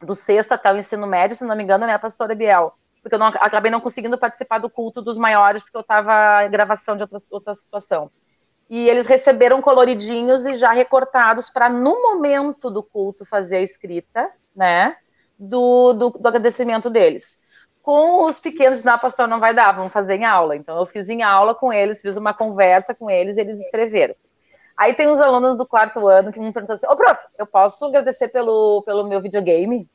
Do 0.00 0.14
sexto 0.14 0.52
até 0.52 0.72
o 0.72 0.76
ensino 0.76 1.06
médio, 1.06 1.36
se 1.36 1.44
não 1.44 1.56
me 1.56 1.64
engano, 1.64 1.86
né, 1.86 1.94
a 1.94 1.98
pastora 1.98 2.34
Biel. 2.34 2.72
Porque 3.02 3.14
eu 3.14 3.18
não, 3.18 3.26
acabei 3.26 3.70
não 3.70 3.80
conseguindo 3.80 4.18
participar 4.18 4.58
do 4.58 4.70
culto 4.70 5.00
dos 5.00 5.16
maiores, 5.16 5.62
porque 5.62 5.76
eu 5.76 5.82
tava 5.82 6.44
em 6.44 6.50
gravação 6.50 6.94
de 6.94 7.02
outra, 7.02 7.18
outra 7.30 7.54
situação 7.54 8.10
e 8.68 8.88
eles 8.88 9.06
receberam 9.06 9.62
coloridinhos 9.62 10.44
e 10.44 10.54
já 10.54 10.72
recortados 10.72 11.48
para 11.48 11.68
no 11.70 12.02
momento 12.02 12.70
do 12.70 12.82
culto 12.82 13.24
fazer 13.24 13.56
a 13.56 13.62
escrita, 13.62 14.30
né, 14.54 14.96
do, 15.38 15.92
do, 15.94 16.10
do, 16.10 16.28
agradecimento 16.28 16.90
deles. 16.90 17.40
Com 17.88 18.26
os 18.26 18.38
pequenos, 18.38 18.82
não, 18.82 18.98
pastor, 18.98 19.26
não 19.26 19.40
vai 19.40 19.54
dar, 19.54 19.74
vamos 19.74 19.94
fazer 19.94 20.16
em 20.16 20.24
aula. 20.26 20.54
Então 20.54 20.76
eu 20.76 20.84
fiz 20.84 21.08
em 21.08 21.22
aula 21.22 21.54
com 21.54 21.72
eles, 21.72 22.02
fiz 22.02 22.18
uma 22.18 22.34
conversa 22.34 22.94
com 22.94 23.10
eles, 23.10 23.38
eles 23.38 23.58
escreveram. 23.58 24.14
Aí 24.76 24.92
tem 24.92 25.08
os 25.08 25.18
alunos 25.18 25.56
do 25.56 25.66
quarto 25.66 26.06
ano 26.06 26.30
que 26.30 26.38
me 26.38 26.52
perguntam 26.52 26.74
assim, 26.74 26.86
ô 26.86 26.94
prof, 26.94 27.18
eu 27.38 27.46
posso 27.46 27.86
agradecer 27.86 28.28
pelo, 28.28 28.82
pelo 28.82 29.08
meu 29.08 29.22
videogame? 29.22 29.88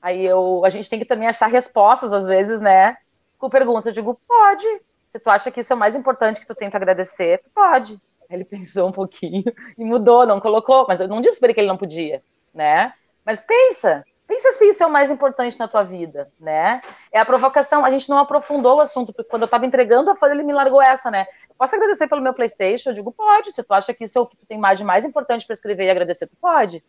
Aí 0.00 0.24
eu, 0.24 0.64
a 0.64 0.70
gente 0.70 0.88
tem 0.88 1.00
que 1.00 1.04
também 1.04 1.26
achar 1.26 1.48
respostas, 1.48 2.12
às 2.12 2.28
vezes, 2.28 2.60
né, 2.60 2.96
com 3.38 3.50
perguntas. 3.50 3.86
Eu 3.86 3.92
digo, 3.92 4.20
pode, 4.28 4.64
se 5.08 5.18
tu 5.18 5.28
acha 5.28 5.50
que 5.50 5.58
isso 5.58 5.72
é 5.72 5.74
o 5.74 5.78
mais 5.80 5.96
importante 5.96 6.40
que 6.40 6.46
tu 6.46 6.54
para 6.54 6.76
agradecer, 6.76 7.42
pode. 7.52 8.00
Ele 8.30 8.44
pensou 8.46 8.86
um 8.86 8.92
pouquinho 8.92 9.52
e 9.76 9.84
mudou, 9.84 10.24
não 10.24 10.38
colocou, 10.38 10.86
mas 10.86 11.00
eu 11.00 11.08
não 11.08 11.20
disse 11.20 11.40
para 11.40 11.48
ele 11.48 11.54
que 11.54 11.60
ele 11.60 11.66
não 11.66 11.76
podia, 11.76 12.22
né? 12.54 12.92
Mas 13.24 13.40
pensa, 13.40 14.04
pensa 14.36 14.52
se 14.52 14.68
isso 14.68 14.82
é 14.82 14.86
o 14.86 14.90
mais 14.90 15.10
importante 15.10 15.58
na 15.58 15.66
tua 15.66 15.82
vida, 15.82 16.30
né? 16.38 16.82
É 17.10 17.18
a 17.18 17.24
provocação, 17.24 17.84
a 17.84 17.90
gente 17.90 18.08
não 18.08 18.18
aprofundou 18.18 18.76
o 18.76 18.80
assunto, 18.80 19.12
porque 19.12 19.30
quando 19.30 19.42
eu 19.42 19.46
estava 19.46 19.64
entregando 19.64 20.10
a 20.10 20.14
folha, 20.14 20.32
ele 20.32 20.42
me 20.42 20.52
largou 20.52 20.82
essa, 20.82 21.10
né? 21.10 21.26
Posso 21.58 21.74
agradecer 21.74 22.06
pelo 22.06 22.20
meu 22.20 22.34
Playstation? 22.34 22.90
Eu 22.90 22.94
digo, 22.94 23.12
pode, 23.12 23.52
se 23.52 23.62
tu 23.62 23.72
acha 23.72 23.94
que 23.94 24.04
isso 24.04 24.18
é 24.18 24.20
o 24.20 24.26
que 24.26 24.36
tu 24.36 24.46
tem 24.46 24.58
mais 24.58 24.78
de 24.78 24.84
mais 24.84 25.04
importante 25.04 25.46
para 25.46 25.54
escrever 25.54 25.86
e 25.86 25.90
agradecer, 25.90 26.26
tu 26.26 26.36
pode. 26.40 26.84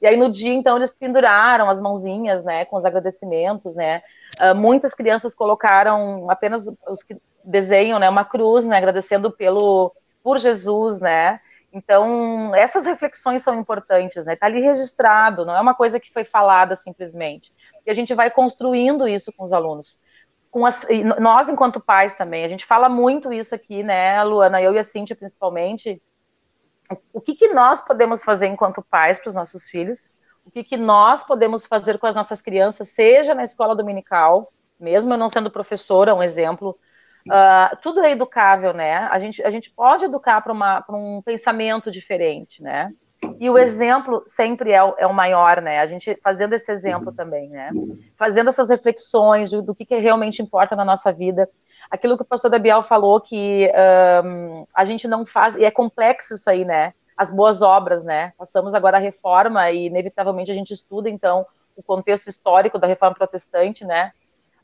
E 0.00 0.06
aí 0.06 0.16
no 0.16 0.30
dia, 0.30 0.52
então, 0.52 0.76
eles 0.76 0.90
penduraram 0.92 1.68
as 1.68 1.80
mãozinhas, 1.80 2.44
né, 2.44 2.64
com 2.66 2.76
os 2.76 2.84
agradecimentos, 2.84 3.74
né. 3.74 4.02
Uh, 4.40 4.54
muitas 4.54 4.94
crianças 4.94 5.34
colocaram 5.34 6.30
apenas 6.30 6.66
os 6.86 7.02
que 7.02 7.16
desenham, 7.42 7.98
né, 7.98 8.08
uma 8.08 8.24
cruz, 8.24 8.64
né, 8.66 8.76
agradecendo 8.76 9.30
pelo 9.30 9.92
por 10.22 10.38
Jesus, 10.38 11.00
né. 11.00 11.40
Então 11.72 12.54
essas 12.54 12.84
reflexões 12.84 13.42
são 13.42 13.58
importantes, 13.58 14.24
né. 14.26 14.36
Tá 14.36 14.46
ali 14.46 14.60
registrado, 14.60 15.44
não 15.44 15.56
é 15.56 15.60
uma 15.60 15.74
coisa 15.74 16.00
que 16.00 16.12
foi 16.12 16.24
falada 16.24 16.74
simplesmente. 16.74 17.52
E 17.86 17.90
a 17.90 17.94
gente 17.94 18.14
vai 18.14 18.30
construindo 18.30 19.06
isso 19.06 19.32
com 19.32 19.44
os 19.44 19.52
alunos. 19.52 19.98
Com 20.50 20.66
as, 20.66 20.84
nós, 21.18 21.48
enquanto 21.48 21.80
pais 21.80 22.14
também, 22.14 22.44
a 22.44 22.48
gente 22.48 22.66
fala 22.66 22.88
muito 22.88 23.32
isso 23.32 23.54
aqui, 23.54 23.84
né, 23.84 24.22
Luana, 24.24 24.60
eu 24.60 24.74
e 24.74 24.78
a 24.78 24.84
Cintia 24.84 25.14
principalmente, 25.14 26.02
o 27.12 27.20
que, 27.20 27.34
que 27.34 27.48
nós 27.48 27.80
podemos 27.80 28.22
fazer 28.24 28.48
enquanto 28.48 28.82
pais 28.82 29.16
para 29.18 29.28
os 29.28 29.34
nossos 29.34 29.68
filhos, 29.68 30.12
o 30.44 30.50
que, 30.50 30.64
que 30.64 30.76
nós 30.76 31.22
podemos 31.22 31.64
fazer 31.64 31.98
com 31.98 32.06
as 32.06 32.16
nossas 32.16 32.42
crianças, 32.42 32.88
seja 32.88 33.34
na 33.34 33.44
escola 33.44 33.76
dominical, 33.76 34.52
mesmo 34.78 35.12
eu 35.12 35.18
não 35.18 35.28
sendo 35.28 35.50
professora, 35.50 36.14
um 36.14 36.22
exemplo, 36.22 36.76
uh, 37.28 37.76
tudo 37.82 38.00
é 38.00 38.12
educável, 38.12 38.72
né? 38.72 39.08
A 39.10 39.18
gente, 39.18 39.42
a 39.42 39.50
gente 39.50 39.70
pode 39.70 40.04
educar 40.04 40.40
para 40.40 40.52
um 40.96 41.22
pensamento 41.24 41.90
diferente, 41.90 42.62
né? 42.62 42.92
E 43.38 43.50
o 43.50 43.58
exemplo 43.58 44.22
sempre 44.26 44.72
é 44.72 44.82
o, 44.82 44.94
é 44.98 45.06
o, 45.06 45.12
maior, 45.12 45.60
né? 45.60 45.80
A 45.80 45.86
gente 45.86 46.16
fazendo 46.22 46.54
esse 46.54 46.70
exemplo 46.72 47.12
também, 47.12 47.48
né? 47.50 47.70
Fazendo 48.16 48.48
essas 48.48 48.70
reflexões 48.70 49.50
do, 49.50 49.62
do 49.62 49.74
que, 49.74 49.84
que 49.84 49.96
realmente 49.98 50.42
importa 50.42 50.74
na 50.74 50.84
nossa 50.84 51.12
vida 51.12 51.48
aquilo 51.90 52.16
que 52.16 52.22
o 52.22 52.26
pastor 52.26 52.50
Dabiel 52.50 52.82
falou, 52.82 53.20
que 53.20 53.70
um, 54.24 54.66
a 54.74 54.84
gente 54.84 55.06
não 55.06 55.24
faz, 55.24 55.56
e 55.56 55.64
é 55.64 55.70
complexo 55.70 56.34
isso 56.34 56.50
aí, 56.50 56.64
né? 56.64 56.92
As 57.16 57.30
boas 57.30 57.62
obras, 57.62 58.02
né? 58.02 58.32
Passamos 58.38 58.74
agora 58.74 58.96
a 58.96 59.00
reforma 59.00 59.70
e, 59.70 59.86
inevitavelmente, 59.86 60.50
a 60.50 60.54
gente 60.54 60.72
estuda, 60.72 61.08
então, 61.08 61.46
o 61.76 61.82
contexto 61.82 62.28
histórico 62.28 62.78
da 62.78 62.86
reforma 62.86 63.14
protestante, 63.14 63.84
né? 63.84 64.12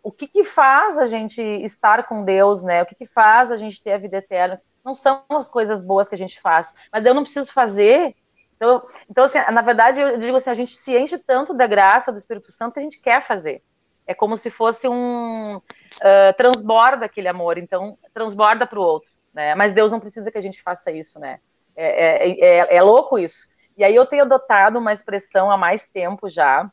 O 0.07 0.12
que, 0.12 0.29
que 0.29 0.45
faz 0.45 0.99
a 0.99 1.07
gente 1.07 1.42
estar 1.42 2.05
com 2.05 2.25
Deus, 2.25 2.62
né? 2.62 2.83
O 2.83 2.87
que, 2.87 2.95
que 2.95 3.07
faz 3.07 3.51
a 3.51 3.57
gente 3.57 3.83
ter 3.83 3.92
a 3.92 3.99
vida 3.99 4.19
eterna? 4.19 4.61
Não 4.85 4.95
são 4.95 5.25
as 5.31 5.49
coisas 5.49 5.83
boas 5.83 6.09
que 6.09 6.14
a 6.14 6.19
gente 6.19 6.40
faz, 6.40 6.73
mas 6.92 7.05
eu 7.05 7.12
não 7.12 7.23
preciso 7.23 7.53
fazer 7.53 8.14
então, 8.57 8.83
então 9.11 9.25
assim, 9.25 9.38
na 9.53 9.62
verdade, 9.62 10.01
eu 10.01 10.19
digo 10.19 10.37
assim, 10.37 10.51
a 10.51 10.55
gente 10.55 10.77
se 10.77 10.97
enche 10.97 11.19
tanto 11.19 11.53
da 11.53 11.66
graça 11.66 12.11
do 12.11 12.19
Espírito 12.19 12.51
Santo 12.51 12.73
que 12.73 12.79
a 12.79 12.83
gente 12.83 13.01
quer 13.01 13.27
fazer. 13.27 13.62
É 14.07 14.14
como 14.14 14.37
se 14.37 14.51
fosse 14.51 14.88
um 14.88 15.57
uh, 15.57 16.33
transborda 16.37 17.05
aquele 17.05 17.29
amor, 17.29 17.59
então 17.59 17.99
transborda 18.14 18.66
para 18.66 18.79
o 18.79 18.83
outro, 18.83 19.11
né? 19.35 19.55
Mas 19.55 19.73
Deus 19.73 19.90
não 19.90 20.01
precisa 20.01 20.31
que 20.31 20.38
a 20.38 20.40
gente 20.40 20.62
faça 20.62 20.90
isso, 20.90 21.19
né? 21.19 21.40
É, 21.75 22.29
é, 22.29 22.40
é, 22.40 22.77
é 22.77 22.83
louco 22.83 23.19
isso. 23.19 23.49
E 23.77 23.85
aí 23.85 23.95
eu 23.95 24.07
tenho 24.07 24.23
adotado 24.23 24.79
uma 24.79 24.92
expressão 24.92 25.51
há 25.51 25.57
mais 25.57 25.87
tempo 25.87 26.31
já, 26.31 26.71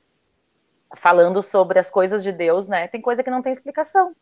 falando 0.96 1.42
sobre 1.42 1.80
as 1.80 1.90
coisas 1.90 2.24
de 2.24 2.32
Deus, 2.32 2.68
né? 2.68 2.88
Tem 2.88 3.02
coisa 3.02 3.24
que 3.24 3.30
não 3.30 3.42
tem 3.42 3.52
explicação. 3.52 4.16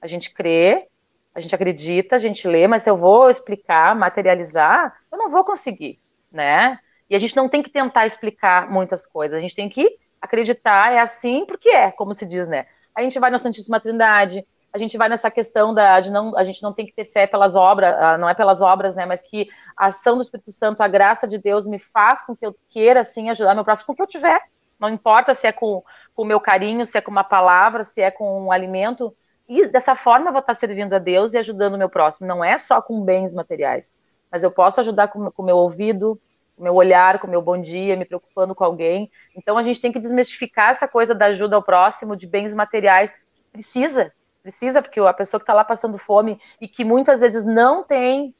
A 0.00 0.06
gente 0.06 0.32
crê, 0.32 0.88
a 1.34 1.40
gente 1.40 1.54
acredita, 1.54 2.16
a 2.16 2.18
gente 2.18 2.46
lê, 2.46 2.66
mas 2.66 2.82
se 2.82 2.90
eu 2.90 2.96
vou 2.96 3.30
explicar, 3.30 3.94
materializar, 3.94 4.96
eu 5.10 5.18
não 5.18 5.30
vou 5.30 5.44
conseguir, 5.44 6.00
né? 6.30 6.78
E 7.08 7.14
a 7.14 7.18
gente 7.18 7.36
não 7.36 7.48
tem 7.48 7.62
que 7.62 7.70
tentar 7.70 8.06
explicar 8.06 8.70
muitas 8.70 9.06
coisas, 9.06 9.36
a 9.36 9.40
gente 9.40 9.54
tem 9.54 9.68
que 9.68 9.98
acreditar 10.20 10.92
é 10.92 11.00
assim 11.00 11.46
porque 11.46 11.70
é, 11.70 11.90
como 11.90 12.12
se 12.14 12.26
diz, 12.26 12.46
né? 12.46 12.66
A 12.94 13.02
gente 13.02 13.18
vai 13.18 13.30
na 13.30 13.38
Santíssima 13.38 13.80
Trindade, 13.80 14.46
a 14.72 14.78
gente 14.78 14.96
vai 14.96 15.08
nessa 15.08 15.30
questão 15.30 15.74
da, 15.74 15.98
de 16.00 16.10
não, 16.10 16.36
a 16.36 16.44
gente 16.44 16.62
não 16.62 16.72
tem 16.72 16.86
que 16.86 16.92
ter 16.92 17.04
fé 17.04 17.26
pelas 17.26 17.56
obras, 17.56 17.94
ah, 17.98 18.18
não 18.18 18.28
é 18.28 18.34
pelas 18.34 18.60
obras, 18.60 18.94
né, 18.94 19.04
mas 19.04 19.20
que 19.22 19.48
a 19.76 19.86
ação 19.86 20.16
do 20.16 20.22
Espírito 20.22 20.52
Santo, 20.52 20.82
a 20.82 20.88
graça 20.88 21.26
de 21.26 21.38
Deus 21.38 21.66
me 21.66 21.78
faz 21.78 22.22
com 22.22 22.36
que 22.36 22.46
eu 22.46 22.54
queira, 22.68 23.00
assim, 23.00 23.30
ajudar 23.30 23.54
meu 23.54 23.64
próximo 23.64 23.86
com 23.86 23.92
o 23.92 23.96
que 23.96 24.02
eu 24.02 24.06
tiver. 24.06 24.40
Não 24.80 24.88
importa 24.88 25.34
se 25.34 25.46
é 25.46 25.52
com 25.52 25.84
o 26.16 26.24
meu 26.24 26.40
carinho, 26.40 26.86
se 26.86 26.96
é 26.96 27.00
com 27.00 27.10
uma 27.10 27.22
palavra, 27.22 27.84
se 27.84 28.00
é 28.00 28.10
com 28.10 28.46
um 28.46 28.50
alimento. 28.50 29.14
E 29.48 29.66
dessa 29.66 29.94
forma 29.94 30.28
eu 30.28 30.32
vou 30.32 30.40
estar 30.40 30.54
servindo 30.54 30.94
a 30.94 30.98
Deus 30.98 31.34
e 31.34 31.38
ajudando 31.38 31.74
o 31.74 31.78
meu 31.78 31.88
próximo. 31.88 32.26
Não 32.26 32.42
é 32.42 32.56
só 32.56 32.80
com 32.80 33.04
bens 33.04 33.34
materiais, 33.34 33.94
mas 34.30 34.42
eu 34.42 34.50
posso 34.50 34.80
ajudar 34.80 35.08
com 35.08 35.30
o 35.36 35.42
meu 35.44 35.56
ouvido, 35.56 36.20
com 36.56 36.62
o 36.62 36.64
meu 36.64 36.74
olhar, 36.74 37.18
com 37.18 37.26
o 37.26 37.30
meu 37.30 37.42
bom 37.42 37.60
dia, 37.60 37.96
me 37.96 38.04
preocupando 38.04 38.54
com 38.54 38.64
alguém. 38.64 39.10
Então 39.36 39.58
a 39.58 39.62
gente 39.62 39.80
tem 39.80 39.92
que 39.92 39.98
desmistificar 39.98 40.70
essa 40.70 40.88
coisa 40.88 41.14
da 41.14 41.26
ajuda 41.26 41.56
ao 41.56 41.62
próximo, 41.62 42.16
de 42.16 42.26
bens 42.26 42.54
materiais. 42.54 43.12
Precisa, 43.52 44.12
precisa, 44.42 44.80
porque 44.80 45.00
a 45.00 45.12
pessoa 45.12 45.38
que 45.38 45.44
está 45.44 45.52
lá 45.52 45.64
passando 45.64 45.98
fome 45.98 46.40
e 46.60 46.68
que 46.68 46.84
muitas 46.84 47.20
vezes 47.20 47.44
não 47.44 47.82
tem, 47.82 48.34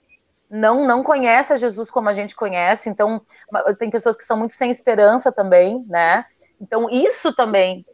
não, 0.51 0.85
não 0.85 1.05
conhece 1.05 1.53
a 1.53 1.57
Jesus 1.57 1.91
como 1.91 2.09
a 2.09 2.13
gente 2.13 2.35
conhece, 2.35 2.91
então 2.91 3.23
tem 3.79 3.89
pessoas 3.89 4.17
que 4.17 4.25
são 4.25 4.37
muito 4.37 4.55
sem 4.55 4.71
esperança 4.71 5.31
também, 5.31 5.85
né? 5.87 6.25
Então 6.61 6.91
isso 6.91 7.35
também, 7.35 7.87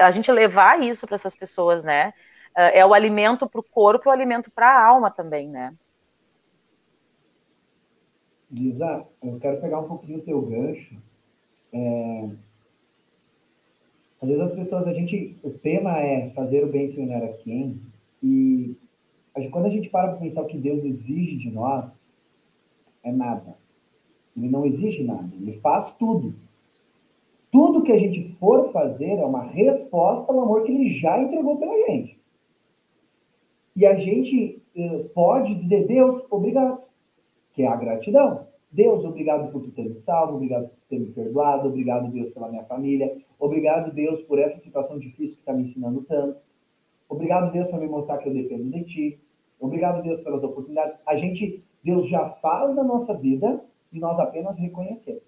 a 0.00 0.10
gente 0.12 0.30
levar 0.30 0.80
isso 0.80 1.06
para 1.06 1.16
essas 1.16 1.34
pessoas, 1.34 1.82
né? 1.82 2.14
É 2.54 2.86
o 2.86 2.94
alimento 2.94 3.48
para 3.48 3.60
o 3.60 3.64
corpo 3.64 4.06
e 4.06 4.08
o 4.08 4.12
alimento 4.12 4.50
para 4.50 4.68
a 4.68 4.86
alma 4.86 5.10
também, 5.10 5.48
né? 5.48 5.74
Lisa, 8.50 9.04
eu 9.22 9.38
quero 9.40 9.60
pegar 9.60 9.80
um 9.80 9.88
pouquinho 9.88 10.18
o 10.18 10.22
teu 10.22 10.40
gancho. 10.40 10.94
É... 11.72 12.28
Às 14.22 14.28
vezes 14.28 14.44
as 14.44 14.52
pessoas, 14.52 14.86
a 14.86 14.94
gente, 14.94 15.36
o 15.42 15.50
tema 15.50 15.98
é 15.98 16.30
fazer 16.30 16.64
o 16.64 16.68
bem 16.68 16.88
sem 16.88 17.04
olhar 17.04 17.22
a 17.22 17.32
quem, 17.34 17.82
e 18.22 18.74
quando 19.50 19.66
a 19.66 19.70
gente 19.70 19.90
para 19.90 20.08
para 20.08 20.18
pensar 20.18 20.42
o 20.42 20.46
que 20.46 20.58
Deus 20.58 20.84
exige 20.84 21.36
de 21.36 21.50
nós, 21.50 22.02
é 23.02 23.12
nada. 23.12 23.56
Ele 24.36 24.48
não 24.48 24.64
exige 24.64 25.04
nada, 25.04 25.30
ele 25.34 25.60
faz 25.60 25.92
tudo. 25.92 26.34
Tudo 27.50 27.82
que 27.82 27.92
a 27.92 27.98
gente 27.98 28.34
for 28.38 28.70
fazer 28.72 29.18
é 29.18 29.24
uma 29.24 29.42
resposta 29.42 30.32
ao 30.32 30.40
amor 30.40 30.64
que 30.64 30.72
ele 30.72 30.88
já 30.88 31.20
entregou 31.20 31.56
pela 31.56 31.76
gente. 31.86 32.18
E 33.74 33.86
a 33.86 33.94
gente 33.94 34.62
uh, 34.74 35.04
pode 35.10 35.54
dizer, 35.54 35.86
Deus, 35.86 36.24
obrigado 36.30 36.86
que 37.52 37.62
é 37.62 37.66
a 37.66 37.76
gratidão. 37.76 38.46
Deus, 38.70 39.04
obrigado 39.04 39.50
por 39.50 39.62
tu 39.62 39.70
ter 39.70 39.88
me 39.88 39.96
salvo, 39.96 40.34
obrigado 40.34 40.68
por 40.68 40.76
ter 40.90 40.98
me 40.98 41.06
perdoado, 41.06 41.68
obrigado, 41.68 42.12
Deus, 42.12 42.28
pela 42.30 42.50
minha 42.50 42.64
família, 42.64 43.16
obrigado, 43.38 43.94
Deus, 43.94 44.20
por 44.22 44.38
essa 44.38 44.58
situação 44.58 44.98
difícil 44.98 45.36
que 45.36 45.40
está 45.40 45.54
me 45.54 45.62
ensinando 45.62 46.02
tanto, 46.02 46.38
obrigado, 47.08 47.50
Deus, 47.52 47.68
por 47.68 47.80
me 47.80 47.86
mostrar 47.86 48.18
que 48.18 48.28
eu 48.28 48.34
dependo 48.34 48.68
de 48.70 48.84
ti, 48.84 49.20
obrigado, 49.60 50.02
Deus, 50.02 50.20
pelas 50.22 50.42
oportunidades. 50.42 50.98
A 51.06 51.16
gente, 51.16 51.64
Deus 51.82 52.08
já 52.08 52.30
faz 52.30 52.74
na 52.74 52.84
nossa 52.84 53.16
vida 53.16 53.62
e 53.92 53.98
nós 53.98 54.18
apenas 54.18 54.58
reconhecemos. 54.58 55.22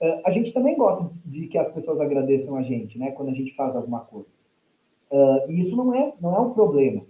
Uh, 0.00 0.20
a 0.24 0.30
gente 0.30 0.52
também 0.52 0.76
gosta 0.76 1.10
de 1.24 1.46
que 1.46 1.56
as 1.56 1.70
pessoas 1.70 2.00
agradeçam 2.00 2.56
a 2.56 2.62
gente, 2.62 2.98
né, 2.98 3.12
quando 3.12 3.28
a 3.28 3.34
gente 3.34 3.54
faz 3.54 3.76
alguma 3.76 4.00
coisa. 4.00 4.28
Uh, 5.10 5.50
e 5.50 5.60
isso 5.60 5.76
não 5.76 5.94
é, 5.94 6.14
não 6.20 6.34
é 6.34 6.40
um 6.40 6.52
problema. 6.52 7.02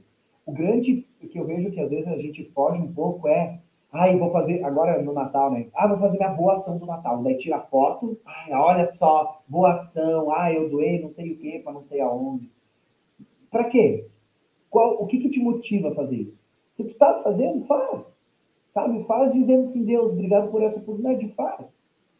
O 0.44 0.52
grande 0.52 1.06
que 1.30 1.38
eu 1.38 1.46
vejo 1.46 1.70
que 1.70 1.80
às 1.80 1.90
vezes 1.90 2.06
a 2.08 2.16
gente 2.16 2.44
foge 2.52 2.80
um 2.80 2.92
pouco 2.92 3.26
é 3.26 3.60
Ai, 3.96 4.18
vou 4.18 4.32
fazer, 4.32 4.64
agora 4.64 5.00
no 5.00 5.12
Natal, 5.12 5.52
né? 5.52 5.68
Ah, 5.72 5.86
vou 5.86 5.98
fazer 5.98 6.18
minha 6.18 6.30
boa 6.30 6.54
ação 6.54 6.76
do 6.78 6.84
Natal. 6.84 7.22
Daí 7.22 7.38
tira 7.38 7.60
foto, 7.60 8.18
ai, 8.26 8.52
olha 8.52 8.86
só, 8.86 9.40
boa 9.46 9.74
ação, 9.74 10.34
ah, 10.34 10.52
eu 10.52 10.68
doei 10.68 11.00
não 11.00 11.12
sei 11.12 11.30
o 11.30 11.38
quê, 11.38 11.60
para 11.62 11.72
não 11.72 11.84
sei 11.84 12.00
aonde. 12.00 12.50
Para 13.52 13.62
quê? 13.70 14.08
Qual, 14.74 15.00
o 15.00 15.06
que, 15.06 15.18
que 15.18 15.30
te 15.30 15.38
motiva 15.38 15.90
a 15.90 15.94
fazer? 15.94 16.34
Se 16.72 16.82
tu 16.82 16.94
tá 16.94 17.22
fazendo, 17.22 17.64
faz. 17.64 18.18
Sabe? 18.72 19.04
Faz 19.04 19.32
dizendo 19.32 19.62
assim, 19.62 19.84
Deus, 19.84 20.10
obrigado 20.10 20.50
por 20.50 20.64
essa 20.64 20.80
oportunidade, 20.80 21.28
faz. 21.36 21.78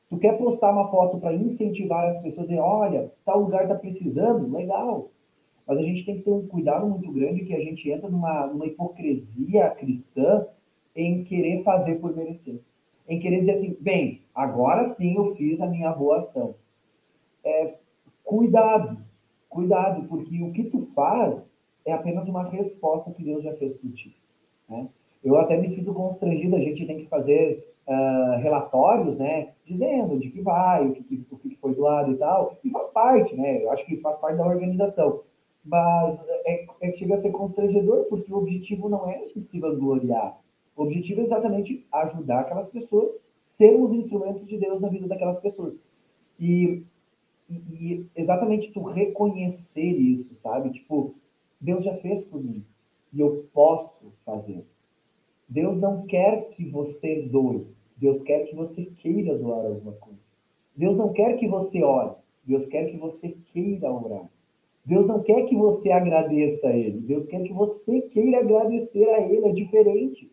Tu 0.09 0.17
quer 0.19 0.39
postar 0.39 0.71
uma 0.71 0.89
foto 0.89 1.19
para 1.19 1.35
incentivar 1.35 2.07
as 2.07 2.23
pessoas 2.23 2.49
e 2.49 2.57
olha, 2.57 3.13
tal 3.25 3.41
lugar 3.41 3.67
tá 3.67 3.75
precisando, 3.75 4.53
legal. 4.53 5.11
Mas 5.67 5.81
a 5.81 5.83
gente 5.83 6.07
tem 6.07 6.19
que 6.19 6.23
ter 6.23 6.31
um 6.31 6.47
cuidado 6.47 6.87
muito 6.87 7.11
grande 7.11 7.45
que 7.45 7.55
a 7.55 7.59
gente 7.59 7.91
entra 7.91 8.09
numa, 8.09 8.47
numa 8.47 8.67
hipocrisia 8.67 9.71
cristã 9.71 10.47
em 10.95 11.25
querer 11.25 11.65
fazer 11.65 11.97
por 11.97 12.15
merecer. 12.15 12.61
Em 13.09 13.19
querer 13.19 13.41
dizer 13.41 13.53
assim, 13.53 13.77
bem, 13.81 14.21
agora 14.33 14.85
sim 14.91 15.17
eu 15.17 15.35
fiz 15.35 15.61
a 15.61 15.67
minha 15.67 15.91
boa 15.91 16.19
ação. 16.19 16.55
É, 17.43 17.75
cuidado, 18.23 18.97
cuidado, 19.49 20.07
porque 20.07 20.41
o 20.41 20.53
que 20.53 20.63
tu 20.71 20.87
faz 20.95 21.53
é 21.85 21.93
apenas 21.93 22.29
uma 22.29 22.49
resposta 22.49 23.11
que 23.11 23.25
Deus 23.25 23.43
já 23.43 23.53
fez 23.55 23.75
por 23.75 23.91
ti. 23.93 24.17
Né? 24.69 24.89
Eu 25.23 25.37
até 25.37 25.57
me 25.57 25.69
sinto 25.69 25.93
constrangido, 25.95 26.57
a 26.57 26.61
gente 26.61 26.87
tem 26.87 26.99
que 26.99 27.07
fazer 27.07 27.75
uh, 27.87 28.39
relatórios, 28.41 29.17
né, 29.17 29.53
dizendo 29.65 30.19
de 30.19 30.31
que 30.31 30.41
vai, 30.41 30.87
o 30.87 30.93
que, 30.93 31.27
o 31.31 31.39
que 31.39 31.57
foi 31.57 31.75
doado 31.75 32.13
e 32.13 32.17
tal, 32.17 32.59
e 32.63 32.71
faz 32.71 32.89
parte, 32.89 33.35
né, 33.35 33.63
eu 33.63 33.71
acho 33.71 33.85
que 33.87 33.97
faz 33.99 34.17
parte 34.19 34.37
da 34.37 34.47
organização. 34.47 35.23
Mas 35.65 36.23
é, 36.45 36.67
é, 36.83 36.93
chega 36.93 37.15
a 37.15 37.19
ser 37.19 37.31
constrangedor, 37.31 38.05
porque 38.05 38.33
o 38.33 38.37
objetivo 38.37 38.89
não 38.89 39.09
é 39.09 39.17
a 39.17 39.27
gente 39.29 39.45
se 39.45 39.59
vangloriar, 39.59 40.39
o 40.77 40.83
objetivo 40.83 41.21
é 41.21 41.25
exatamente 41.25 41.87
ajudar 41.93 42.41
aquelas 42.41 42.69
pessoas, 42.69 43.19
sermos 43.49 43.93
instrumentos 43.93 44.47
de 44.47 44.59
Deus 44.59 44.81
na 44.81 44.89
vida 44.89 45.07
daquelas 45.07 45.39
pessoas. 45.39 45.79
E, 46.39 46.83
e, 47.49 47.55
e 47.55 48.07
exatamente 48.17 48.73
tu 48.73 48.83
reconhecer 48.83 49.87
isso, 49.87 50.35
sabe? 50.35 50.71
Tipo, 50.71 51.15
Deus 51.61 51.85
já 51.85 51.97
fez 51.99 52.23
por 52.23 52.43
mim 52.43 52.65
e 53.13 53.21
eu 53.21 53.49
posso 53.53 54.13
fazer. 54.25 54.65
Deus 55.49 55.81
não 55.81 56.07
quer 56.07 56.49
que 56.51 56.69
você 56.69 57.23
doe, 57.23 57.67
Deus 57.97 58.23
quer 58.23 58.45
que 58.45 58.57
você 58.57 58.87
queira 58.87 59.39
doar 59.39 59.67
alguma 59.67 59.93
coisa. 59.93 60.19
Deus 60.77 60.99
não 60.99 61.13
quer 61.13 61.37
que 61.37 61.47
você 61.47 61.83
ore, 61.83 62.17
Deus 62.45 62.67
quer 62.67 62.87
que 62.87 62.97
você 62.97 63.37
queira 63.53 63.93
orar. 63.93 64.29
Deus 64.85 65.07
não 65.07 65.23
quer 65.23 65.47
que 65.47 65.57
você 65.57 65.91
agradeça 65.91 66.69
a 66.69 66.77
Ele, 66.77 67.01
Deus 67.01 67.27
quer 67.27 67.43
que 67.43 67.53
você 67.53 68.03
queira 68.03 68.41
agradecer 68.41 69.09
a 69.11 69.21
Ele, 69.21 69.47
é 69.47 69.53
diferente. 69.53 70.31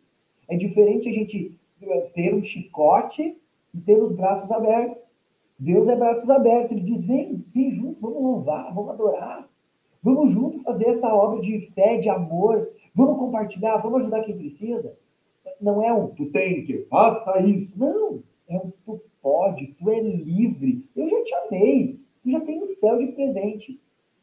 É 0.49 0.57
diferente 0.57 1.07
a 1.07 1.13
gente 1.13 1.57
eh, 1.82 2.01
ter 2.13 2.36
um 2.36 2.43
chicote 2.43 3.38
e 3.74 3.78
ter 3.80 4.01
os 4.01 4.13
braços 4.13 4.51
abertos. 4.51 5.15
Deus 5.57 5.88
é 5.88 5.95
braços 5.95 6.30
abertos. 6.30 6.72
Ele 6.72 6.82
diz: 6.82 7.05
vem, 7.05 7.45
vem 7.53 7.72
junto, 7.72 8.01
vamos 8.01 8.22
louvar, 8.22 8.74
vamos 8.74 8.91
adorar. 8.91 9.49
Vamos 10.03 10.31
junto 10.31 10.63
fazer 10.63 10.87
essa 10.87 11.13
obra 11.13 11.41
de 11.41 11.71
fé, 11.75 11.97
de 11.97 12.09
amor. 12.09 12.69
Vamos 12.93 13.19
compartilhar, 13.19 13.77
vamos 13.77 14.01
ajudar 14.01 14.23
quem 14.23 14.37
precisa. 14.37 14.93
Não 15.59 15.83
é 15.83 15.93
um 15.93 16.07
tu 16.07 16.25
tem 16.27 16.65
que, 16.65 16.85
faça 16.89 17.39
isso. 17.41 17.71
Não. 17.77 18.23
É 18.49 18.57
um 18.57 18.71
tu 18.85 19.01
pode, 19.21 19.67
tu 19.79 19.89
é 19.89 19.99
livre. 19.99 20.83
Eu 20.95 21.07
já 21.07 21.23
te 21.23 21.33
amei. 21.35 21.99
Tu 22.23 22.31
já 22.31 22.39
tem 22.41 22.61
o 22.61 22.65
céu 22.65 22.97
de 22.97 23.11
presente. 23.13 23.79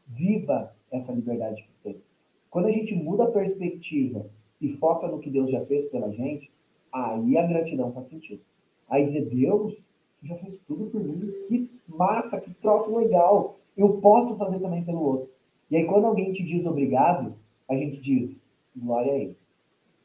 Viva 0.07 0.73
essa 0.91 1.13
liberdade 1.13 1.63
que 1.63 1.69
tem. 1.83 2.01
Quando 2.49 2.65
a 2.65 2.71
gente 2.71 2.95
muda 2.95 3.23
a 3.23 3.31
perspectiva 3.31 4.25
e 4.59 4.73
foca 4.73 5.07
no 5.07 5.19
que 5.19 5.29
Deus 5.29 5.49
já 5.51 5.65
fez 5.65 5.85
pela 5.85 6.11
gente, 6.11 6.51
aí 6.91 7.37
a 7.37 7.45
gratidão 7.45 7.93
faz 7.93 8.07
sentido. 8.07 8.41
Aí 8.89 9.05
dizer, 9.05 9.25
Deus, 9.25 9.77
já 10.23 10.35
fez 10.35 10.61
tudo 10.67 10.87
por 10.87 11.01
mim, 11.01 11.31
que 11.47 11.69
massa, 11.87 12.41
que 12.41 12.53
troço 12.55 12.95
legal, 12.95 13.57
eu 13.77 13.99
posso 14.01 14.35
fazer 14.35 14.59
também 14.59 14.83
pelo 14.83 15.01
outro. 15.01 15.29
E 15.69 15.77
aí 15.77 15.85
quando 15.85 16.05
alguém 16.05 16.31
te 16.33 16.43
diz 16.43 16.65
obrigado, 16.65 17.35
a 17.69 17.75
gente 17.75 18.01
diz, 18.01 18.41
glória 18.75 19.13
a 19.13 19.17
ele. 19.17 19.37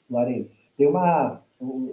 Glória 0.09 0.35
a 0.35 0.39
ele. 0.39 0.51
Tem 0.77 0.87
uma, 0.87 1.43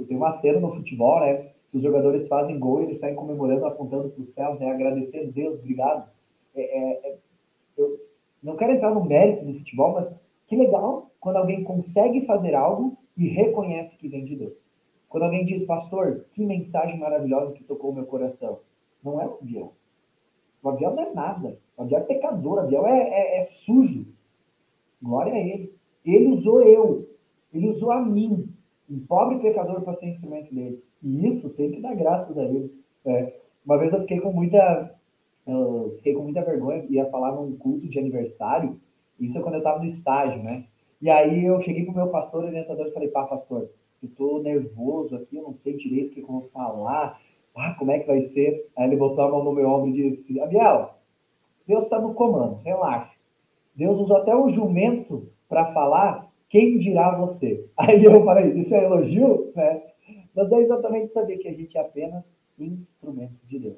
tem 0.08 0.18
uma 0.18 0.32
cena 0.32 0.60
no 0.60 0.76
futebol, 0.76 1.20
né? 1.22 1.52
Que 1.72 1.78
os 1.78 1.84
jogadores 1.84 2.28
fazem 2.28 2.60
gol 2.60 2.82
e 2.82 2.86
eles 2.86 3.00
saem 3.00 3.16
comemorando, 3.16 3.66
apontando 3.66 4.10
para 4.10 4.22
o 4.22 4.26
céu, 4.26 4.56
né? 4.56 4.70
Agradecendo 4.70 5.32
Deus, 5.32 5.60
obrigado. 5.60 6.10
É, 6.54 6.62
é, 6.62 7.12
é, 7.12 7.18
eu 7.78 8.00
não 8.44 8.58
quero 8.58 8.74
entrar 8.74 8.94
no 8.94 9.06
mérito 9.06 9.46
do 9.46 9.54
futebol, 9.54 9.94
mas 9.94 10.14
que 10.48 10.56
legal 10.56 11.10
quando 11.20 11.38
alguém 11.38 11.64
consegue 11.64 12.26
fazer 12.26 12.56
algo 12.56 12.98
e 13.16 13.28
reconhece 13.28 13.98
que 13.98 14.10
vem 14.10 14.26
de 14.26 14.36
Deus. 14.36 14.54
Quando 15.08 15.24
alguém 15.24 15.46
diz, 15.46 15.64
pastor, 15.66 16.26
que 16.34 16.46
mensagem 16.46 16.98
maravilhosa 16.98 17.54
que 17.54 17.64
tocou 17.64 17.92
o 17.92 17.94
meu 17.94 18.06
coração. 18.06 18.60
Não 19.04 19.22
é 19.22 19.28
o 19.28 19.36
Abiel. 19.42 19.74
O 20.62 20.70
Abiel 20.70 20.96
não 20.96 21.04
é 21.04 21.14
nada. 21.14 21.58
O 21.78 21.84
Abiel 21.84 22.02
é 22.02 22.04
pecador. 22.04 22.56
O 22.56 22.60
Abiel 22.60 22.86
é, 22.86 23.00
é, 23.00 23.38
é 23.38 23.42
sujo. 23.46 24.06
Glória 25.02 25.34
a 25.34 25.40
ele. 25.40 25.74
Ele 26.06 26.28
usou 26.28 26.62
eu. 26.62 27.08
Ele 27.54 27.68
usou 27.68 27.92
a 27.92 28.02
mim, 28.02 28.50
um 28.90 29.00
pobre 29.00 29.40
pecador, 29.40 29.82
para 29.82 29.96
ser 29.96 30.08
instrumento 30.08 30.54
dele. 30.54 30.82
E 31.04 31.28
isso 31.28 31.50
tem 31.50 31.72
que 31.72 31.82
dar 31.82 31.96
graças 31.96 32.38
a 32.38 32.44
ele. 32.44 32.74
É, 33.06 33.34
uma 33.66 33.78
vez 33.78 33.94
eu 33.94 34.02
fiquei 34.02 34.20
com 34.20 34.32
muita, 34.32 34.96
eu 35.46 35.94
fiquei 35.98 36.14
com 36.14 36.24
muita 36.24 36.44
vergonha, 36.44 36.86
ia 36.90 37.10
falar 37.10 37.34
num 37.34 37.56
culto 37.56 37.88
de 37.88 38.00
aniversário, 38.00 38.80
isso 39.20 39.38
é 39.38 39.42
quando 39.42 39.56
eu 39.56 39.60
estava 39.60 39.80
no 39.80 39.86
estágio, 39.86 40.42
né? 40.42 40.66
E 41.02 41.10
aí 41.10 41.46
eu 41.46 41.60
cheguei 41.62 41.84
pro 41.84 41.94
meu 41.94 42.08
pastor 42.08 42.44
orientador 42.44 42.88
e 42.88 42.92
falei, 42.92 43.10
pá, 43.10 43.26
pastor, 43.26 43.70
eu 44.02 44.10
tô 44.10 44.40
nervoso 44.40 45.16
aqui, 45.16 45.36
eu 45.36 45.44
não 45.44 45.54
sei 45.58 45.76
direito 45.76 46.12
o 46.12 46.14
que 46.14 46.22
eu 46.22 46.28
vou 46.28 46.50
falar, 46.54 47.20
ah, 47.56 47.76
como 47.78 47.92
é 47.92 48.00
que 48.00 48.08
vai 48.08 48.22
ser? 48.22 48.70
Aí 48.78 48.88
ele 48.88 48.98
botou 48.98 49.24
a 49.24 49.30
mão 49.30 49.44
no 49.44 49.54
meu 49.54 49.70
ombro 49.70 49.90
e 49.90 50.10
disse, 50.10 50.40
Abiel, 50.40 50.96
Deus 51.68 51.84
está 51.84 52.00
no 52.00 52.14
comando, 52.14 52.62
relaxa. 52.64 53.16
Deus 53.76 54.00
usou 54.00 54.18
até 54.18 54.36
o 54.36 54.50
jumento 54.50 55.30
para 55.48 55.74
falar, 55.74 56.30
quem 56.50 56.78
dirá 56.78 57.16
você? 57.18 57.66
Aí 57.78 58.04
eu 58.04 58.24
falei, 58.24 58.52
isso 58.58 58.74
é 58.76 58.84
elogio? 58.84 59.52
É. 59.58 59.92
Mas 60.36 60.52
é 60.52 60.60
exatamente 60.60 61.12
saber 61.12 61.38
que 61.38 61.48
a 61.48 61.54
gente 61.54 61.78
é 61.78 61.82
apenas 61.82 62.42
instrumento 62.58 63.36
de 63.48 63.60
Deus. 63.60 63.78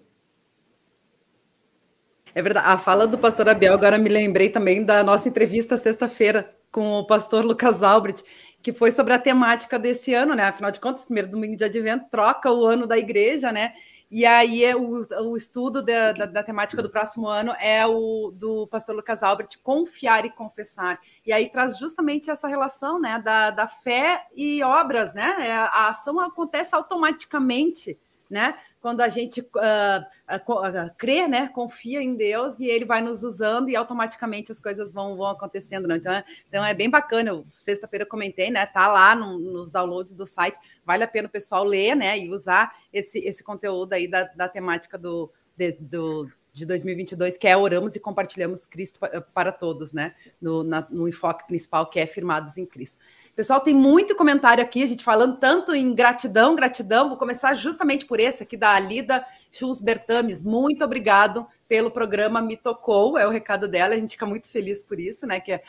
É 2.36 2.41
verdade. 2.41 2.67
A 2.67 2.78
fala 2.78 3.07
do 3.07 3.17
pastor 3.17 3.49
Abel, 3.49 3.74
agora 3.74 3.97
me 3.97 4.09
lembrei 4.09 4.49
também 4.49 4.84
da 4.84 5.03
nossa 5.03 5.30
entrevista 5.30 5.78
sexta-feira 5.78 6.53
com 6.71 6.93
o 6.93 7.05
pastor 7.05 7.45
Lucas 7.45 7.84
Albrecht, 7.84 8.24
que 8.64 8.72
foi 8.72 8.91
sobre 8.93 9.14
a 9.14 9.20
temática 9.20 9.78
desse 9.78 10.14
ano, 10.14 10.34
né? 10.34 10.45
Afinal 10.45 10.72
de 10.72 10.80
contas, 10.80 11.03
primeiro 11.03 11.30
domingo 11.30 11.57
de 11.57 11.66
advento 11.66 12.05
troca 12.09 12.49
o 12.49 12.66
ano 12.66 12.88
da 12.88 12.97
igreja, 12.97 13.51
né? 13.51 13.74
E 14.09 14.26
aí 14.26 14.64
é 14.64 14.74
o, 14.74 15.05
o 15.24 15.36
estudo 15.36 15.82
da, 15.82 16.14
da, 16.14 16.26
da, 16.26 16.43
temática 16.43 16.82
do 16.82 16.89
próximo 16.89 17.28
ano 17.28 17.51
é 17.59 17.86
o 17.86 18.32
do 18.32 18.68
pastor 18.68 18.95
Lucas 18.95 19.22
Albrecht, 19.22 19.57
confiar 19.57 20.24
e 20.24 20.30
confessar. 20.30 20.99
E 21.26 21.34
aí 21.34 21.49
traz 21.49 21.78
justamente 21.78 22.30
essa 22.30 22.47
relação 22.47 23.01
né, 23.01 23.20
da, 23.20 23.49
da 23.49 23.68
fé 23.68 24.28
e 24.34 24.64
obras, 24.64 25.14
né? 25.14 25.36
É, 25.39 25.51
a 25.51 25.89
ação 25.89 26.20
acontece 26.20 26.74
automaticamente 26.74 27.99
né? 28.34 28.55
Quando 28.81 29.01
a 29.01 29.07
gente 29.07 29.39
uh, 29.39 30.95
crê, 30.97 31.27
né? 31.27 31.47
Confia 31.49 32.01
em 32.01 32.15
Deus 32.15 32.59
e 32.59 32.65
Ele 32.65 32.84
vai 32.84 33.01
nos 33.01 33.23
usando 33.23 33.69
e 33.69 33.75
automaticamente 33.75 34.51
as 34.51 34.59
coisas 34.59 34.91
vão, 34.91 35.15
vão 35.15 35.27
acontecendo. 35.27 35.88
Né? 35.88 35.97
Então, 35.97 36.11
é, 36.11 36.23
então 36.49 36.65
é 36.65 36.73
bem 36.73 36.89
bacana. 36.89 37.43
Sexta-feira 37.51 38.03
eu 38.03 38.09
comentei, 38.09 38.49
né? 38.49 38.65
Tá 38.65 38.91
lá 38.91 39.15
no, 39.15 39.38
nos 39.38 39.71
downloads 39.71 40.15
do 40.15 40.25
site. 40.25 40.59
Vale 40.84 41.03
a 41.03 41.07
pena 41.07 41.27
o 41.27 41.31
pessoal 41.31 41.63
ler, 41.63 41.95
né? 41.95 42.17
E 42.17 42.29
usar 42.29 42.73
esse, 42.91 43.19
esse 43.19 43.43
conteúdo 43.43 43.93
aí 43.93 44.07
da, 44.07 44.23
da 44.23 44.49
temática 44.49 44.97
do, 44.97 45.31
de, 45.55 45.73
do 45.73 46.29
de 46.53 46.67
2022, 46.67 47.36
que 47.36 47.47
é 47.47 47.57
Oramos 47.57 47.95
e 47.95 47.99
Compartilhamos 47.99 48.65
Cristo 48.65 48.99
para 49.34 49.51
Todos, 49.51 49.91
né? 49.91 50.13
No, 50.39 50.63
na, 50.63 50.88
no 50.89 51.07
enfoque 51.07 51.47
principal, 51.47 51.89
que 51.89 51.99
é 51.99 52.05
Firmados 52.05 52.57
em 52.57 52.65
Cristo. 52.65 52.99
Pessoal, 53.36 53.59
tem 53.61 53.73
muito 53.73 54.15
comentário 54.15 54.63
aqui, 54.63 54.84
a 54.84 54.86
gente 54.86 55.03
falando 55.03 55.38
tanto 55.38 55.73
em 55.73 55.91
gratidão, 55.91 56.55
gratidão. 56.55 57.09
Vou 57.09 57.17
começar 57.17 57.55
justamente 57.55 58.05
por 58.05 58.19
esse 58.19 58.43
aqui 58.43 58.55
da 58.55 58.75
Alida 58.75 59.25
Schulz 59.51 59.81
Bertames. 59.81 60.43
Muito 60.43 60.86
obrigado 60.86 61.47
pelo 61.67 61.89
programa 61.89 62.43
Me 62.43 62.55
Tocou, 62.55 63.17
é 63.17 63.25
o 63.25 63.31
recado 63.31 63.67
dela. 63.67 63.95
A 63.95 63.97
gente 63.97 64.11
fica 64.11 64.27
muito 64.27 64.51
feliz 64.51 64.84
por 64.84 64.99
isso, 64.99 65.25
né? 65.25 65.39
Que 65.39 65.59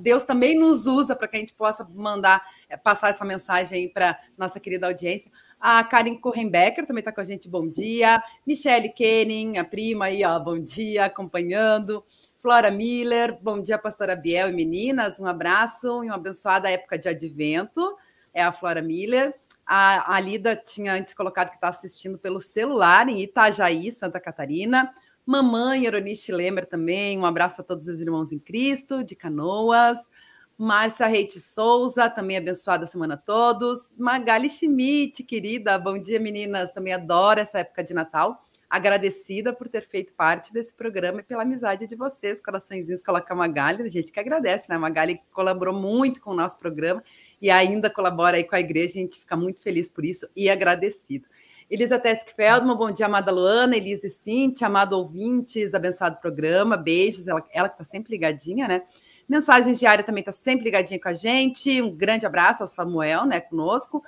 Deus 0.00 0.24
também 0.24 0.58
nos 0.58 0.86
usa 0.86 1.16
para 1.16 1.26
que 1.26 1.38
a 1.38 1.40
gente 1.40 1.54
possa 1.54 1.88
mandar, 1.94 2.44
eh, 2.68 2.76
passar 2.76 3.08
essa 3.08 3.24
mensagem 3.24 3.88
para 3.88 4.18
nossa 4.36 4.60
querida 4.60 4.86
audiência. 4.86 5.32
A 5.58 5.82
Karen 5.82 6.16
Korrenbecker 6.16 6.86
também 6.86 7.00
está 7.00 7.10
com 7.10 7.22
a 7.22 7.24
gente, 7.24 7.48
bom 7.48 7.66
dia. 7.66 8.22
Michelle 8.46 8.90
Kenning, 8.90 9.56
a 9.56 9.64
prima 9.64 10.04
aí, 10.04 10.22
ó, 10.22 10.38
bom 10.38 10.58
dia, 10.58 11.06
acompanhando. 11.06 12.04
Flora 12.44 12.70
Miller, 12.70 13.38
bom 13.40 13.58
dia, 13.62 13.78
pastora 13.78 14.14
Biel 14.14 14.50
e 14.50 14.52
meninas, 14.52 15.18
um 15.18 15.24
abraço 15.24 16.04
e 16.04 16.08
uma 16.08 16.16
abençoada 16.16 16.68
época 16.68 16.98
de 16.98 17.08
advento. 17.08 17.96
É 18.34 18.42
a 18.42 18.52
Flora 18.52 18.82
Miller. 18.82 19.34
A, 19.64 20.14
a 20.14 20.20
Lida 20.20 20.54
tinha 20.54 20.92
antes 20.92 21.14
colocado 21.14 21.48
que 21.48 21.54
está 21.54 21.68
assistindo 21.68 22.18
pelo 22.18 22.38
celular 22.42 23.08
em 23.08 23.22
Itajaí, 23.22 23.90
Santa 23.90 24.20
Catarina. 24.20 24.94
Mamãe 25.24 25.86
Eronice 25.86 26.32
Lemer 26.32 26.66
também, 26.66 27.18
um 27.18 27.24
abraço 27.24 27.62
a 27.62 27.64
todos 27.64 27.88
os 27.88 27.98
irmãos 27.98 28.30
em 28.30 28.38
Cristo, 28.38 29.02
de 29.02 29.16
Canoas. 29.16 30.10
Márcia 30.58 31.06
Reite 31.06 31.40
Souza, 31.40 32.10
também 32.10 32.36
abençoada 32.36 32.84
semana 32.84 33.14
a 33.14 33.16
todos. 33.16 33.96
Magali 33.96 34.50
Schmidt, 34.50 35.22
querida, 35.22 35.78
bom 35.78 35.98
dia 35.98 36.20
meninas, 36.20 36.72
também 36.72 36.92
adoro 36.92 37.40
essa 37.40 37.60
época 37.60 37.82
de 37.82 37.94
Natal. 37.94 38.46
Agradecida 38.68 39.52
por 39.52 39.68
ter 39.68 39.82
feito 39.82 40.12
parte 40.12 40.52
desse 40.52 40.74
programa 40.74 41.20
e 41.20 41.22
pela 41.22 41.42
amizade 41.42 41.86
de 41.86 41.94
vocês, 41.94 42.40
coraçõezinhos 42.40 43.02
coloca 43.02 43.32
a 43.32 43.36
Magali, 43.36 43.82
a 43.82 43.88
gente 43.88 44.10
que 44.10 44.18
agradece, 44.18 44.68
né? 44.68 44.76
A 44.76 44.78
Magali 44.78 45.20
colaborou 45.32 45.74
muito 45.74 46.20
com 46.20 46.30
o 46.30 46.34
nosso 46.34 46.58
programa 46.58 47.02
e 47.40 47.50
ainda 47.50 47.90
colabora 47.90 48.36
aí 48.36 48.44
com 48.44 48.56
a 48.56 48.60
igreja, 48.60 48.94
a 48.94 49.02
gente 49.02 49.20
fica 49.20 49.36
muito 49.36 49.60
feliz 49.60 49.90
por 49.90 50.04
isso 50.04 50.28
e 50.34 50.48
agradecido. 50.48 51.28
Elisa 51.70 51.98
Tesk 51.98 52.28
bom 52.76 52.90
dia, 52.90 53.06
amada 53.06 53.32
Luana, 53.32 53.76
Elisa 53.76 54.06
e 54.06 54.10
Cintia, 54.10 54.66
amado 54.66 54.92
ouvintes, 54.94 55.74
abençoado 55.74 56.18
programa, 56.18 56.76
beijos, 56.76 57.26
ela, 57.26 57.44
ela 57.52 57.68
que 57.68 57.74
está 57.74 57.84
sempre 57.84 58.12
ligadinha, 58.12 58.68
né? 58.68 58.82
Mensagens 59.26 59.78
diárias 59.78 60.04
também 60.04 60.20
está 60.20 60.32
sempre 60.32 60.64
ligadinha 60.64 61.00
com 61.00 61.08
a 61.08 61.14
gente, 61.14 61.80
um 61.80 61.94
grande 61.94 62.26
abraço 62.26 62.62
ao 62.62 62.66
Samuel, 62.66 63.24
né, 63.24 63.40
conosco. 63.40 64.02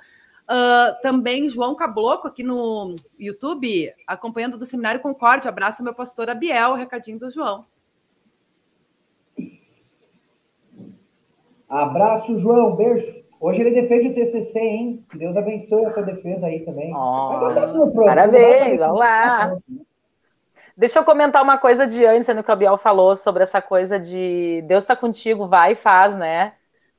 Uh, 0.49 0.95
também 1.01 1.49
João 1.49 1.75
Cabloco 1.75 2.25
aqui 2.25 2.41
no 2.41 2.95
YouTube, 3.19 3.93
acompanhando 4.07 4.57
do 4.57 4.65
Seminário 4.65 5.01
Concórdia. 5.01 5.49
Abraço 5.49 5.83
meu 5.83 5.93
pastor 5.93 6.29
Abiel, 6.29 6.73
recadinho 6.73 7.19
do 7.19 7.29
João. 7.29 7.65
Abraço, 11.67 12.39
João, 12.39 12.77
beijo. 12.77 13.25
Hoje 13.41 13.61
ele 13.61 13.81
defende 13.81 14.07
o 14.07 14.15
TCC, 14.15 14.59
hein? 14.59 15.05
Que 15.11 15.17
Deus 15.17 15.35
abençoe 15.35 15.85
a 15.85 15.93
sua 15.93 16.03
defesa 16.03 16.47
aí 16.47 16.61
também. 16.61 16.93
Oh, 16.95 17.91
parabéns, 18.05 18.79
vamos 18.79 18.99
lá. 18.99 19.57
Deixa 20.77 20.99
eu 20.99 21.03
comentar 21.03 21.43
uma 21.43 21.57
coisa 21.57 21.85
de 21.85 22.05
antes, 22.05 22.33
no 22.33 22.43
que 22.43 22.51
o 22.51 22.55
Biel 22.55 22.77
falou 22.77 23.15
sobre 23.15 23.43
essa 23.43 23.61
coisa 23.61 23.99
de 23.99 24.63
Deus 24.67 24.83
está 24.83 24.95
contigo, 24.95 25.47
vai 25.47 25.73
e 25.73 25.75
faz, 25.75 26.15
né? 26.15 26.53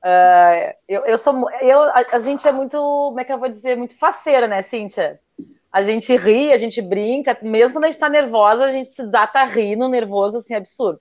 Uh, 0.05 0.75
eu, 0.89 1.05
eu 1.07 1.19
sou, 1.19 1.51
eu, 1.61 1.81
a, 1.81 2.05
a, 2.13 2.19
gente 2.21 2.47
é 2.47 2.53
muito, 2.53 2.77
como 2.77 3.19
é 3.21 3.25
que 3.25 3.33
eu 3.33 3.39
vou 3.39 3.49
dizer, 3.49 3.77
muito 3.77 3.99
faceira, 3.99 4.47
né, 4.47 4.63
Cíntia? 4.63 5.21
A 5.73 5.83
gente 5.83 6.17
ri, 6.17 6.53
a 6.53 6.57
gente 6.57 6.81
brinca, 6.81 7.37
mesmo 7.43 7.77
quando 7.77 7.85
a 7.85 7.91
gente 7.91 7.99
tá 8.01 8.09
nervosa, 8.09 8.65
a 8.65 8.71
gente 8.71 8.91
se 8.91 9.07
dá 9.07 9.31
a 9.33 9.45
rir 9.45 9.77
no 9.77 9.89
nervoso, 9.89 10.39
assim, 10.39 10.55
absurdo. 10.55 11.01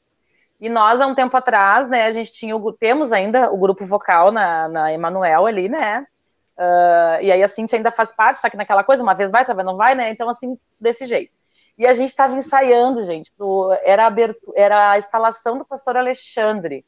E 0.59 0.67
nós, 0.67 0.99
há 0.99 1.05
um 1.05 1.13
tempo 1.13 1.37
atrás, 1.37 1.87
né, 1.87 2.05
a 2.05 2.09
gente 2.09 2.31
tinha, 2.31 2.55
o, 2.55 2.73
temos 2.73 3.11
ainda 3.11 3.51
o 3.51 3.57
grupo 3.57 3.85
vocal 3.85 4.31
na, 4.31 4.67
na 4.67 4.91
Emanuel 4.91 5.45
ali, 5.45 5.69
né, 5.69 6.05
uh, 6.57 7.21
e 7.21 7.31
aí 7.31 7.43
a 7.43 7.47
Cintia 7.47 7.77
ainda 7.77 7.91
faz 7.91 8.11
parte, 8.11 8.39
só 8.39 8.49
que 8.49 8.57
naquela 8.57 8.83
coisa, 8.83 9.03
uma 9.03 9.13
vez 9.13 9.31
vai, 9.31 9.41
outra 9.41 9.53
vez 9.53 9.65
não 9.65 9.77
vai, 9.77 9.93
né, 9.93 10.11
então 10.11 10.27
assim, 10.27 10.57
desse 10.79 11.05
jeito. 11.05 11.31
E 11.77 11.85
a 11.85 11.93
gente 11.93 12.09
estava 12.09 12.33
ensaiando, 12.35 13.05
gente, 13.05 13.31
pro, 13.37 13.71
era, 13.83 14.11
era 14.55 14.91
a 14.91 14.97
instalação 14.97 15.59
do 15.59 15.65
pastor 15.65 15.95
Alexandre, 15.95 16.83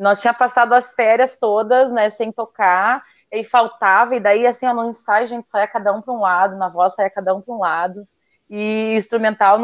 nós 0.00 0.20
tinha 0.20 0.34
passado 0.34 0.72
as 0.72 0.92
férias 0.94 1.38
todas, 1.38 1.92
né, 1.92 2.08
sem 2.08 2.32
tocar, 2.32 3.02
e 3.30 3.44
faltava, 3.44 4.16
e 4.16 4.20
daí, 4.20 4.46
assim, 4.46 4.66
ó, 4.66 4.74
no 4.74 4.86
ensaio 4.86 5.22
a 5.22 5.26
gente 5.26 5.46
saia 5.46 5.68
cada 5.68 5.92
um 5.92 6.00
para 6.00 6.14
um 6.14 6.20
lado, 6.20 6.56
na 6.56 6.68
voz 6.68 6.94
saia 6.94 7.10
cada 7.10 7.34
um 7.34 7.40
para 7.40 7.54
um 7.54 7.58
lado, 7.58 8.08
e 8.48 8.94
instrumental, 8.96 9.58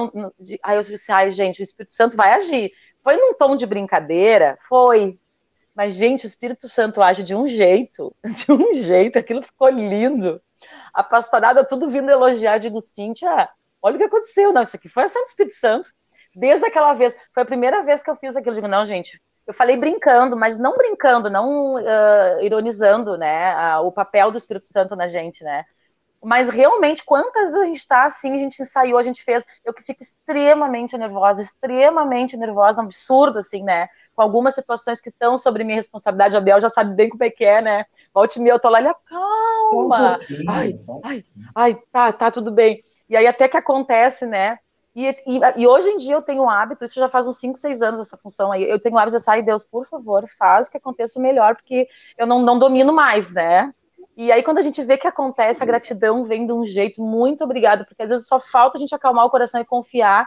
aí 0.62 0.76
eu 0.76 0.82
disse, 0.82 1.10
ai, 1.10 1.32
gente, 1.32 1.60
o 1.60 1.62
Espírito 1.62 1.92
Santo 1.92 2.16
vai 2.16 2.32
agir, 2.34 2.70
foi 3.06 3.16
num 3.16 3.34
tom 3.34 3.54
de 3.54 3.64
brincadeira? 3.66 4.58
Foi. 4.68 5.16
Mas, 5.72 5.94
gente, 5.94 6.24
o 6.24 6.26
Espírito 6.26 6.68
Santo 6.68 7.00
age 7.00 7.22
de 7.22 7.36
um 7.36 7.46
jeito, 7.46 8.12
de 8.24 8.50
um 8.50 8.72
jeito, 8.72 9.16
aquilo 9.16 9.42
ficou 9.42 9.68
lindo. 9.68 10.42
A 10.92 11.04
pastorada 11.04 11.64
tudo 11.64 11.88
vindo 11.88 12.10
elogiar, 12.10 12.58
digo, 12.58 12.82
Cíntia, 12.82 13.48
olha 13.80 13.94
o 13.94 13.98
que 13.98 14.04
aconteceu. 14.04 14.52
Não, 14.52 14.62
isso 14.62 14.74
aqui 14.74 14.88
foi 14.88 15.04
ação 15.04 15.22
do 15.22 15.26
Espírito 15.26 15.54
Santo. 15.54 15.90
Desde 16.34 16.66
aquela 16.66 16.94
vez, 16.94 17.16
foi 17.32 17.44
a 17.44 17.46
primeira 17.46 17.82
vez 17.84 18.02
que 18.02 18.10
eu 18.10 18.16
fiz 18.16 18.36
aquilo. 18.36 18.56
Digo, 18.56 18.66
não, 18.66 18.84
gente, 18.84 19.22
eu 19.46 19.54
falei 19.54 19.76
brincando, 19.76 20.36
mas 20.36 20.58
não 20.58 20.76
brincando, 20.76 21.30
não 21.30 21.74
uh, 21.74 22.40
ironizando, 22.42 23.16
né, 23.16 23.54
uh, 23.78 23.86
o 23.86 23.92
papel 23.92 24.30
do 24.30 24.38
Espírito 24.38 24.66
Santo 24.66 24.96
na 24.96 25.06
gente, 25.06 25.44
né. 25.44 25.64
Mas 26.22 26.48
realmente, 26.48 27.04
quantas 27.04 27.54
a 27.54 27.64
gente 27.66 27.76
está 27.76 28.04
assim, 28.04 28.34
a 28.34 28.38
gente 28.38 28.60
ensaiou, 28.60 28.98
a 28.98 29.02
gente 29.02 29.22
fez. 29.22 29.46
Eu 29.64 29.72
que 29.72 29.82
fico 29.82 30.02
extremamente 30.02 30.96
nervosa, 30.96 31.42
extremamente 31.42 32.36
nervosa, 32.36 32.82
um 32.82 32.86
absurdo, 32.86 33.38
assim, 33.38 33.62
né? 33.62 33.86
Com 34.14 34.22
algumas 34.22 34.54
situações 34.54 35.00
que 35.00 35.10
estão 35.10 35.36
sobre 35.36 35.62
minha 35.62 35.76
responsabilidade. 35.76 36.34
O 36.34 36.38
Abel 36.38 36.60
já 36.60 36.68
sabe 36.68 36.94
bem 36.94 37.10
como 37.10 37.22
é 37.22 37.30
que 37.30 37.44
é, 37.44 37.60
né? 37.62 37.84
Volte 38.12 38.40
me, 38.40 38.48
eu 38.48 38.58
tô 38.58 38.68
lá, 38.68 38.80
ele 38.80 38.92
calma. 39.08 40.18
Ai, 40.48 40.80
ai, 41.04 41.24
ai, 41.54 41.78
tá, 41.92 42.12
tá 42.12 42.30
tudo 42.30 42.50
bem. 42.50 42.82
E 43.08 43.16
aí 43.16 43.26
até 43.26 43.46
que 43.46 43.56
acontece, 43.56 44.26
né? 44.26 44.58
E, 44.96 45.10
e, 45.10 45.40
e, 45.58 45.66
hoje 45.66 45.90
em 45.90 45.98
dia 45.98 46.14
eu 46.14 46.22
tenho 46.22 46.44
o 46.44 46.48
hábito, 46.48 46.82
isso 46.86 46.94
já 46.94 47.06
faz 47.06 47.26
uns 47.26 47.38
5, 47.38 47.58
6 47.58 47.82
anos 47.82 48.00
essa 48.00 48.16
função 48.16 48.50
aí, 48.50 48.64
eu 48.64 48.80
tenho 48.80 48.94
o 48.94 48.98
hábito 48.98 49.18
de 49.18 49.22
sair, 49.22 49.42
Deus, 49.42 49.62
por 49.62 49.86
favor, 49.86 50.26
faz 50.38 50.68
o 50.68 50.70
que 50.70 50.78
aconteça 50.78 51.18
o 51.18 51.22
melhor, 51.22 51.54
porque 51.54 51.86
eu 52.16 52.26
não, 52.26 52.40
não 52.40 52.58
domino 52.58 52.94
mais, 52.94 53.30
né? 53.30 53.74
E 54.16 54.32
aí, 54.32 54.42
quando 54.42 54.56
a 54.56 54.62
gente 54.62 54.82
vê 54.82 54.96
que 54.96 55.06
acontece, 55.06 55.62
a 55.62 55.66
gratidão 55.66 56.24
vem 56.24 56.46
de 56.46 56.52
um 56.54 56.64
jeito 56.64 57.02
muito 57.02 57.44
obrigado, 57.44 57.84
porque 57.84 58.02
às 58.02 58.08
vezes 58.08 58.26
só 58.26 58.40
falta 58.40 58.78
a 58.78 58.80
gente 58.80 58.94
acalmar 58.94 59.26
o 59.26 59.30
coração 59.30 59.60
e 59.60 59.66
confiar. 59.66 60.26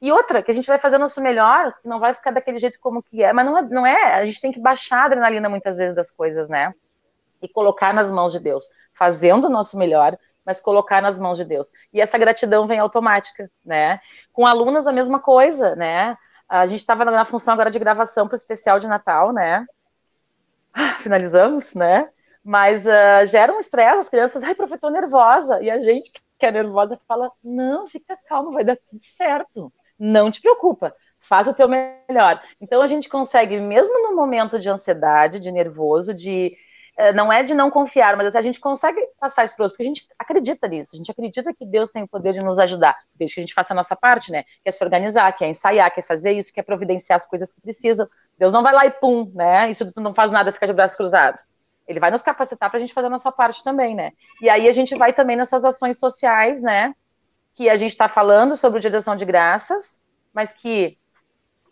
E 0.00 0.10
outra, 0.10 0.42
que 0.42 0.50
a 0.50 0.54
gente 0.54 0.66
vai 0.66 0.80
fazer 0.80 0.96
o 0.96 0.98
nosso 0.98 1.20
melhor, 1.20 1.72
que 1.80 1.86
não 1.86 2.00
vai 2.00 2.12
ficar 2.12 2.32
daquele 2.32 2.58
jeito 2.58 2.80
como 2.80 3.00
que 3.00 3.22
é, 3.22 3.32
mas 3.32 3.46
não 3.46 3.56
é, 3.56 3.62
não 3.62 3.86
é, 3.86 4.14
a 4.14 4.26
gente 4.26 4.40
tem 4.40 4.50
que 4.50 4.58
baixar 4.58 5.02
a 5.02 5.04
adrenalina 5.04 5.48
muitas 5.48 5.78
vezes 5.78 5.94
das 5.94 6.10
coisas, 6.10 6.48
né? 6.48 6.74
E 7.40 7.46
colocar 7.46 7.94
nas 7.94 8.10
mãos 8.10 8.32
de 8.32 8.40
Deus, 8.40 8.64
fazendo 8.92 9.44
o 9.44 9.50
nosso 9.50 9.78
melhor, 9.78 10.18
mas 10.44 10.60
colocar 10.60 11.00
nas 11.00 11.18
mãos 11.18 11.38
de 11.38 11.44
Deus. 11.44 11.72
E 11.92 12.00
essa 12.00 12.18
gratidão 12.18 12.66
vem 12.66 12.78
automática, 12.78 13.50
né? 13.64 14.00
Com 14.32 14.46
alunas 14.46 14.86
a 14.86 14.92
mesma 14.92 15.20
coisa, 15.20 15.76
né? 15.76 16.16
A 16.48 16.66
gente 16.66 16.80
estava 16.80 17.04
na 17.04 17.24
função 17.24 17.54
agora 17.54 17.70
de 17.70 17.78
gravação 17.78 18.26
para 18.26 18.34
o 18.34 18.38
especial 18.38 18.78
de 18.78 18.88
Natal, 18.88 19.32
né? 19.32 19.66
Ah, 20.72 20.94
finalizamos, 21.00 21.74
né? 21.74 22.08
Mas 22.44 22.84
uh, 22.86 23.24
gera 23.24 23.52
um 23.52 23.58
estresse, 23.58 23.98
as 23.98 24.08
crianças, 24.08 24.42
ai, 24.42 24.54
professor, 24.54 24.90
nervosa. 24.90 25.62
E 25.62 25.70
a 25.70 25.78
gente 25.78 26.10
que 26.38 26.46
é 26.46 26.50
nervosa 26.50 26.98
fala, 27.06 27.30
não, 27.42 27.86
fica 27.86 28.18
calma, 28.28 28.50
vai 28.50 28.64
dar 28.64 28.76
tudo 28.76 28.98
certo. 28.98 29.72
Não 29.96 30.28
te 30.28 30.40
preocupa, 30.40 30.92
faz 31.20 31.46
o 31.46 31.54
teu 31.54 31.68
melhor. 31.68 32.42
Então 32.60 32.82
a 32.82 32.86
gente 32.88 33.08
consegue, 33.08 33.60
mesmo 33.60 34.10
no 34.10 34.16
momento 34.16 34.58
de 34.58 34.68
ansiedade, 34.68 35.38
de 35.38 35.52
nervoso, 35.52 36.12
de 36.12 36.56
não 37.14 37.32
é 37.32 37.42
de 37.42 37.54
não 37.54 37.70
confiar, 37.70 38.16
mas 38.16 38.36
a 38.36 38.42
gente 38.42 38.60
consegue 38.60 39.00
passar 39.18 39.44
isso 39.44 39.56
para 39.56 39.64
outros, 39.64 39.76
porque 39.76 39.82
a 39.82 39.86
gente 39.86 40.06
acredita 40.18 40.68
nisso, 40.68 40.94
a 40.94 40.98
gente 40.98 41.10
acredita 41.10 41.52
que 41.54 41.64
Deus 41.64 41.90
tem 41.90 42.02
o 42.02 42.08
poder 42.08 42.32
de 42.32 42.42
nos 42.42 42.58
ajudar, 42.58 42.96
desde 43.14 43.34
que 43.34 43.40
a 43.40 43.42
gente 43.42 43.54
faça 43.54 43.72
a 43.72 43.76
nossa 43.76 43.96
parte, 43.96 44.30
né? 44.30 44.44
Quer 44.62 44.72
se 44.72 44.84
organizar, 44.84 45.32
quer 45.32 45.48
ensaiar, 45.48 45.92
quer 45.92 46.02
fazer 46.02 46.32
isso, 46.32 46.52
quer 46.52 46.62
providenciar 46.62 47.16
as 47.16 47.26
coisas 47.26 47.52
que 47.52 47.60
precisam. 47.60 48.06
Deus 48.38 48.52
não 48.52 48.62
vai 48.62 48.72
lá 48.72 48.86
e 48.86 48.90
pum, 48.90 49.30
né? 49.34 49.70
Isso 49.70 49.90
tu 49.92 50.00
não 50.00 50.14
faz 50.14 50.30
nada, 50.30 50.52
fica 50.52 50.66
de 50.66 50.72
braço 50.72 50.96
cruzado. 50.96 51.38
Ele 51.86 51.98
vai 51.98 52.10
nos 52.10 52.22
capacitar 52.22 52.70
para 52.70 52.78
a 52.78 52.80
gente 52.80 52.94
fazer 52.94 53.08
a 53.08 53.10
nossa 53.10 53.32
parte 53.32 53.64
também, 53.64 53.94
né? 53.94 54.12
E 54.40 54.48
aí 54.48 54.68
a 54.68 54.72
gente 54.72 54.94
vai 54.94 55.12
também 55.12 55.36
nessas 55.36 55.64
ações 55.64 55.98
sociais, 55.98 56.62
né? 56.62 56.94
Que 57.54 57.68
a 57.68 57.76
gente 57.76 57.90
está 57.90 58.08
falando 58.08 58.56
sobre 58.56 58.78
o 58.78 58.80
Dia 58.80 58.90
de 58.90 58.96
Ação 58.96 59.16
de 59.16 59.24
Graças, 59.24 60.00
mas 60.32 60.52
que 60.52 60.98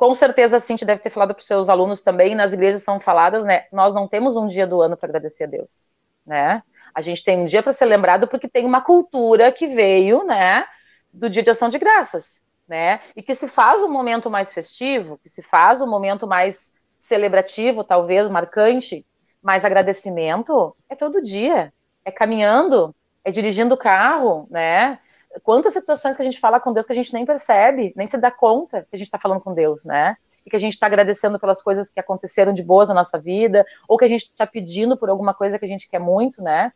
com 0.00 0.14
certeza 0.14 0.56
a 0.56 0.60
Cintia 0.60 0.86
deve 0.86 1.02
ter 1.02 1.10
falado 1.10 1.34
para 1.34 1.42
os 1.42 1.46
seus 1.46 1.68
alunos 1.68 2.00
também, 2.00 2.34
nas 2.34 2.54
igrejas 2.54 2.82
são 2.82 2.98
faladas, 2.98 3.44
né? 3.44 3.66
Nós 3.70 3.92
não 3.92 4.08
temos 4.08 4.34
um 4.34 4.46
dia 4.46 4.66
do 4.66 4.80
ano 4.80 4.96
para 4.96 5.10
agradecer 5.10 5.44
a 5.44 5.46
Deus, 5.46 5.92
né? 6.24 6.62
A 6.94 7.02
gente 7.02 7.22
tem 7.22 7.38
um 7.38 7.44
dia 7.44 7.62
para 7.62 7.74
ser 7.74 7.84
lembrado 7.84 8.26
porque 8.26 8.48
tem 8.48 8.64
uma 8.64 8.80
cultura 8.80 9.52
que 9.52 9.66
veio, 9.66 10.24
né, 10.24 10.64
do 11.12 11.28
Dia 11.28 11.42
de 11.42 11.50
Ação 11.50 11.68
de 11.68 11.78
Graças, 11.78 12.42
né? 12.66 13.00
E 13.14 13.22
que 13.22 13.34
se 13.34 13.46
faz 13.46 13.82
um 13.82 13.90
momento 13.90 14.30
mais 14.30 14.54
festivo, 14.54 15.18
que 15.18 15.28
se 15.28 15.42
faz 15.42 15.82
um 15.82 15.86
momento 15.86 16.26
mais 16.26 16.72
celebrativo, 16.96 17.84
talvez 17.84 18.26
marcante, 18.30 19.06
mas 19.42 19.66
agradecimento 19.66 20.74
é 20.88 20.96
todo 20.96 21.20
dia, 21.20 21.74
é 22.06 22.10
caminhando, 22.10 22.96
é 23.22 23.30
dirigindo 23.30 23.74
o 23.74 23.78
carro, 23.78 24.48
né? 24.50 24.98
Quantas 25.42 25.72
situações 25.72 26.16
que 26.16 26.22
a 26.22 26.24
gente 26.24 26.40
fala 26.40 26.58
com 26.58 26.72
Deus 26.72 26.86
que 26.86 26.92
a 26.92 26.94
gente 26.94 27.12
nem 27.12 27.24
percebe, 27.24 27.92
nem 27.96 28.06
se 28.08 28.18
dá 28.18 28.30
conta 28.30 28.82
que 28.82 28.94
a 28.94 28.96
gente 28.96 29.06
está 29.06 29.18
falando 29.18 29.40
com 29.40 29.54
Deus, 29.54 29.84
né? 29.84 30.16
E 30.44 30.50
que 30.50 30.56
a 30.56 30.58
gente 30.58 30.72
está 30.72 30.86
agradecendo 30.86 31.38
pelas 31.38 31.62
coisas 31.62 31.88
que 31.88 32.00
aconteceram 32.00 32.52
de 32.52 32.62
boas 32.62 32.88
na 32.88 32.94
nossa 32.94 33.18
vida, 33.18 33.64
ou 33.86 33.96
que 33.96 34.04
a 34.04 34.08
gente 34.08 34.22
está 34.22 34.46
pedindo 34.46 34.96
por 34.96 35.08
alguma 35.08 35.32
coisa 35.32 35.58
que 35.58 35.64
a 35.64 35.68
gente 35.68 35.88
quer 35.88 36.00
muito, 36.00 36.42
né? 36.42 36.72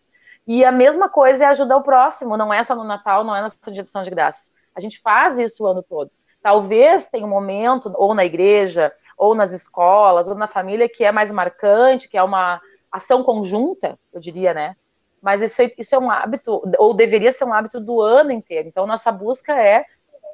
E 0.47 0.65
a 0.65 0.71
mesma 0.71 1.09
coisa 1.09 1.45
é 1.45 1.47
ajudar 1.49 1.77
o 1.77 1.83
próximo, 1.83 2.37
não 2.37 2.53
é 2.53 2.63
só 2.63 2.77
no 2.77 2.85
Natal, 2.85 3.25
não 3.25 3.35
é 3.35 3.41
na 3.41 3.49
sua 3.49 3.73
direção 3.73 4.03
de 4.03 4.11
graças. 4.11 4.53
A 4.75 4.81
gente 4.81 5.01
faz 5.01 5.39
isso 5.39 5.65
o 5.65 5.67
ano 5.67 5.83
todo. 5.83 6.11
Talvez 6.43 7.07
tenha 7.07 7.27
um 7.27 7.31
momento, 7.31 7.93
ou 7.97 8.15
na 8.15 8.25
igreja, 8.25 8.93
ou 9.17 9.35
nas 9.35 9.53
escolas, 9.53 10.29
ou 10.29 10.35
na 10.35 10.47
família, 10.47 10.89
que 10.89 11.03
é 11.03 11.11
mais 11.11 11.33
marcante, 11.33 12.09
que 12.09 12.17
é 12.19 12.23
uma 12.23 12.61
ação 12.93 13.25
conjunta, 13.25 13.99
eu 14.13 14.21
diria, 14.21 14.53
né? 14.55 14.77
Mas 15.25 15.41
isso, 15.41 15.62
isso 15.79 15.95
é 15.95 15.99
um 15.99 16.11
hábito, 16.11 16.61
ou 16.79 16.93
deveria 16.93 17.33
ser 17.33 17.45
um 17.45 17.55
hábito 17.55 17.81
do 17.81 17.99
ano 18.03 18.31
inteiro. 18.31 18.68
Então, 18.68 18.87
nossa 18.87 19.11
busca 19.11 19.59
é 19.59 19.87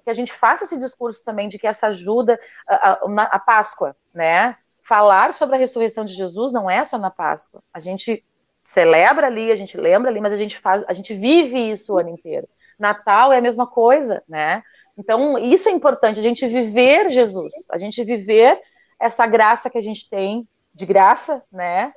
que 0.03 0.11
a 0.11 0.13
gente 0.13 0.33
faça 0.33 0.65
esse 0.65 0.77
discurso 0.77 1.25
também 1.25 1.49
de 1.49 1.61
que 1.61 1.67
essa 1.69 1.87
ajuda 1.87 2.41
a, 2.67 2.95
a, 2.95 3.23
a 3.23 3.39
Páscoa, 3.39 3.95
né? 4.13 4.57
Falar 4.83 5.33
sobre 5.33 5.55
a 5.55 5.59
ressurreição 5.61 6.05
de 6.05 6.13
Jesus 6.13 6.51
não 6.51 6.69
é 6.69 6.83
só 6.83 6.99
na 6.99 7.09
Páscoa. 7.09 7.63
A 7.73 7.79
gente 7.79 8.25
celebra 8.65 9.29
ali, 9.29 9.53
a 9.53 9.55
gente 9.55 9.77
lembra 9.77 10.11
ali, 10.11 10.21
mas 10.21 10.33
a 10.33 10.37
gente 10.37 10.59
faz, 10.59 10.83
a 10.89 10.93
gente 10.93 11.15
vive 11.15 11.71
isso 11.71 11.95
o 11.95 11.99
ano 11.99 12.09
inteiro. 12.09 12.49
Natal 12.77 13.33
é 13.33 13.39
a 13.39 13.43
mesma 13.43 13.69
coisa, 13.69 14.25
né? 14.29 14.61
Então, 14.99 15.39
isso 15.39 15.69
é 15.69 15.73
importante, 15.73 16.19
a 16.19 16.23
gente 16.23 16.45
viver 16.49 17.11
Jesus, 17.11 17.53
a 17.71 17.79
gente 17.79 18.03
viver 18.03 18.61
essa 18.99 19.25
graça 19.25 19.71
que 19.71 19.79
a 19.79 19.83
gente 19.83 20.11
tem, 20.11 20.49
de 20.75 20.85
graça, 20.85 21.45
né? 21.53 21.93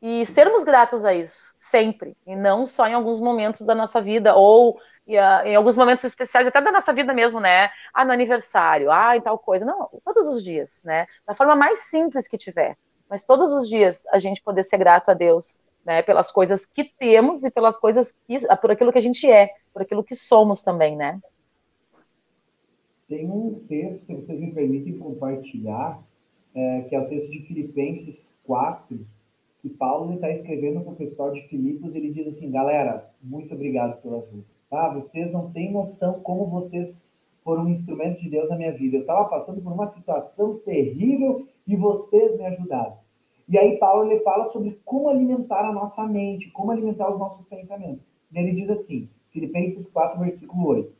E 0.00 0.24
sermos 0.26 0.62
gratos 0.62 1.04
a 1.04 1.12
isso, 1.12 1.52
sempre, 1.58 2.16
e 2.24 2.36
não 2.36 2.64
só 2.64 2.86
em 2.86 2.94
alguns 2.94 3.20
momentos 3.20 3.62
da 3.62 3.74
nossa 3.74 4.00
vida, 4.00 4.34
ou 4.34 4.78
em 5.08 5.56
alguns 5.56 5.74
momentos 5.74 6.04
especiais, 6.04 6.46
até 6.46 6.60
da 6.60 6.70
nossa 6.70 6.92
vida 6.92 7.14
mesmo, 7.14 7.40
né? 7.40 7.70
Ah, 7.94 8.04
no 8.04 8.12
aniversário, 8.12 8.90
ah, 8.90 9.16
em 9.16 9.20
tal 9.20 9.38
coisa. 9.38 9.64
Não, 9.64 9.88
todos 10.04 10.26
os 10.28 10.44
dias, 10.44 10.82
né? 10.84 11.06
Da 11.26 11.34
forma 11.34 11.56
mais 11.56 11.80
simples 11.90 12.28
que 12.28 12.36
tiver. 12.36 12.76
Mas 13.08 13.24
todos 13.24 13.50
os 13.52 13.68
dias 13.68 14.06
a 14.08 14.18
gente 14.18 14.42
poder 14.42 14.62
ser 14.62 14.76
grato 14.76 15.10
a 15.10 15.14
Deus, 15.14 15.62
né? 15.84 16.02
Pelas 16.02 16.30
coisas 16.30 16.66
que 16.66 16.84
temos 16.84 17.42
e 17.42 17.50
pelas 17.50 17.78
coisas 17.78 18.14
que, 18.26 18.36
por 18.60 18.70
aquilo 18.70 18.92
que 18.92 18.98
a 18.98 19.02
gente 19.02 19.28
é, 19.30 19.50
por 19.72 19.80
aquilo 19.80 20.04
que 20.04 20.14
somos 20.14 20.62
também, 20.62 20.94
né? 20.94 21.18
Tem 23.08 23.28
um 23.30 23.64
texto, 23.66 24.04
se 24.04 24.14
vocês 24.14 24.38
me 24.38 24.52
permitem 24.52 24.98
compartilhar, 24.98 25.98
é, 26.54 26.82
que 26.82 26.94
é 26.94 27.00
o 27.00 27.08
texto 27.08 27.30
de 27.30 27.46
Filipenses 27.46 28.36
4, 28.44 29.06
que 29.68 29.76
Paulo 29.76 30.14
está 30.14 30.30
escrevendo 30.30 30.80
para 30.80 30.92
o 30.92 30.96
pessoal 30.96 31.30
de 31.30 31.42
Filipos, 31.48 31.94
ele 31.94 32.10
diz 32.10 32.26
assim, 32.26 32.50
galera, 32.50 33.10
muito 33.22 33.54
obrigado 33.54 34.00
pela 34.00 34.18
ajuda. 34.18 34.44
Tá? 34.70 34.92
Vocês 34.94 35.30
não 35.32 35.50
têm 35.50 35.72
noção 35.72 36.20
como 36.20 36.46
vocês 36.46 37.08
foram 37.44 37.68
instrumentos 37.68 38.20
de 38.20 38.30
Deus 38.30 38.48
na 38.48 38.56
minha 38.56 38.72
vida. 38.72 38.96
Eu 38.96 39.02
estava 39.02 39.28
passando 39.28 39.60
por 39.60 39.72
uma 39.72 39.86
situação 39.86 40.58
terrível 40.64 41.46
e 41.66 41.76
vocês 41.76 42.36
me 42.36 42.46
ajudaram. 42.46 42.96
E 43.48 43.58
aí 43.58 43.78
Paulo 43.78 44.10
ele 44.10 44.20
fala 44.20 44.48
sobre 44.48 44.78
como 44.84 45.08
alimentar 45.08 45.66
a 45.66 45.72
nossa 45.72 46.06
mente, 46.06 46.50
como 46.50 46.70
alimentar 46.70 47.10
os 47.10 47.18
nossos 47.18 47.46
pensamentos. 47.46 48.04
E 48.32 48.38
ele 48.38 48.52
diz 48.52 48.68
assim, 48.68 49.08
Filipenses 49.30 49.88
4, 49.88 50.20
versículo 50.20 50.66
8. 50.66 50.92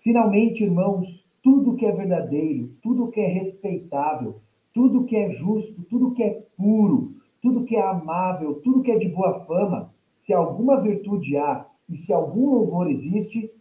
Finalmente, 0.00 0.64
irmãos, 0.64 1.28
tudo 1.42 1.76
que 1.76 1.84
é 1.84 1.92
verdadeiro, 1.92 2.70
tudo 2.82 3.10
que 3.10 3.20
é 3.20 3.26
respeitável, 3.26 4.40
tudo 4.72 5.04
que 5.04 5.16
é 5.16 5.30
justo, 5.30 5.82
tudo 5.84 6.12
que 6.12 6.22
é 6.22 6.42
puro, 6.56 7.14
tudo 7.44 7.66
que 7.66 7.76
é 7.76 7.82
amável, 7.82 8.54
tudo 8.62 8.82
que 8.82 8.90
é 8.90 8.96
de 8.96 9.10
boa 9.10 9.44
fama, 9.44 9.92
se 10.16 10.32
alguma 10.32 10.80
virtude 10.80 11.36
há 11.36 11.68
e 11.86 11.94
se 11.94 12.10
algum 12.10 12.48
louvor 12.48 12.90
existe, 12.90 13.52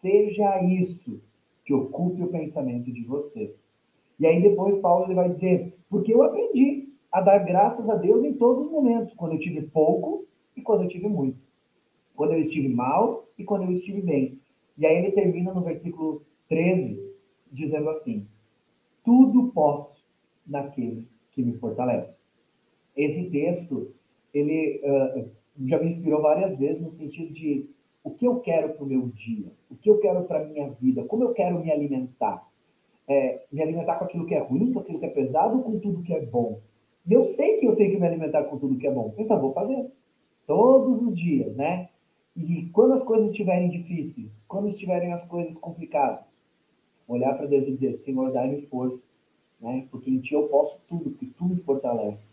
seja 0.00 0.60
isso 0.64 1.22
que 1.64 1.72
ocupe 1.72 2.20
o 2.20 2.32
pensamento 2.32 2.92
de 2.92 3.04
vocês. 3.04 3.64
E 4.18 4.26
aí 4.26 4.42
depois 4.42 4.76
Paulo 4.80 5.04
ele 5.04 5.14
vai 5.14 5.30
dizer, 5.30 5.78
porque 5.88 6.12
eu 6.12 6.24
aprendi 6.24 6.88
a 7.12 7.20
dar 7.20 7.38
graças 7.38 7.88
a 7.88 7.94
Deus 7.94 8.24
em 8.24 8.34
todos 8.34 8.66
os 8.66 8.72
momentos, 8.72 9.14
quando 9.14 9.34
eu 9.34 9.38
tive 9.38 9.62
pouco 9.68 10.26
e 10.56 10.60
quando 10.60 10.82
eu 10.82 10.88
tive 10.88 11.06
muito. 11.06 11.38
Quando 12.16 12.32
eu 12.32 12.40
estive 12.40 12.68
mal 12.68 13.28
e 13.38 13.44
quando 13.44 13.62
eu 13.62 13.70
estive 13.70 14.02
bem. 14.02 14.40
E 14.76 14.84
aí 14.84 14.96
ele 14.96 15.12
termina 15.12 15.54
no 15.54 15.62
versículo 15.62 16.22
13, 16.48 17.00
dizendo 17.52 17.88
assim: 17.88 18.26
Tudo 19.04 19.52
posso 19.52 20.04
naquele 20.44 21.06
que 21.30 21.40
me 21.40 21.52
fortalece. 21.58 22.20
Esse 22.96 23.30
texto, 23.30 23.92
ele 24.32 24.80
uh, 24.84 25.30
já 25.66 25.78
me 25.78 25.86
inspirou 25.86 26.22
várias 26.22 26.58
vezes 26.58 26.82
no 26.82 26.90
sentido 26.90 27.32
de 27.32 27.68
o 28.04 28.10
que 28.10 28.26
eu 28.26 28.40
quero 28.40 28.74
para 28.74 28.84
o 28.84 28.86
meu 28.86 29.08
dia, 29.08 29.52
o 29.70 29.76
que 29.76 29.88
eu 29.88 29.98
quero 29.98 30.24
para 30.24 30.40
a 30.40 30.44
minha 30.44 30.68
vida, 30.70 31.04
como 31.04 31.22
eu 31.22 31.32
quero 31.32 31.60
me 31.60 31.70
alimentar. 31.70 32.48
É, 33.08 33.44
me 33.50 33.60
alimentar 33.60 33.96
com 33.96 34.04
aquilo 34.04 34.26
que 34.26 34.34
é 34.34 34.38
ruim, 34.38 34.72
com 34.72 34.80
aquilo 34.80 34.98
que 34.98 35.06
é 35.06 35.10
pesado, 35.10 35.60
com 35.62 35.78
tudo 35.80 36.02
que 36.02 36.14
é 36.14 36.24
bom. 36.24 36.60
E 37.06 37.12
eu 37.12 37.24
sei 37.24 37.58
que 37.58 37.66
eu 37.66 37.74
tenho 37.74 37.90
que 37.90 37.98
me 37.98 38.06
alimentar 38.06 38.44
com 38.44 38.58
tudo 38.58 38.78
que 38.78 38.86
é 38.86 38.90
bom, 38.90 39.12
então 39.18 39.40
vou 39.40 39.52
fazer. 39.52 39.90
Todos 40.46 41.02
os 41.02 41.18
dias, 41.18 41.56
né? 41.56 41.88
E 42.36 42.68
quando 42.72 42.92
as 42.92 43.02
coisas 43.02 43.30
estiverem 43.30 43.68
difíceis, 43.68 44.44
quando 44.48 44.68
estiverem 44.68 45.12
as 45.12 45.22
coisas 45.24 45.56
complicadas, 45.56 46.24
olhar 47.06 47.34
para 47.34 47.46
Deus 47.46 47.66
e 47.66 47.72
dizer: 47.72 47.94
Senhor, 47.94 48.32
dá-me 48.32 48.62
forças, 48.62 49.28
né? 49.60 49.86
Porque 49.90 50.10
em 50.10 50.20
Ti 50.20 50.34
eu 50.34 50.48
posso 50.48 50.80
tudo, 50.88 51.10
porque 51.10 51.26
Tu 51.26 51.44
me 51.44 51.56
fortalece. 51.56 52.31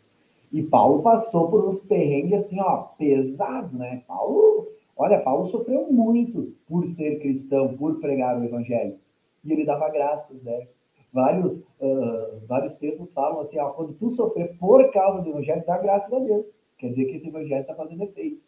E 0.51 0.63
Paulo 0.63 1.03
passou 1.03 1.49
por 1.49 1.67
uns 1.67 1.79
perrengues 1.81 2.45
assim, 2.45 2.59
ó, 2.59 2.77
pesado, 2.97 3.77
né? 3.77 4.03
Paulo, 4.07 4.67
olha, 4.97 5.19
Paulo 5.21 5.47
sofreu 5.47 5.91
muito 5.91 6.55
por 6.67 6.87
ser 6.87 7.19
cristão, 7.19 7.75
por 7.77 7.99
pregar 7.99 8.39
o 8.39 8.43
evangelho. 8.43 8.97
E 9.43 9.53
ele 9.53 9.65
dava 9.65 9.89
graças, 9.89 10.41
né? 10.41 10.67
Vários, 11.13 11.59
uh, 11.79 12.45
vários 12.47 12.77
textos 12.77 13.13
falam 13.13 13.41
assim, 13.41 13.59
ó, 13.59 13.69
quando 13.69 13.93
tu 13.93 14.09
sofrer 14.09 14.57
por 14.57 14.91
causa 14.91 15.21
do 15.21 15.29
evangelho, 15.29 15.63
dá 15.65 15.77
graças 15.77 16.11
a 16.11 16.19
Deus. 16.19 16.45
Quer 16.77 16.89
dizer 16.89 17.05
que 17.05 17.15
esse 17.15 17.27
evangelho 17.27 17.61
está 17.61 17.75
fazendo 17.75 18.03
efeito. 18.03 18.41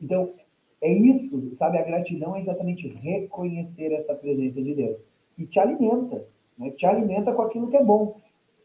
Então, 0.00 0.34
é 0.82 0.92
isso, 0.92 1.54
sabe? 1.54 1.78
A 1.78 1.82
gratidão 1.82 2.36
é 2.36 2.38
exatamente 2.38 2.86
reconhecer 2.88 3.92
essa 3.92 4.14
presença 4.14 4.62
de 4.62 4.74
Deus. 4.74 4.98
E 5.38 5.46
te 5.46 5.58
alimenta, 5.58 6.26
né? 6.58 6.70
Te 6.70 6.86
alimenta 6.86 7.32
com 7.32 7.42
aquilo 7.42 7.68
que 7.68 7.76
é 7.76 7.82
bom. 7.82 8.20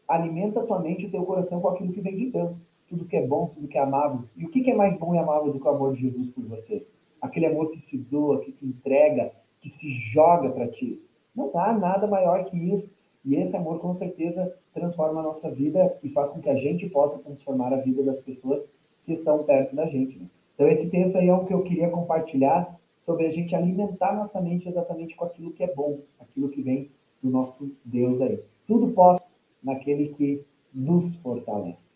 Alimenta 0.06 0.62
tua 0.62 0.80
mente 0.80 1.06
e 1.06 1.10
teu 1.10 1.24
coração 1.24 1.60
com 1.60 1.68
aquilo 1.68 1.92
que 1.92 2.00
vem 2.00 2.16
de 2.16 2.30
Deus 2.30 2.52
tudo 2.92 3.06
que 3.06 3.16
é 3.16 3.26
bom, 3.26 3.46
tudo 3.46 3.68
que 3.68 3.78
é 3.78 3.80
amável. 3.80 4.24
E 4.36 4.44
o 4.44 4.50
que 4.50 4.70
é 4.70 4.74
mais 4.74 4.98
bom 4.98 5.14
e 5.14 5.18
amável 5.18 5.50
do 5.50 5.58
que 5.58 5.66
o 5.66 5.70
amor 5.70 5.94
de 5.94 6.02
Jesus 6.02 6.28
por 6.28 6.44
você? 6.44 6.86
Aquele 7.22 7.46
amor 7.46 7.70
que 7.70 7.80
se 7.80 7.96
doa, 7.96 8.40
que 8.40 8.52
se 8.52 8.66
entrega, 8.66 9.32
que 9.62 9.70
se 9.70 9.90
joga 10.12 10.50
para 10.50 10.68
ti. 10.68 11.00
Não 11.34 11.50
há 11.58 11.72
nada 11.72 12.06
maior 12.06 12.44
que 12.44 12.56
isso. 12.58 12.94
E 13.24 13.34
esse 13.36 13.56
amor, 13.56 13.78
com 13.78 13.94
certeza, 13.94 14.54
transforma 14.74 15.20
a 15.20 15.22
nossa 15.22 15.50
vida 15.50 15.98
e 16.02 16.10
faz 16.10 16.28
com 16.28 16.40
que 16.40 16.50
a 16.50 16.54
gente 16.54 16.86
possa 16.90 17.18
transformar 17.20 17.72
a 17.72 17.78
vida 17.78 18.02
das 18.02 18.20
pessoas 18.20 18.70
que 19.06 19.12
estão 19.12 19.42
perto 19.44 19.74
da 19.74 19.86
gente. 19.86 20.18
Né? 20.18 20.26
Então, 20.54 20.68
esse 20.68 20.90
texto 20.90 21.16
aí 21.16 21.28
é 21.28 21.34
o 21.34 21.46
que 21.46 21.54
eu 21.54 21.62
queria 21.62 21.88
compartilhar 21.88 22.78
sobre 23.00 23.26
a 23.26 23.30
gente 23.30 23.56
alimentar 23.56 24.14
nossa 24.14 24.38
mente 24.38 24.68
exatamente 24.68 25.16
com 25.16 25.24
aquilo 25.24 25.52
que 25.52 25.64
é 25.64 25.74
bom, 25.74 26.00
aquilo 26.20 26.50
que 26.50 26.60
vem 26.60 26.90
do 27.22 27.30
nosso 27.30 27.72
Deus 27.82 28.20
aí. 28.20 28.38
Tudo 28.66 28.92
posso 28.92 29.22
naquele 29.62 30.08
que 30.08 30.44
nos 30.74 31.16
fortalece. 31.16 31.91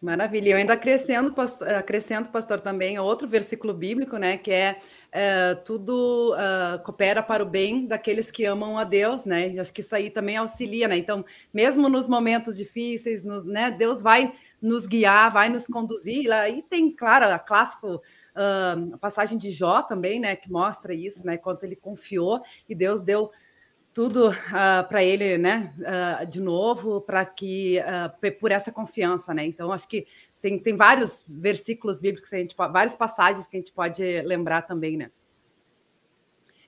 Maravilha. 0.00 0.50
Eu 0.50 0.56
ainda 0.58 0.74
acrescento, 0.74 1.32
pastor, 1.32 1.68
acrescento, 1.70 2.30
pastor, 2.30 2.60
também 2.60 3.00
outro 3.00 3.26
versículo 3.26 3.74
bíblico, 3.74 4.16
né? 4.16 4.38
Que 4.38 4.52
é, 4.52 4.80
é 5.10 5.56
tudo 5.56 6.36
uh, 6.36 6.80
coopera 6.84 7.20
para 7.20 7.42
o 7.42 7.46
bem 7.46 7.84
daqueles 7.84 8.30
que 8.30 8.44
amam 8.44 8.78
a 8.78 8.84
Deus, 8.84 9.24
né? 9.24 9.50
E 9.50 9.58
acho 9.58 9.74
que 9.74 9.80
isso 9.80 9.96
aí 9.96 10.08
também 10.08 10.36
auxilia, 10.36 10.86
né? 10.86 10.96
Então, 10.96 11.24
mesmo 11.52 11.88
nos 11.88 12.06
momentos 12.06 12.56
difíceis, 12.56 13.24
nos, 13.24 13.44
né? 13.44 13.72
Deus 13.72 14.00
vai 14.00 14.32
nos 14.62 14.86
guiar, 14.86 15.32
vai 15.32 15.48
nos 15.48 15.66
conduzir. 15.66 16.30
Aí 16.30 16.62
tem, 16.62 16.92
claro, 16.92 17.34
a 17.34 17.38
clássico 17.38 17.96
uh, 17.96 18.94
a 18.94 18.98
passagem 18.98 19.36
de 19.36 19.50
Jó 19.50 19.82
também, 19.82 20.20
né? 20.20 20.36
Que 20.36 20.48
mostra 20.48 20.94
isso, 20.94 21.26
né? 21.26 21.36
Quanto 21.36 21.64
ele 21.64 21.74
confiou 21.74 22.40
e 22.68 22.74
Deus 22.74 23.02
deu 23.02 23.32
tudo 23.98 24.28
uh, 24.28 24.34
ah, 24.52 24.86
para 24.88 25.02
ele, 25.02 25.36
né, 25.38 25.74
uh, 25.80 26.24
de 26.24 26.40
novo, 26.40 27.00
para 27.00 27.24
que 27.24 27.80
uh, 27.80 28.32
por 28.38 28.52
essa 28.52 28.70
confiança, 28.70 29.34
né? 29.34 29.44
Então 29.44 29.72
acho 29.72 29.88
que 29.88 30.06
tem, 30.40 30.56
tem 30.56 30.76
vários 30.76 31.34
versículos 31.34 31.98
bíblicos, 31.98 32.30
que 32.30 32.36
a 32.36 32.38
gente, 32.38 32.54
várias 32.56 32.94
passagens 32.94 33.48
que 33.48 33.56
a 33.56 33.58
gente 33.58 33.72
pode 33.72 34.22
lembrar 34.22 34.62
também, 34.62 34.96
né? 34.96 35.10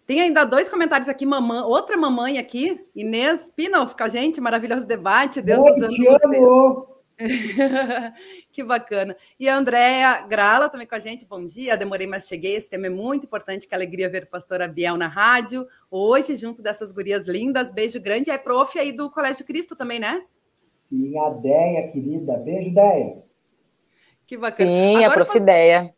Tem 0.04 0.20
ainda 0.20 0.42
dois 0.42 0.68
comentários 0.68 1.08
aqui, 1.08 1.24
mamãe, 1.24 1.60
outra 1.60 1.96
mamãe 1.96 2.36
aqui, 2.36 2.84
Inês 2.96 3.48
Pinoff, 3.54 3.94
com 3.94 4.02
a 4.02 4.08
gente, 4.08 4.40
maravilhoso 4.40 4.84
debate, 4.84 5.40
Deus 5.40 5.60
Oi, 5.60 5.70
usando 5.70 5.96
você. 5.96 6.89
que 8.52 8.62
bacana. 8.62 9.16
E 9.38 9.48
a 9.48 9.56
Andréia 9.56 10.22
Grala 10.26 10.68
também 10.68 10.86
com 10.86 10.94
a 10.94 10.98
gente. 10.98 11.26
Bom 11.26 11.46
dia, 11.46 11.76
demorei, 11.76 12.06
mas 12.06 12.26
cheguei. 12.26 12.54
Esse 12.54 12.68
tema 12.68 12.86
é 12.86 12.90
muito 12.90 13.26
importante. 13.26 13.68
Que 13.68 13.74
alegria 13.74 14.08
ver 14.08 14.24
o 14.24 14.28
pastor 14.28 14.62
Abiel 14.62 14.96
na 14.96 15.08
rádio. 15.08 15.66
Hoje, 15.90 16.34
junto 16.34 16.62
dessas 16.62 16.92
gurias 16.92 17.26
lindas. 17.26 17.72
Beijo 17.72 18.00
grande. 18.00 18.30
É 18.30 18.38
prof 18.38 18.78
aí 18.78 18.92
do 18.92 19.10
Colégio 19.10 19.44
Cristo 19.44 19.76
também, 19.76 19.98
né? 19.98 20.22
Sim, 20.88 21.16
a 21.18 21.30
Deia, 21.30 21.88
querida. 21.88 22.36
Beijo, 22.36 22.74
Deia. 22.74 23.22
Que 24.26 24.36
bacana. 24.36 24.70
Sim, 24.70 24.96
Agora, 24.96 25.22
a 25.22 25.24
prof. 25.26 25.36
Ideia. 25.36 25.94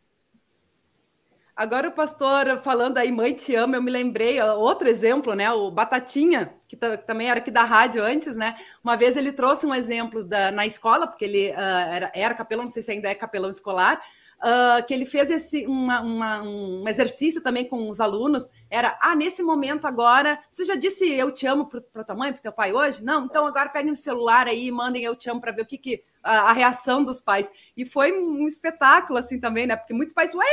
Agora 1.55 1.87
o 1.87 1.91
pastor 1.91 2.61
falando 2.63 2.97
aí, 2.97 3.11
mãe 3.11 3.31
te 3.31 3.53
ama, 3.55 3.75
eu 3.75 3.81
me 3.81 3.91
lembrei, 3.91 4.41
outro 4.41 4.87
exemplo, 4.87 5.35
né? 5.35 5.51
O 5.51 5.69
Batatinha, 5.69 6.51
que, 6.67 6.75
também 6.75 7.29
era 7.29 7.39
aqui 7.39 7.51
da 7.51 7.63
rádio 7.63 8.03
antes, 8.03 8.35
né? 8.35 8.55
Uma 8.83 8.95
vez 8.97 9.15
ele 9.15 9.31
trouxe 9.31 9.63
um 9.63 9.73
exemplo 9.73 10.23
da, 10.23 10.51
na 10.51 10.65
escola, 10.65 11.05
porque 11.05 11.25
ele 11.25 11.51
uh, 11.51 11.91
era, 11.91 12.11
era 12.15 12.33
capelão, 12.33 12.63
não 12.63 12.71
sei 12.71 12.81
se 12.81 12.91
ainda 12.91 13.07
é 13.07 13.13
capelão 13.13 13.51
escolar, 13.51 14.01
uh, 14.39 14.83
que 14.87 14.95
ele 14.95 15.05
fez 15.05 15.29
esse, 15.29 15.67
uma, 15.67 16.01
uma, 16.01 16.41
um 16.41 16.87
exercício 16.87 17.39
também 17.39 17.65
com 17.65 17.87
os 17.87 17.99
alunos. 17.99 18.49
Era, 18.67 18.97
ah, 18.99 19.15
nesse 19.15 19.43
momento 19.43 19.85
agora, 19.85 20.39
você 20.49 20.65
já 20.65 20.73
disse 20.73 21.07
eu 21.07 21.31
te 21.31 21.45
amo 21.45 21.67
para 21.67 22.03
tua 22.03 22.15
mãe, 22.15 22.33
para 22.33 22.41
teu 22.41 22.51
pai 22.51 22.73
hoje? 22.73 23.03
Não, 23.03 23.25
então 23.25 23.45
agora 23.45 23.69
peguem 23.69 23.93
o 23.93 23.95
celular 23.95 24.47
aí 24.47 24.65
e 24.65 24.71
mandem 24.71 25.03
eu 25.03 25.15
te 25.15 25.29
amo 25.29 25.39
para 25.39 25.51
ver 25.51 25.61
o 25.61 25.67
que, 25.67 25.77
que 25.77 26.03
a, 26.23 26.49
a, 26.49 26.53
reação 26.53 27.03
dos 27.03 27.21
pais. 27.21 27.47
E 27.77 27.85
foi 27.85 28.11
um 28.11 28.47
espetáculo 28.47 29.19
assim 29.19 29.39
também, 29.39 29.67
né? 29.67 29.75
Porque 29.75 29.93
muitos 29.93 30.15
pais, 30.15 30.33
ué, 30.33 30.45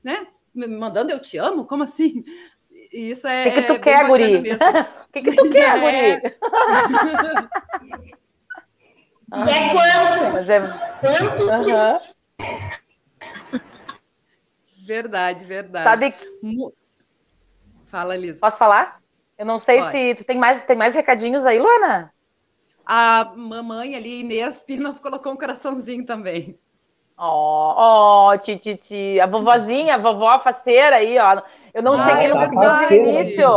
né? 0.00 0.28
Me 0.54 0.66
mandando 0.66 1.10
eu 1.10 1.18
te 1.18 1.36
amo? 1.36 1.64
Como 1.66 1.82
assim? 1.82 2.24
E 2.70 3.10
isso 3.10 3.26
é. 3.26 3.48
O 3.48 3.52
que, 3.52 3.62
que 3.62 3.74
tu 3.74 3.80
quer, 3.80 4.06
guri? 4.06 4.42
O 5.08 5.12
que, 5.14 5.22
que 5.22 5.36
tu 5.36 5.50
quer, 5.50 5.78
é. 5.78 5.80
guri? 5.80 6.20
Quer 9.44 9.72
quanto? 9.74 10.32
Mas 10.34 10.48
é... 10.48 10.60
Quanto? 11.00 11.42
Uhum. 11.44 12.00
Verdade, 14.84 15.46
verdade. 15.46 15.84
Sabe... 15.84 16.14
Fala, 17.86 18.16
Lisa. 18.16 18.40
Posso 18.40 18.58
falar? 18.58 19.00
Eu 19.38 19.46
não 19.46 19.58
sei 19.58 19.78
Pode. 19.78 19.92
se 19.92 20.14
tu 20.16 20.24
tem 20.24 20.38
mais, 20.38 20.64
tem 20.64 20.76
mais 20.76 20.94
recadinhos 20.94 21.46
aí, 21.46 21.58
Luana? 21.58 22.12
A 22.84 23.32
mamãe 23.36 23.96
ali, 23.96 24.20
Inês 24.20 24.62
Pina, 24.62 24.92
colocou 24.94 25.32
um 25.32 25.36
coraçãozinho 25.36 26.04
também. 26.04 26.58
Ó, 27.16 28.30
oh, 28.30 28.32
oh, 28.32 28.38
Titi, 28.38 29.20
a 29.20 29.26
vovozinha, 29.26 29.94
a 29.94 29.98
vovó 29.98 30.38
faceira 30.40 30.96
aí, 30.96 31.16
ó. 31.18 31.42
Eu 31.72 31.82
não 31.82 31.96
cheguei 31.96 32.28
no 32.28 32.34
tá 32.34 32.92
início. 32.92 33.48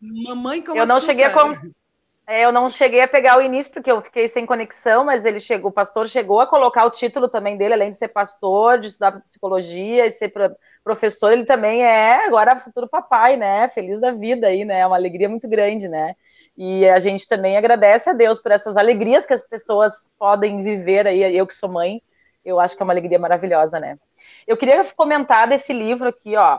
Mamãe 0.00 0.62
como 0.62 0.78
Eu 0.78 0.86
não 0.86 0.98
cheguei 0.98 1.24
a 1.24 1.30
é, 2.26 2.44
eu 2.44 2.52
não 2.52 2.70
cheguei 2.70 3.00
a 3.00 3.08
pegar 3.08 3.36
o 3.36 3.42
início 3.42 3.72
porque 3.72 3.90
eu 3.90 4.00
fiquei 4.00 4.28
sem 4.28 4.46
conexão, 4.46 5.04
mas 5.04 5.24
ele 5.24 5.40
chegou, 5.40 5.70
o 5.70 5.74
pastor 5.74 6.06
chegou 6.08 6.40
a 6.40 6.46
colocar 6.46 6.84
o 6.84 6.90
título 6.90 7.28
também 7.28 7.56
dele, 7.56 7.74
além 7.74 7.90
de 7.90 7.96
ser 7.96 8.08
pastor, 8.08 8.78
de 8.78 8.86
estudar 8.86 9.20
psicologia 9.20 10.06
e 10.06 10.10
ser 10.10 10.32
professor, 10.84 11.32
ele 11.32 11.44
também 11.44 11.82
é 11.82 12.24
agora 12.24 12.56
futuro 12.56 12.88
papai, 12.88 13.36
né? 13.36 13.68
Feliz 13.68 14.00
da 14.00 14.12
vida 14.12 14.46
aí, 14.46 14.64
né? 14.64 14.80
É 14.80 14.86
uma 14.86 14.96
alegria 14.96 15.28
muito 15.28 15.48
grande, 15.48 15.88
né? 15.88 16.14
E 16.56 16.88
a 16.88 17.00
gente 17.00 17.26
também 17.28 17.56
agradece 17.56 18.08
a 18.08 18.12
Deus 18.12 18.40
por 18.40 18.52
essas 18.52 18.76
alegrias 18.76 19.26
que 19.26 19.34
as 19.34 19.46
pessoas 19.46 20.08
podem 20.16 20.62
viver 20.62 21.08
aí, 21.08 21.36
eu 21.36 21.46
que 21.46 21.54
sou 21.54 21.68
mãe, 21.68 22.00
eu 22.44 22.60
acho 22.60 22.76
que 22.76 22.82
é 22.82 22.84
uma 22.84 22.92
alegria 22.92 23.18
maravilhosa, 23.18 23.78
né? 23.78 23.98
Eu 24.46 24.56
queria 24.56 24.84
comentar 24.96 25.48
desse 25.48 25.72
livro 25.72 26.08
aqui, 26.08 26.36
ó. 26.36 26.58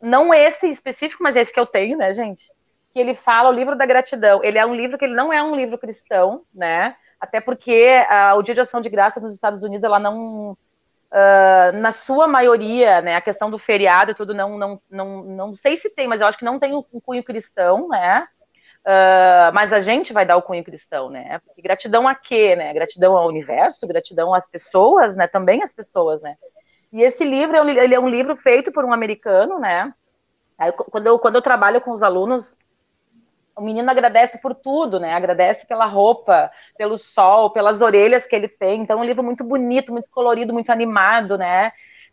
Não 0.00 0.34
esse 0.34 0.68
específico, 0.68 1.22
mas 1.22 1.36
esse 1.36 1.52
que 1.52 1.60
eu 1.60 1.66
tenho, 1.66 1.96
né, 1.96 2.12
gente? 2.12 2.50
Que 2.92 2.98
ele 2.98 3.14
fala 3.14 3.48
o 3.48 3.52
livro 3.52 3.76
da 3.76 3.86
gratidão. 3.86 4.42
Ele 4.42 4.58
é 4.58 4.66
um 4.66 4.74
livro 4.74 4.98
que 4.98 5.04
ele 5.04 5.14
não 5.14 5.32
é 5.32 5.42
um 5.42 5.54
livro 5.54 5.78
cristão, 5.78 6.42
né? 6.52 6.96
Até 7.20 7.40
porque 7.40 7.96
uh, 8.10 8.36
o 8.36 8.42
Dia 8.42 8.54
de 8.54 8.60
Ação 8.60 8.80
de 8.80 8.90
Graça 8.90 9.20
nos 9.20 9.32
Estados 9.32 9.62
Unidos, 9.62 9.84
ela 9.84 9.98
não, 9.98 10.56
Uh, 11.12 11.76
na 11.76 11.92
sua 11.92 12.26
maioria, 12.26 13.02
né, 13.02 13.16
a 13.16 13.20
questão 13.20 13.50
do 13.50 13.58
feriado 13.58 14.12
e 14.12 14.14
tudo, 14.14 14.32
não, 14.32 14.56
não, 14.56 14.80
não, 14.90 15.22
não 15.22 15.54
sei 15.54 15.76
se 15.76 15.90
tem, 15.90 16.08
mas 16.08 16.22
eu 16.22 16.26
acho 16.26 16.38
que 16.38 16.44
não 16.44 16.58
tem 16.58 16.74
um 16.74 16.82
cunho 17.04 17.22
cristão, 17.22 17.86
né, 17.86 18.26
Uh, 18.84 19.54
mas 19.54 19.72
a 19.72 19.78
gente 19.78 20.12
vai 20.12 20.26
dar 20.26 20.36
o 20.36 20.42
cunho 20.42 20.64
cristão, 20.64 21.08
né? 21.08 21.38
Porque 21.46 21.62
gratidão 21.62 22.08
a 22.08 22.14
quê, 22.14 22.56
né? 22.56 22.74
Gratidão 22.74 23.16
ao 23.16 23.28
universo, 23.28 23.86
gratidão 23.86 24.34
às 24.34 24.48
pessoas, 24.48 25.14
né? 25.14 25.28
Também 25.28 25.62
às 25.62 25.72
pessoas, 25.72 26.20
né? 26.20 26.36
E 26.92 27.02
esse 27.02 27.24
livro, 27.24 27.56
ele 27.68 27.94
é 27.94 28.00
um 28.00 28.08
livro 28.08 28.34
feito 28.36 28.72
por 28.72 28.84
um 28.84 28.92
americano, 28.92 29.58
né? 29.58 29.94
Aí, 30.58 30.72
quando, 30.72 31.06
eu, 31.06 31.18
quando 31.18 31.36
eu 31.36 31.42
trabalho 31.42 31.80
com 31.80 31.92
os 31.92 32.02
alunos, 32.02 32.58
o 33.56 33.62
menino 33.62 33.90
agradece 33.90 34.40
por 34.40 34.54
tudo, 34.54 34.98
né? 34.98 35.14
Agradece 35.14 35.66
pela 35.66 35.86
roupa, 35.86 36.50
pelo 36.76 36.98
sol, 36.98 37.50
pelas 37.50 37.82
orelhas 37.82 38.26
que 38.26 38.34
ele 38.34 38.48
tem. 38.48 38.82
Então, 38.82 38.98
é 38.98 39.00
um 39.00 39.04
livro 39.04 39.22
muito 39.22 39.44
bonito, 39.44 39.92
muito 39.92 40.10
colorido, 40.10 40.52
muito 40.52 40.70
animado, 40.70 41.38
né? 41.38 41.72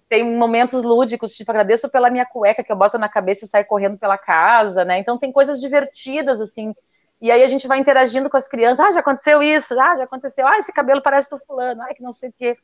Tem 0.10 0.26
momentos 0.26 0.82
lúdicos, 0.82 1.36
tipo, 1.36 1.51
agradeço 1.51 1.88
pela 1.88 2.10
minha 2.10 2.26
cueca 2.26 2.64
que 2.64 2.72
eu 2.72 2.76
boto 2.76 2.97
na 2.97 3.07
cabeça 3.07 3.45
e 3.45 3.47
saio 3.47 3.66
correndo 3.66 3.97
pela 3.97 4.18
casa, 4.18 4.84
né? 4.84 4.97
Então 4.99 5.20
tem 5.20 5.32
coisas 5.32 5.62
divertidas, 5.62 6.41
assim. 6.41 6.74
E 7.22 7.32
aí 7.32 7.43
a 7.43 7.47
gente 7.47 7.68
vai 7.68 7.80
interagindo 7.80 8.30
com 8.30 8.36
as 8.36 8.47
crianças. 8.47 8.84
Ah, 8.84 8.91
já 8.91 9.01
aconteceu 9.01 9.43
isso. 9.43 9.80
Ah, 9.80 9.95
já 9.95 10.05
aconteceu. 10.05 10.47
Ah, 10.47 10.57
esse 10.57 10.74
cabelo 10.74 11.01
parece 11.01 11.30
do 11.30 11.38
fulano. 11.38 11.84
Ah, 11.84 11.93
que 11.93 12.01
não 12.01 12.12
sei 12.12 12.30
o 12.30 12.34
quê. 12.34 12.57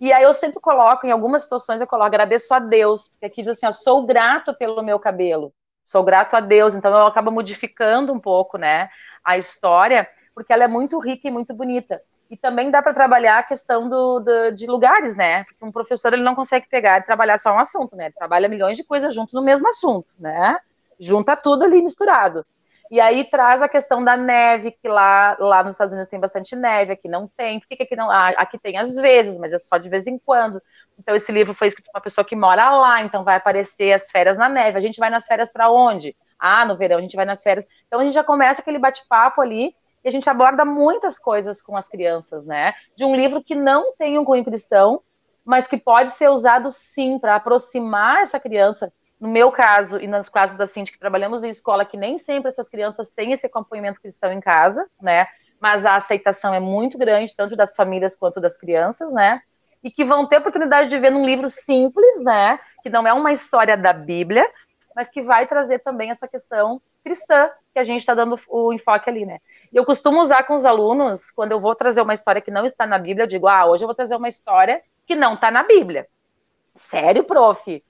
E 0.00 0.12
aí 0.12 0.22
eu 0.22 0.32
sempre 0.32 0.60
coloco, 0.60 1.06
em 1.06 1.10
algumas 1.10 1.42
situações 1.42 1.80
eu 1.80 1.86
coloco, 1.86 2.06
agradeço 2.06 2.52
a 2.54 2.60
Deus. 2.60 3.08
Porque 3.08 3.26
aqui 3.26 3.42
diz 3.42 3.50
assim, 3.50 3.66
ó, 3.66 3.72
sou 3.72 4.06
grato 4.06 4.54
pelo 4.54 4.82
meu 4.82 4.98
cabelo. 5.00 5.52
Sou 5.82 6.04
grato 6.04 6.34
a 6.36 6.40
Deus. 6.40 6.74
Então 6.74 6.92
eu 6.92 7.06
acabo 7.06 7.30
modificando 7.32 8.12
um 8.12 8.20
pouco, 8.20 8.56
né, 8.56 8.88
a 9.24 9.36
história, 9.36 10.08
porque 10.34 10.52
ela 10.52 10.64
é 10.64 10.68
muito 10.68 10.98
rica 10.98 11.28
e 11.28 11.30
muito 11.30 11.52
bonita. 11.54 12.00
E 12.34 12.36
também 12.36 12.68
dá 12.68 12.82
para 12.82 12.92
trabalhar 12.92 13.38
a 13.38 13.42
questão 13.44 13.88
do, 13.88 14.18
do, 14.18 14.50
de 14.50 14.66
lugares, 14.66 15.14
né? 15.14 15.44
Porque 15.44 15.64
um 15.64 15.70
professor 15.70 16.12
ele 16.12 16.24
não 16.24 16.34
consegue 16.34 16.66
pegar 16.68 16.98
e 16.98 17.04
trabalhar 17.04 17.38
só 17.38 17.52
um 17.54 17.60
assunto, 17.60 17.94
né? 17.94 18.06
Ele 18.06 18.12
trabalha 18.12 18.48
milhões 18.48 18.76
de 18.76 18.82
coisas 18.82 19.14
junto 19.14 19.36
no 19.36 19.40
mesmo 19.40 19.68
assunto, 19.68 20.10
né? 20.18 20.58
Junta 20.98 21.36
tudo 21.36 21.62
ali 21.62 21.80
misturado. 21.80 22.44
E 22.90 23.00
aí 23.00 23.22
traz 23.22 23.62
a 23.62 23.68
questão 23.68 24.02
da 24.02 24.16
neve, 24.16 24.72
que 24.72 24.88
lá, 24.88 25.36
lá 25.38 25.62
nos 25.62 25.74
Estados 25.74 25.92
Unidos 25.92 26.08
tem 26.08 26.18
bastante 26.18 26.56
neve, 26.56 26.94
aqui 26.94 27.06
não 27.06 27.28
tem. 27.28 27.60
Por 27.60 27.68
que, 27.68 27.76
que 27.76 27.82
aqui 27.84 27.94
não? 27.94 28.10
Ah, 28.10 28.30
aqui 28.30 28.58
tem 28.58 28.78
às 28.78 28.96
vezes, 28.96 29.38
mas 29.38 29.52
é 29.52 29.58
só 29.58 29.78
de 29.78 29.88
vez 29.88 30.08
em 30.08 30.18
quando. 30.18 30.60
Então 30.98 31.14
esse 31.14 31.30
livro 31.30 31.54
foi 31.54 31.68
escrito 31.68 31.86
por 31.86 31.98
uma 31.98 32.02
pessoa 32.02 32.24
que 32.24 32.34
mora 32.34 32.68
lá, 32.72 33.00
então 33.00 33.22
vai 33.22 33.36
aparecer 33.36 33.92
as 33.92 34.10
férias 34.10 34.36
na 34.36 34.48
neve. 34.48 34.76
A 34.76 34.80
gente 34.80 34.98
vai 34.98 35.08
nas 35.08 35.24
férias 35.24 35.52
para 35.52 35.70
onde? 35.70 36.16
Ah, 36.36 36.64
no 36.64 36.76
verão 36.76 36.98
a 36.98 37.00
gente 37.00 37.14
vai 37.14 37.24
nas 37.24 37.44
férias. 37.44 37.64
Então 37.86 38.00
a 38.00 38.04
gente 38.04 38.14
já 38.14 38.24
começa 38.24 38.60
aquele 38.60 38.80
bate-papo 38.80 39.40
ali 39.40 39.72
e 40.04 40.08
a 40.08 40.10
gente 40.10 40.28
aborda 40.28 40.64
muitas 40.64 41.18
coisas 41.18 41.62
com 41.62 41.76
as 41.76 41.88
crianças, 41.88 42.44
né? 42.44 42.74
De 42.94 43.04
um 43.04 43.16
livro 43.16 43.42
que 43.42 43.54
não 43.54 43.94
tem 43.96 44.18
um 44.18 44.24
cunho 44.24 44.44
cristão, 44.44 45.00
mas 45.44 45.66
que 45.66 45.78
pode 45.78 46.12
ser 46.12 46.28
usado 46.28 46.70
sim 46.70 47.18
para 47.18 47.36
aproximar 47.36 48.22
essa 48.22 48.38
criança. 48.38 48.92
No 49.18 49.28
meu 49.28 49.50
caso, 49.50 49.98
e 49.98 50.06
nas 50.06 50.28
casos 50.28 50.56
da 50.58 50.66
Cindy, 50.66 50.92
que 50.92 50.98
trabalhamos 50.98 51.42
em 51.42 51.48
escola, 51.48 51.84
que 51.86 51.96
nem 51.96 52.18
sempre 52.18 52.48
essas 52.48 52.68
crianças 52.68 53.10
têm 53.10 53.32
esse 53.32 53.46
acompanhamento 53.46 54.00
cristão 54.00 54.30
em 54.30 54.40
casa, 54.40 54.86
né? 55.00 55.26
Mas 55.58 55.86
a 55.86 55.96
aceitação 55.96 56.52
é 56.52 56.60
muito 56.60 56.98
grande, 56.98 57.34
tanto 57.34 57.56
das 57.56 57.74
famílias 57.74 58.14
quanto 58.14 58.40
das 58.40 58.58
crianças, 58.58 59.14
né? 59.14 59.40
E 59.82 59.90
que 59.90 60.04
vão 60.04 60.26
ter 60.26 60.38
oportunidade 60.38 60.90
de 60.90 60.98
ver 60.98 61.10
num 61.10 61.24
livro 61.24 61.48
simples, 61.48 62.22
né? 62.22 62.58
Que 62.82 62.90
não 62.90 63.06
é 63.06 63.12
uma 63.12 63.32
história 63.32 63.76
da 63.76 63.92
Bíblia, 63.92 64.46
mas 64.94 65.08
que 65.08 65.22
vai 65.22 65.46
trazer 65.46 65.78
também 65.78 66.10
essa 66.10 66.28
questão 66.28 66.80
cristã 67.04 67.50
que 67.72 67.78
a 67.78 67.84
gente 67.84 68.00
está 68.00 68.14
dando 68.14 68.40
o 68.48 68.72
enfoque 68.72 69.10
ali, 69.10 69.26
né? 69.26 69.40
Eu 69.72 69.84
costumo 69.84 70.20
usar 70.20 70.44
com 70.44 70.54
os 70.54 70.64
alunos, 70.64 71.30
quando 71.30 71.52
eu 71.52 71.60
vou 71.60 71.74
trazer 71.74 72.00
uma 72.00 72.14
história 72.14 72.40
que 72.40 72.50
não 72.50 72.64
está 72.64 72.86
na 72.86 72.98
Bíblia, 72.98 73.24
eu 73.24 73.28
digo, 73.28 73.46
ah, 73.46 73.66
hoje 73.66 73.84
eu 73.84 73.88
vou 73.88 73.94
trazer 73.94 74.16
uma 74.16 74.28
história 74.28 74.82
que 75.06 75.14
não 75.14 75.34
está 75.34 75.50
na 75.50 75.62
Bíblia. 75.62 76.08
Sério, 76.74 77.24
prof? 77.24 77.84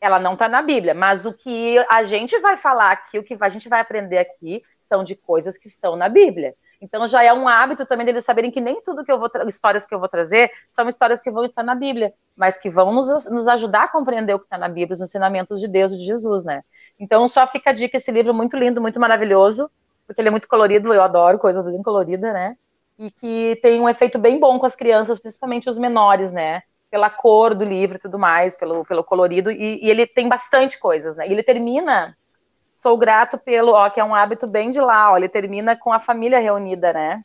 Ela 0.00 0.18
não 0.18 0.34
está 0.34 0.48
na 0.48 0.60
Bíblia, 0.60 0.94
mas 0.94 1.24
o 1.24 1.32
que 1.32 1.78
a 1.88 2.02
gente 2.04 2.38
vai 2.40 2.56
falar 2.56 2.90
aqui, 2.90 3.18
o 3.18 3.22
que 3.22 3.36
a 3.40 3.48
gente 3.48 3.68
vai 3.68 3.80
aprender 3.80 4.18
aqui, 4.18 4.62
são 4.78 5.04
de 5.04 5.14
coisas 5.14 5.56
que 5.56 5.68
estão 5.68 5.96
na 5.96 6.08
Bíblia. 6.08 6.54
Então 6.80 7.06
já 7.06 7.22
é 7.22 7.32
um 7.32 7.48
hábito 7.48 7.86
também 7.86 8.04
deles 8.04 8.24
saberem 8.24 8.50
que 8.50 8.60
nem 8.60 8.80
tudo 8.82 9.04
que 9.04 9.10
eu 9.10 9.18
vou 9.18 9.30
histórias 9.46 9.86
que 9.86 9.94
eu 9.94 9.98
vou 9.98 10.08
trazer 10.08 10.50
são 10.68 10.88
histórias 10.88 11.22
que 11.22 11.30
vão 11.30 11.44
estar 11.44 11.62
na 11.62 11.74
Bíblia, 11.74 12.12
mas 12.36 12.56
que 12.56 12.68
vão 12.68 12.92
nos, 12.92 13.30
nos 13.30 13.48
ajudar 13.48 13.84
a 13.84 13.88
compreender 13.88 14.34
o 14.34 14.38
que 14.38 14.44
está 14.44 14.58
na 14.58 14.68
Bíblia, 14.68 14.94
os 14.94 15.00
ensinamentos 15.00 15.60
de 15.60 15.68
Deus 15.68 15.92
e 15.92 15.96
de 15.96 16.04
Jesus, 16.04 16.44
né? 16.44 16.62
Então 16.98 17.26
só 17.28 17.46
fica 17.46 17.70
a 17.70 17.72
dica 17.72 17.96
esse 17.96 18.10
livro 18.10 18.34
muito 18.34 18.56
lindo, 18.56 18.80
muito 18.80 19.00
maravilhoso, 19.00 19.70
porque 20.06 20.20
ele 20.20 20.28
é 20.28 20.30
muito 20.30 20.48
colorido, 20.48 20.92
eu 20.92 21.02
adoro 21.02 21.38
coisas 21.38 21.64
bem 21.64 21.82
coloridas, 21.82 22.32
né? 22.32 22.56
E 22.98 23.10
que 23.10 23.58
tem 23.62 23.80
um 23.80 23.88
efeito 23.88 24.18
bem 24.18 24.38
bom 24.38 24.58
com 24.58 24.66
as 24.66 24.76
crianças, 24.76 25.18
principalmente 25.18 25.68
os 25.68 25.78
menores, 25.78 26.32
né? 26.32 26.62
Pela 26.90 27.10
cor 27.10 27.54
do 27.54 27.64
livro 27.64 27.96
e 27.96 28.00
tudo 28.00 28.18
mais, 28.18 28.54
pelo, 28.56 28.84
pelo 28.84 29.02
colorido, 29.04 29.50
e, 29.50 29.84
e 29.84 29.90
ele 29.90 30.06
tem 30.06 30.28
bastante 30.28 30.78
coisas, 30.78 31.16
né? 31.16 31.28
E 31.28 31.32
ele 31.32 31.42
termina 31.42 32.16
Sou 32.76 32.94
grato 32.98 33.38
pelo, 33.38 33.72
ó, 33.72 33.88
que 33.88 33.98
é 33.98 34.04
um 34.04 34.14
hábito 34.14 34.46
bem 34.46 34.70
de 34.70 34.78
lá, 34.78 35.10
ó, 35.10 35.16
ele 35.16 35.30
termina 35.30 35.74
com 35.74 35.90
a 35.90 35.98
família 35.98 36.38
reunida, 36.38 36.92
né? 36.92 37.24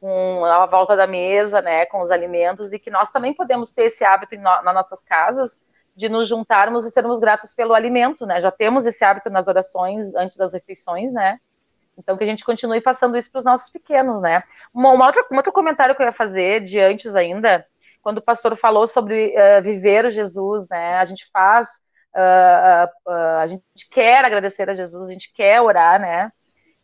Com 0.00 0.44
a 0.44 0.66
volta 0.66 0.96
da 0.96 1.06
mesa, 1.06 1.62
né, 1.62 1.86
com 1.86 2.00
os 2.00 2.10
alimentos, 2.10 2.72
e 2.72 2.80
que 2.80 2.90
nós 2.90 3.08
também 3.08 3.32
podemos 3.32 3.72
ter 3.72 3.84
esse 3.84 4.04
hábito 4.04 4.34
no, 4.34 4.42
nas 4.42 4.74
nossas 4.74 5.04
casas 5.04 5.60
de 5.94 6.08
nos 6.08 6.26
juntarmos 6.26 6.84
e 6.84 6.90
sermos 6.90 7.20
gratos 7.20 7.54
pelo 7.54 7.74
alimento, 7.74 8.26
né? 8.26 8.40
Já 8.40 8.50
temos 8.50 8.84
esse 8.84 9.04
hábito 9.04 9.30
nas 9.30 9.46
orações 9.46 10.12
antes 10.16 10.36
das 10.36 10.52
refeições, 10.52 11.12
né? 11.12 11.38
Então 11.96 12.16
que 12.16 12.24
a 12.24 12.26
gente 12.26 12.44
continue 12.44 12.80
passando 12.80 13.16
isso 13.16 13.30
para 13.30 13.38
os 13.38 13.44
nossos 13.44 13.70
pequenos, 13.70 14.20
né? 14.20 14.42
Uma, 14.74 14.90
uma 14.90 15.06
outra, 15.06 15.24
um 15.30 15.36
outro 15.36 15.52
comentário 15.52 15.94
que 15.94 16.02
eu 16.02 16.06
ia 16.06 16.12
fazer 16.12 16.60
de 16.60 16.80
antes 16.80 17.14
ainda, 17.14 17.64
quando 18.02 18.18
o 18.18 18.22
pastor 18.22 18.56
falou 18.56 18.88
sobre 18.88 19.32
uh, 19.36 19.62
viver 19.62 20.10
Jesus, 20.10 20.68
né? 20.68 20.96
A 20.96 21.04
gente 21.04 21.30
faz 21.30 21.68
Uh, 22.14 23.10
uh, 23.10 23.38
a 23.40 23.46
gente 23.46 23.62
quer 23.90 24.24
agradecer 24.24 24.68
a 24.68 24.74
Jesus, 24.74 25.08
a 25.08 25.12
gente 25.12 25.32
quer 25.32 25.60
orar, 25.60 26.00
né? 26.00 26.30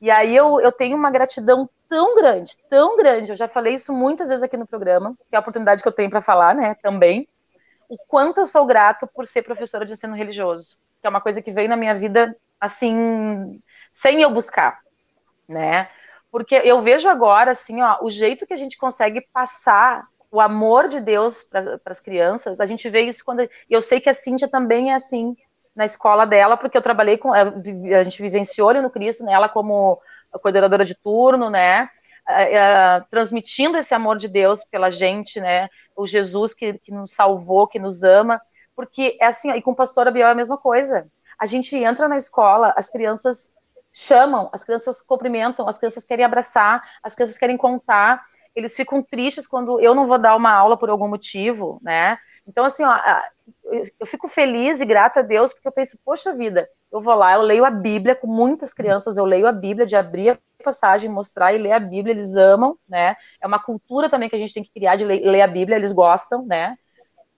E 0.00 0.10
aí 0.10 0.34
eu, 0.34 0.60
eu 0.60 0.72
tenho 0.72 0.96
uma 0.96 1.10
gratidão 1.10 1.68
tão 1.88 2.14
grande, 2.14 2.56
tão 2.70 2.96
grande. 2.96 3.30
Eu 3.30 3.36
já 3.36 3.48
falei 3.48 3.74
isso 3.74 3.92
muitas 3.92 4.28
vezes 4.28 4.42
aqui 4.42 4.56
no 4.56 4.66
programa, 4.66 5.14
que 5.28 5.34
é 5.34 5.36
a 5.36 5.40
oportunidade 5.40 5.82
que 5.82 5.88
eu 5.88 5.92
tenho 5.92 6.10
para 6.10 6.22
falar, 6.22 6.54
né? 6.54 6.74
Também. 6.82 7.28
o 7.88 7.96
quanto 8.06 8.38
eu 8.38 8.46
sou 8.46 8.66
grato 8.66 9.06
por 9.06 9.26
ser 9.26 9.42
professora 9.42 9.86
de 9.86 9.92
ensino 9.92 10.14
religioso, 10.14 10.76
que 11.00 11.06
é 11.06 11.10
uma 11.10 11.20
coisa 11.20 11.42
que 11.42 11.52
veio 11.52 11.68
na 11.68 11.76
minha 11.76 11.94
vida 11.94 12.36
assim, 12.60 13.60
sem 13.92 14.22
eu 14.22 14.30
buscar, 14.30 14.80
né? 15.48 15.88
Porque 16.30 16.54
eu 16.54 16.82
vejo 16.82 17.08
agora 17.08 17.52
assim, 17.52 17.80
ó, 17.82 17.98
o 18.02 18.10
jeito 18.10 18.46
que 18.46 18.52
a 18.52 18.56
gente 18.56 18.76
consegue 18.76 19.22
passar 19.32 20.06
o 20.30 20.40
amor 20.40 20.88
de 20.88 21.00
Deus 21.00 21.42
para 21.42 21.80
as 21.86 22.00
crianças, 22.00 22.60
a 22.60 22.66
gente 22.66 22.88
vê 22.90 23.02
isso 23.02 23.24
quando 23.24 23.48
eu 23.68 23.80
sei 23.80 24.00
que 24.00 24.10
a 24.10 24.14
Cíntia 24.14 24.48
também 24.48 24.90
é 24.90 24.94
assim 24.94 25.36
na 25.74 25.84
escola 25.84 26.26
dela, 26.26 26.56
porque 26.56 26.76
eu 26.76 26.82
trabalhei 26.82 27.16
com 27.16 27.32
a 27.32 28.02
gente 28.02 28.20
vivenciou 28.20 28.74
no 28.74 28.90
Cristo, 28.90 29.24
né, 29.24 29.32
ela 29.32 29.48
como 29.48 30.00
coordenadora 30.42 30.84
de 30.84 30.94
turno, 30.94 31.48
né? 31.48 31.88
É, 32.30 33.00
transmitindo 33.10 33.78
esse 33.78 33.94
amor 33.94 34.18
de 34.18 34.28
Deus 34.28 34.62
pela 34.64 34.90
gente, 34.90 35.40
né? 35.40 35.68
O 35.96 36.06
Jesus 36.06 36.52
que, 36.52 36.74
que 36.74 36.92
nos 36.92 37.14
salvou, 37.14 37.66
que 37.66 37.78
nos 37.78 38.02
ama, 38.02 38.38
porque 38.76 39.16
é 39.18 39.26
assim, 39.26 39.50
e 39.52 39.62
com 39.62 39.70
o 39.70 39.76
pastor 39.76 40.06
Abiel 40.06 40.28
é 40.28 40.32
a 40.32 40.34
mesma 40.34 40.58
coisa. 40.58 41.06
A 41.38 41.46
gente 41.46 41.74
entra 41.76 42.06
na 42.06 42.16
escola, 42.16 42.74
as 42.76 42.90
crianças 42.90 43.50
chamam, 43.92 44.50
as 44.52 44.62
crianças 44.62 45.00
cumprimentam, 45.00 45.66
as 45.68 45.78
crianças 45.78 46.04
querem 46.04 46.24
abraçar, 46.24 46.82
as 47.02 47.14
crianças 47.14 47.38
querem 47.38 47.56
contar, 47.56 48.24
eles 48.54 48.74
ficam 48.74 49.02
tristes 49.02 49.46
quando 49.46 49.80
eu 49.80 49.94
não 49.94 50.06
vou 50.06 50.18
dar 50.18 50.36
uma 50.36 50.52
aula 50.52 50.76
por 50.76 50.90
algum 50.90 51.08
motivo, 51.08 51.78
né? 51.82 52.18
Então, 52.46 52.64
assim, 52.64 52.82
ó, 52.82 52.98
eu 54.00 54.06
fico 54.06 54.28
feliz 54.28 54.80
e 54.80 54.86
grata 54.86 55.20
a 55.20 55.22
Deus, 55.22 55.52
porque 55.52 55.68
eu 55.68 55.72
penso, 55.72 55.98
poxa 56.04 56.34
vida, 56.34 56.68
eu 56.90 57.00
vou 57.00 57.14
lá, 57.14 57.34
eu 57.34 57.42
leio 57.42 57.64
a 57.64 57.70
Bíblia 57.70 58.14
com 58.14 58.26
muitas 58.26 58.72
crianças, 58.72 59.16
eu 59.16 59.24
leio 59.24 59.46
a 59.46 59.52
Bíblia, 59.52 59.86
de 59.86 59.94
abrir 59.94 60.30
a 60.30 60.38
passagem, 60.64 61.10
mostrar 61.10 61.52
e 61.52 61.58
ler 61.58 61.72
a 61.72 61.80
Bíblia, 61.80 62.14
eles 62.14 62.36
amam, 62.36 62.76
né? 62.88 63.16
É 63.40 63.46
uma 63.46 63.58
cultura 63.58 64.08
também 64.08 64.28
que 64.28 64.36
a 64.36 64.38
gente 64.38 64.54
tem 64.54 64.62
que 64.62 64.72
criar 64.72 64.96
de 64.96 65.04
ler, 65.04 65.20
ler 65.20 65.42
a 65.42 65.46
Bíblia, 65.46 65.76
eles 65.76 65.92
gostam, 65.92 66.44
né? 66.46 66.76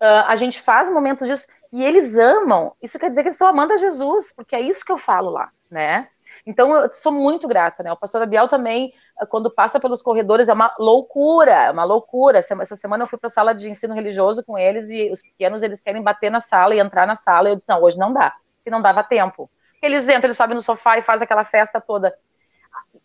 Uh, 0.01 0.25
a 0.27 0.37
gente 0.37 0.61
faz 0.61 0.89
momentos 0.89 1.27
disso 1.27 1.47
e 1.73 1.85
eles 1.85 2.17
amam. 2.17 2.73
Isso 2.81 2.99
quer 2.99 3.11
dizer 3.11 3.23
que 3.23 3.29
eles 3.29 3.35
estão 3.35 3.49
amando 3.49 3.73
a 3.73 3.77
Jesus, 3.77 4.33
porque 4.35 4.57
é 4.57 4.61
isso 4.61 4.85
que 4.85 4.93
eu 4.93 4.99
falo 4.99 5.31
lá, 5.31 5.51
né? 5.71 6.09
Então, 6.51 6.75
eu 6.75 6.93
sou 6.93 7.13
muito 7.13 7.47
grata, 7.47 7.81
né? 7.85 7.93
O 7.93 7.97
pastor 7.97 8.23
Abiel 8.23 8.49
também, 8.49 8.93
quando 9.29 9.49
passa 9.49 9.79
pelos 9.79 10.03
corredores, 10.03 10.49
é 10.49 10.53
uma 10.53 10.75
loucura, 10.81 11.53
é 11.53 11.71
uma 11.71 11.85
loucura. 11.85 12.39
Essa 12.39 12.75
semana 12.75 13.05
eu 13.05 13.07
fui 13.07 13.17
para 13.17 13.29
a 13.29 13.31
sala 13.31 13.55
de 13.55 13.71
ensino 13.71 13.95
religioso 13.95 14.45
com 14.45 14.59
eles 14.59 14.91
e 14.91 15.13
os 15.13 15.23
pequenos, 15.23 15.63
eles 15.63 15.81
querem 15.81 16.03
bater 16.03 16.29
na 16.29 16.41
sala 16.41 16.75
e 16.75 16.81
entrar 16.81 17.07
na 17.07 17.15
sala. 17.15 17.49
E 17.49 17.53
eu 17.53 17.57
disse, 17.57 17.69
não, 17.69 17.81
hoje 17.81 17.97
não 17.97 18.13
dá, 18.13 18.35
porque 18.57 18.69
não 18.69 18.83
dava 18.83 19.05
tempo. 19.05 19.49
Eles 19.81 20.09
entram, 20.09 20.25
eles 20.25 20.37
sobem 20.37 20.57
no 20.57 20.61
sofá 20.61 20.99
e 20.99 21.03
fazem 21.03 21.23
aquela 21.23 21.45
festa 21.45 21.81
toda. 21.81 22.13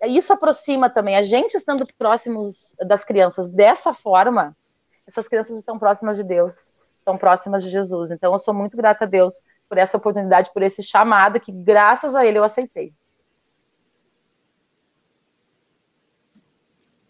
Isso 0.03 0.33
aproxima 0.33 0.89
também. 0.89 1.15
A 1.15 1.21
gente 1.21 1.53
estando 1.53 1.85
próximos 1.99 2.75
das 2.79 3.05
crianças 3.05 3.47
dessa 3.47 3.93
forma, 3.93 4.57
essas 5.05 5.27
crianças 5.27 5.55
estão 5.59 5.77
próximas 5.77 6.17
de 6.17 6.23
Deus, 6.23 6.73
estão 6.95 7.15
próximas 7.15 7.63
de 7.63 7.69
Jesus. 7.69 8.09
Então, 8.09 8.31
eu 8.31 8.39
sou 8.39 8.55
muito 8.55 8.75
grata 8.75 9.05
a 9.05 9.07
Deus 9.07 9.43
por 9.69 9.77
essa 9.77 9.97
oportunidade, 9.97 10.51
por 10.51 10.63
esse 10.63 10.81
chamado 10.81 11.39
que, 11.39 11.51
graças 11.51 12.15
a 12.15 12.25
Ele, 12.25 12.39
eu 12.39 12.43
aceitei. 12.43 12.91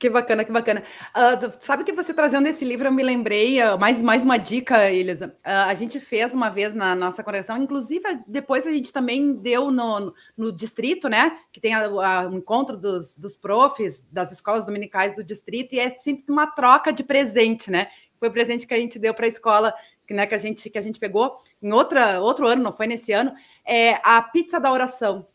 Que 0.06 0.10
bacana, 0.12 0.46
que 0.46 0.52
bacana. 0.52 0.84
Uh, 1.16 1.52
sabe 1.62 1.84
que 1.84 1.92
você 1.92 2.14
trazendo 2.14 2.48
esse 2.48 2.64
livro, 2.64 2.88
eu 2.88 2.92
me 2.92 3.02
lembrei, 3.02 3.60
uh, 3.64 3.76
mais, 3.80 4.04
mais 4.04 4.24
uma 4.24 4.38
dica, 4.38 4.92
Elisa. 4.92 5.36
Uh, 5.40 5.66
a 5.66 5.74
gente 5.74 6.00
fez 6.00 6.36
uma 6.36 6.48
vez 6.48 6.76
na 6.76 6.94
nossa 6.94 7.24
conexão, 7.24 7.58
inclusive 7.58 8.04
depois 8.28 8.68
a 8.68 8.72
gente 8.72 8.94
também 8.94 9.34
deu 9.34 9.72
no, 9.72 10.00
no, 10.00 10.14
no 10.38 10.52
distrito, 10.52 11.10
né? 11.10 11.40
Que 11.52 11.60
tem 11.60 11.76
o 11.76 12.38
encontro 12.38 12.78
dos, 12.78 13.16
dos 13.16 13.36
profs 13.36 14.04
das 14.12 14.32
escolas 14.32 14.68
dominicais 14.68 15.16
do 15.16 15.24
distrito, 15.24 15.74
e 15.74 15.80
é 15.80 15.98
sempre 15.98 16.32
uma 16.32 16.46
troca 16.46 16.94
de 16.94 17.04
presente, 17.04 17.72
né? 17.72 17.88
Foi 18.20 18.30
o 18.30 18.32
presente 18.32 18.68
que 18.68 18.76
a 18.76 18.78
gente 18.78 19.00
deu 19.00 19.12
para 19.12 19.26
a 19.26 19.30
escola 19.30 19.74
né, 20.08 20.28
que 20.28 20.36
a 20.36 20.38
gente 20.38 20.70
que 20.70 20.78
a 20.78 20.82
gente 20.82 21.00
pegou 21.00 21.40
em 21.60 21.72
outra, 21.72 22.22
outro 22.22 22.46
ano, 22.46 22.62
não 22.62 22.72
foi 22.72 22.86
nesse 22.86 23.12
ano, 23.12 23.34
é 23.66 24.00
a 24.04 24.22
pizza 24.22 24.60
da 24.60 24.72
oração 24.72 25.26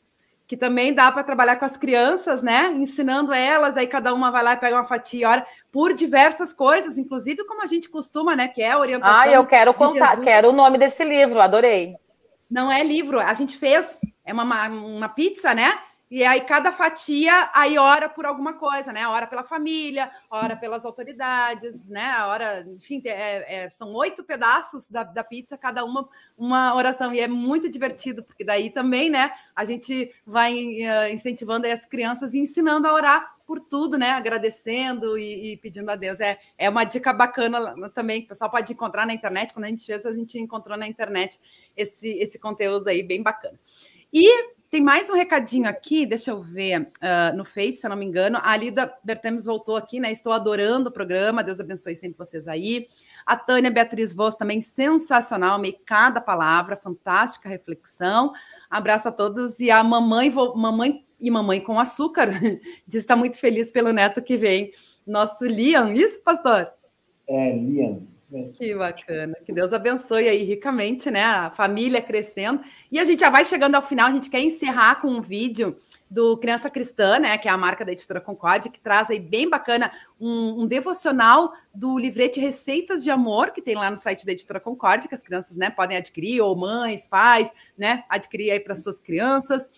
que 0.51 0.57
também 0.57 0.93
dá 0.93 1.13
para 1.13 1.23
trabalhar 1.23 1.55
com 1.55 1.65
as 1.65 1.77
crianças, 1.77 2.43
né? 2.43 2.73
Ensinando 2.75 3.33
elas, 3.33 3.77
aí 3.77 3.87
cada 3.87 4.13
uma 4.13 4.33
vai 4.33 4.43
lá 4.43 4.55
e 4.55 4.57
pega 4.57 4.75
uma 4.75 4.85
fatia 4.85 5.47
por 5.71 5.95
diversas 5.95 6.53
coisas, 6.53 6.99
inclusive 6.99 7.45
como 7.45 7.63
a 7.63 7.69
gente 7.69 7.89
costuma, 7.89 8.35
né? 8.35 8.49
Que 8.49 8.61
é 8.61 8.73
a 8.73 8.79
orientação. 8.81 9.21
Ah, 9.21 9.29
eu 9.29 9.47
quero 9.47 9.73
contar, 9.73 10.09
Jesus. 10.09 10.25
quero 10.25 10.49
o 10.49 10.53
nome 10.53 10.77
desse 10.77 11.05
livro, 11.05 11.41
adorei. 11.41 11.95
Não 12.51 12.69
é 12.69 12.83
livro, 12.83 13.21
a 13.21 13.33
gente 13.33 13.57
fez, 13.57 13.97
é 14.25 14.33
uma, 14.33 14.67
uma 14.67 15.09
pizza, 15.09 15.55
né? 15.55 15.79
E 16.11 16.25
aí 16.25 16.41
cada 16.41 16.73
fatia 16.73 17.51
aí 17.55 17.79
ora 17.79 18.09
por 18.09 18.27
alguma 18.27 18.55
coisa, 18.55 18.93
né? 18.93 19.07
Ora 19.07 19.29
pela 19.29 19.45
família, 19.45 20.11
ora 20.29 20.57
pelas 20.57 20.85
autoridades, 20.85 21.89
né? 21.89 22.25
Ora, 22.25 22.67
enfim, 22.69 23.01
é, 23.05 23.65
é, 23.65 23.71
são 23.71 23.95
oito 23.95 24.25
pedaços 24.25 24.89
da, 24.89 25.05
da, 25.05 25.23
pizza, 25.23 25.57
cada 25.57 25.85
uma 25.85 26.09
uma 26.37 26.75
oração. 26.75 27.15
E 27.15 27.21
é 27.21 27.29
muito 27.29 27.71
divertido, 27.71 28.25
porque 28.25 28.43
daí 28.43 28.71
também, 28.71 29.09
né? 29.09 29.31
A 29.55 29.65
gente 29.65 30.13
vai 30.27 30.53
uh, 30.53 31.13
incentivando 31.13 31.69
as 31.69 31.87
crianças 31.87 32.35
e 32.35 32.41
ensinando 32.41 32.89
a 32.89 32.93
orar 32.93 33.37
por 33.47 33.61
tudo, 33.61 33.97
né? 33.97 34.11
Agradecendo 34.11 35.17
e, 35.17 35.53
e, 35.53 35.57
pedindo 35.59 35.91
a 35.91 35.97
Deus. 35.97 36.19
É, 36.19 36.41
é 36.59 36.69
uma 36.69 36.83
dica 36.83 37.13
bacana 37.13 37.89
também, 37.91 38.21
que 38.21 38.27
o 38.27 38.29
pessoal 38.31 38.51
pode 38.51 38.73
encontrar 38.73 39.07
na 39.07 39.15
internet. 39.15 39.53
Quando 39.53 39.67
a 39.67 39.69
gente 39.69 39.87
fez, 39.87 40.05
a 40.05 40.13
gente 40.13 40.41
encontrou 40.41 40.77
na 40.77 40.89
internet 40.89 41.41
esse, 41.77 42.09
esse 42.19 42.37
conteúdo 42.37 42.89
aí 42.89 43.01
bem 43.01 43.23
bacana. 43.23 43.59
E 44.13 44.59
tem 44.71 44.81
mais 44.81 45.11
um 45.11 45.15
recadinho 45.15 45.69
aqui, 45.69 46.07
deixa 46.07 46.31
eu 46.31 46.41
ver 46.41 46.83
uh, 46.83 47.37
no 47.37 47.45
Face, 47.45 47.79
se 47.79 47.87
eu 47.87 47.91
não 47.91 47.97
me 47.97 48.07
engano. 48.07 48.39
A 48.41 48.57
Lida 48.57 48.95
Bertemes 49.03 49.45
voltou 49.45 49.75
aqui, 49.75 49.99
né? 49.99 50.13
Estou 50.13 50.33
adorando 50.33 50.91
o 50.91 50.93
programa, 50.93 51.43
Deus 51.43 51.59
abençoe 51.59 51.97
sempre 51.97 52.17
vocês 52.17 52.47
aí. 52.47 52.89
A 53.27 53.37
Tânia 53.37 53.69
Beatriz 53.69 54.15
Voz 54.15 54.37
também 54.37 54.61
sensacional, 54.61 55.57
amei 55.57 55.77
cada 55.85 56.21
palavra, 56.21 56.77
fantástica 56.77 57.49
reflexão. 57.49 58.33
Abraço 58.71 59.09
a 59.09 59.13
todos 59.13 59.59
e 59.59 59.73
a 59.73 59.83
mamãe, 59.83 60.33
mamãe 60.55 61.05
e 61.19 61.31
mamãe 61.33 61.61
com 61.61 61.81
açúcar, 61.81 62.29
diz 62.87 63.01
está 63.01 63.17
muito 63.17 63.41
feliz 63.41 63.73
pelo 63.73 63.93
neto 63.93 64.23
que 64.23 64.37
vem. 64.37 64.71
Nosso 65.05 65.47
Liam, 65.47 65.93
isso, 65.93 66.23
pastor? 66.23 66.71
É, 67.27 67.57
Liam. 67.57 68.07
Que 68.57 68.75
bacana. 68.75 69.35
Que 69.45 69.53
Deus 69.53 69.73
abençoe 69.73 70.29
aí 70.29 70.45
ricamente, 70.45 71.11
né? 71.11 71.25
A 71.25 71.51
família 71.51 72.01
crescendo. 72.01 72.63
E 72.91 72.99
a 72.99 73.05
gente 73.05 73.21
já 73.21 73.31
vai 73.31 73.45
chegando 73.45 73.75
ao 73.75 73.83
final, 73.83 74.09
a 74.09 74.13
gente 74.13 74.31
quer 74.31 74.41
encerrar 74.41 75.01
com 75.01 75.09
um 75.09 75.21
vídeo 75.21 75.77
do 76.09 76.37
Criança 76.39 76.71
Cristã, 76.71 77.19
né? 77.19 77.37
Que 77.39 77.49
é 77.49 77.51
a 77.51 77.57
marca 77.57 77.85
da 77.85 77.91
editora 77.91 78.21
Concorde, 78.21 78.71
que 78.71 78.81
traz 78.81 79.11
aí 79.11 79.19
bem 79.19 79.49
bacana 79.49 79.91
um, 80.21 80.63
um, 80.63 80.67
devocional 80.67 81.53
do 81.75 81.99
livrete 81.99 82.39
Receitas 82.39 83.03
de 83.03 83.11
Amor, 83.11 83.51
que 83.51 83.63
tem 83.63 83.75
lá 83.75 83.91
no 83.91 83.97
site 83.97 84.25
da 84.25 84.33
editora 84.33 84.61
Concorde, 84.61 85.09
que 85.09 85.15
as 85.15 85.23
crianças 85.23 85.57
né, 85.57 85.69
podem 85.69 85.97
adquirir, 85.97 86.41
ou 86.41 86.57
mães, 86.57 87.07
pais, 87.07 87.51
né? 87.77 88.05
Adquirir 88.09 88.53
aí 88.53 88.61
para 88.61 88.77
suas 88.77 89.01
crianças. 89.01 89.71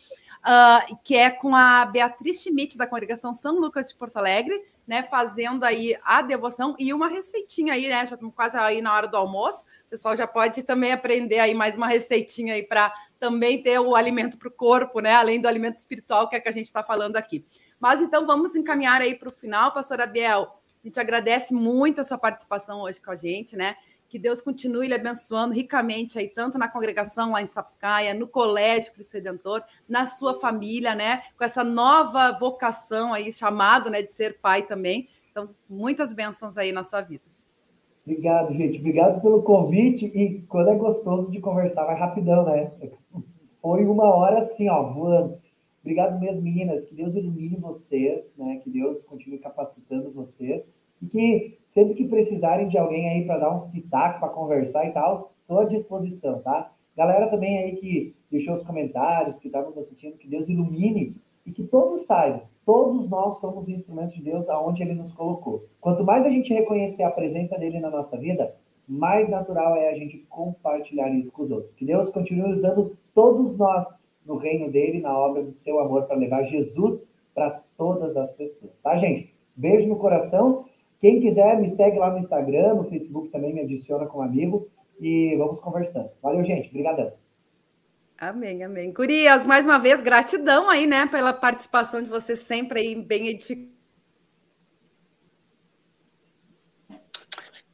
Uh, 0.43 0.99
que 1.05 1.15
é 1.17 1.31
com 1.31 1.55
a 1.55 1.87
Beatriz 1.87 2.43
Schmidt, 2.43 2.77
da 2.77 2.87
congregação 2.87 3.33
São 3.33 3.61
Lucas 3.61 3.89
de 3.89 3.95
Porto 3.95 4.17
Alegre, 4.17 4.61
né, 4.93 5.03
fazendo 5.03 5.65
aí 5.65 5.97
a 6.05 6.21
devoção 6.21 6.77
e 6.79 6.93
uma 6.93 7.09
receitinha 7.09 7.73
aí, 7.73 7.89
né? 7.89 8.05
Já 8.05 8.13
estamos 8.15 8.35
quase 8.35 8.59
aí 8.59 8.83
na 8.83 8.95
hora 8.95 9.09
do 9.09 9.17
almoço. 9.17 9.65
O 9.87 9.89
pessoal 9.89 10.15
já 10.15 10.27
pode 10.27 10.63
também 10.65 10.93
aprender 10.93 11.39
aí 11.39 11.55
mais 11.55 11.79
uma 11.79 11.89
receitinha 11.89 12.53
aí 12.53 12.63
para 12.63 12.93
também 13.19 13.63
ter 13.63 13.79
o 13.79 13.97
alimento 13.97 14.37
para 14.37 14.49
o 14.49 14.51
corpo, 14.51 15.01
né? 15.01 15.15
Além 15.15 15.41
do 15.41 15.49
alimento 15.49 15.79
espiritual 15.79 16.29
que 16.29 16.37
é 16.37 16.41
que 16.41 16.49
a 16.51 16.53
gente 16.53 16.67
está 16.67 16.83
falando 16.83 17.17
aqui. 17.17 17.43
Mas 17.81 18.03
então 18.03 18.27
vamos 18.27 18.55
encaminhar 18.55 19.01
aí 19.01 19.15
para 19.15 19.31
o 19.31 19.33
final, 19.33 19.73
pastora 19.73 20.07
Biel. 20.07 20.61
A 20.85 20.87
gente 20.87 21.01
agradece 21.01 21.55
muito 21.55 22.03
a 22.03 22.05
sua 22.05 22.19
participação 22.19 22.83
hoje 22.83 23.01
com 23.01 23.13
a 23.13 23.17
gente, 23.17 23.57
né? 23.57 23.77
Que 24.13 24.19
Deus 24.19 24.43
continue 24.43 24.89
lhe 24.89 24.93
abençoando 24.93 25.55
ricamente 25.55 26.19
aí, 26.19 26.29
tanto 26.29 26.59
na 26.59 26.69
congregação 26.69 27.31
lá 27.33 27.41
em 27.41 27.47
Sapucaia, 27.47 28.13
no 28.13 28.29
Colégio 28.29 28.93
Cristo 28.93 29.15
Redentor, 29.15 29.63
na 29.89 30.05
sua 30.05 30.39
família, 30.39 30.95
né? 30.95 31.23
Com 31.35 31.43
essa 31.43 31.65
nova 31.65 32.31
vocação 32.39 33.15
aí, 33.15 33.33
chamado, 33.33 33.89
né, 33.89 34.03
de 34.03 34.13
ser 34.13 34.39
pai 34.39 34.67
também. 34.67 35.09
Então, 35.31 35.49
muitas 35.67 36.13
bênçãos 36.13 36.59
aí 36.59 36.73
na 36.73 36.85
sua 36.85 37.01
vida. 37.01 37.23
Obrigado, 38.07 38.53
gente. 38.53 38.81
Obrigado 38.81 39.23
pelo 39.23 39.43
convite. 39.43 40.05
E 40.15 40.43
quando 40.43 40.69
é 40.69 40.75
gostoso 40.75 41.31
de 41.31 41.41
conversar, 41.41 41.87
vai 41.87 41.99
rapidão, 41.99 42.45
né? 42.45 42.71
Foi 43.63 43.87
uma 43.87 44.15
hora 44.15 44.41
assim, 44.41 44.69
ó, 44.69 44.93
voando. 44.93 45.41
Obrigado 45.81 46.21
mesmo, 46.21 46.43
meninas. 46.43 46.85
Que 46.85 46.95
Deus 46.95 47.15
ilumine 47.15 47.57
vocês, 47.57 48.37
né? 48.37 48.61
Que 48.63 48.69
Deus 48.69 49.07
continue 49.07 49.39
capacitando 49.39 50.13
vocês. 50.13 50.69
E 51.03 51.07
que 51.07 51.59
sempre 51.67 51.95
que 51.95 52.07
precisarem 52.07 52.69
de 52.69 52.79
alguém 52.79 53.09
aí 53.09 53.27
para 53.27 53.39
dar 53.39 53.55
uns 53.55 53.67
pitacos, 53.67 54.21
para 54.21 54.29
conversar 54.29 54.87
e 54.87 54.93
tal, 54.93 55.33
estou 55.41 55.59
à 55.59 55.65
disposição, 55.65 56.41
tá? 56.41 56.73
Galera 56.97 57.29
também 57.29 57.59
aí 57.59 57.77
que 57.77 58.15
deixou 58.31 58.55
os 58.55 58.63
comentários, 58.63 59.39
que 59.39 59.49
está 59.49 59.63
nos 59.63 59.77
assistindo, 59.77 60.17
que 60.17 60.29
Deus 60.29 60.49
ilumine 60.49 61.17
e 61.45 61.51
que 61.51 61.65
todos 61.65 62.07
saibam, 62.07 62.43
todos 62.65 63.09
nós 63.09 63.39
somos 63.39 63.69
instrumentos 63.69 64.15
de 64.15 64.23
Deus 64.23 64.49
aonde 64.49 64.83
Ele 64.83 64.95
nos 64.95 65.13
colocou. 65.13 65.67
Quanto 65.81 66.05
mais 66.05 66.25
a 66.25 66.31
gente 66.31 66.55
reconhecer 66.55 67.03
a 67.03 67.11
presença 67.11 67.59
dele 67.59 67.81
na 67.81 67.91
nossa 67.91 68.17
vida, 68.17 68.55
mais 68.87 69.29
natural 69.29 69.75
é 69.77 69.89
a 69.89 69.95
gente 69.95 70.19
compartilhar 70.29 71.09
isso 71.11 71.31
com 71.33 71.43
os 71.43 71.51
outros. 71.51 71.73
Que 71.73 71.85
Deus 71.85 72.11
continue 72.11 72.53
usando 72.53 72.97
todos 73.15 73.57
nós 73.57 73.87
no 74.25 74.37
reino 74.37 74.71
dele, 74.71 75.01
na 75.01 75.17
obra 75.17 75.43
do 75.43 75.53
seu 75.53 75.81
amor, 75.81 76.05
para 76.05 76.17
levar 76.17 76.45
Jesus 76.45 77.09
para 77.35 77.63
todas 77.77 78.17
as 78.17 78.31
pessoas, 78.33 78.73
tá, 78.83 78.97
gente? 78.97 79.33
Beijo 79.57 79.89
no 79.89 79.97
coração 79.97 80.67
quem 81.03 81.21
quiser, 81.21 81.61
me 81.61 81.69
segue 81.69 81.99
lá 81.99 82.13
no 82.13 82.19
Instagram, 82.21 82.75
no 82.75 82.85
Facebook 82.85 83.29
também 83.31 83.53
me 83.53 83.61
adiciona 83.61 84.07
como 84.07 84.23
amigo. 84.23 84.71
e 85.01 85.35
vamos 85.37 85.59
conversando. 85.59 86.11
Valeu, 86.23 86.45
gente. 86.45 86.69
Obrigadão. 86.69 87.13
Amém, 88.17 88.63
amém. 88.63 88.93
Curias, 88.93 89.45
mais 89.45 89.67
uma 89.67 89.81
vez, 89.81 90.01
gratidão 90.01 90.71
aí, 90.71 90.87
né, 90.87 91.07
pela 91.07 91.33
participação 91.33 92.01
de 92.01 92.09
vocês 92.09 92.39
sempre 92.39 92.79
aí, 92.79 92.95
bem 92.95 93.27
edificante. 93.27 93.73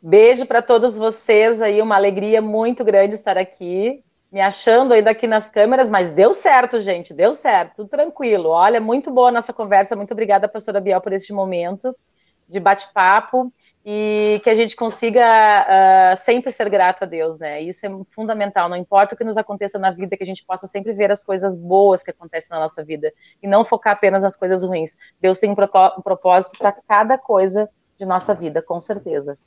Beijo 0.00 0.46
para 0.46 0.62
todos 0.62 0.96
vocês 0.96 1.60
aí, 1.60 1.82
uma 1.82 1.96
alegria 1.96 2.40
muito 2.40 2.82
grande 2.82 3.14
estar 3.14 3.36
aqui, 3.36 4.02
me 4.32 4.40
achando 4.40 4.94
ainda 4.94 5.10
aqui 5.10 5.26
nas 5.26 5.50
câmeras, 5.50 5.90
mas 5.90 6.12
deu 6.12 6.32
certo, 6.32 6.78
gente, 6.78 7.12
deu 7.12 7.34
certo, 7.34 7.76
tudo 7.76 7.90
tranquilo. 7.90 8.48
Olha, 8.48 8.80
muito 8.80 9.10
boa 9.10 9.28
a 9.28 9.32
nossa 9.32 9.52
conversa, 9.52 9.94
muito 9.94 10.12
obrigada, 10.12 10.48
professora 10.48 10.80
Biel, 10.80 11.02
por 11.02 11.12
este 11.12 11.34
momento 11.34 11.94
de 12.48 12.58
bate-papo 12.58 13.52
e 13.84 14.40
que 14.42 14.50
a 14.50 14.54
gente 14.54 14.76
consiga 14.76 15.24
uh, 15.24 16.16
sempre 16.18 16.52
ser 16.52 16.68
grato 16.68 17.04
a 17.04 17.06
Deus, 17.06 17.38
né? 17.38 17.60
Isso 17.62 17.86
é 17.86 17.90
fundamental. 18.10 18.68
Não 18.68 18.76
importa 18.76 19.14
o 19.14 19.18
que 19.18 19.24
nos 19.24 19.38
aconteça 19.38 19.78
na 19.78 19.90
vida, 19.90 20.16
que 20.16 20.22
a 20.22 20.26
gente 20.26 20.44
possa 20.44 20.66
sempre 20.66 20.92
ver 20.92 21.10
as 21.10 21.24
coisas 21.24 21.56
boas 21.56 22.02
que 22.02 22.10
acontecem 22.10 22.50
na 22.50 22.60
nossa 22.60 22.84
vida 22.84 23.12
e 23.42 23.46
não 23.46 23.64
focar 23.64 23.94
apenas 23.94 24.22
nas 24.22 24.36
coisas 24.36 24.62
ruins. 24.62 24.96
Deus 25.20 25.38
tem 25.38 25.50
um, 25.50 25.54
propósito 25.54 26.58
para 26.58 26.72
cada 26.72 27.16
coisa 27.16 27.68
de 27.96 28.04
nossa 28.04 28.34
vida, 28.34 28.60
com 28.60 28.78
certeza. 28.78 29.38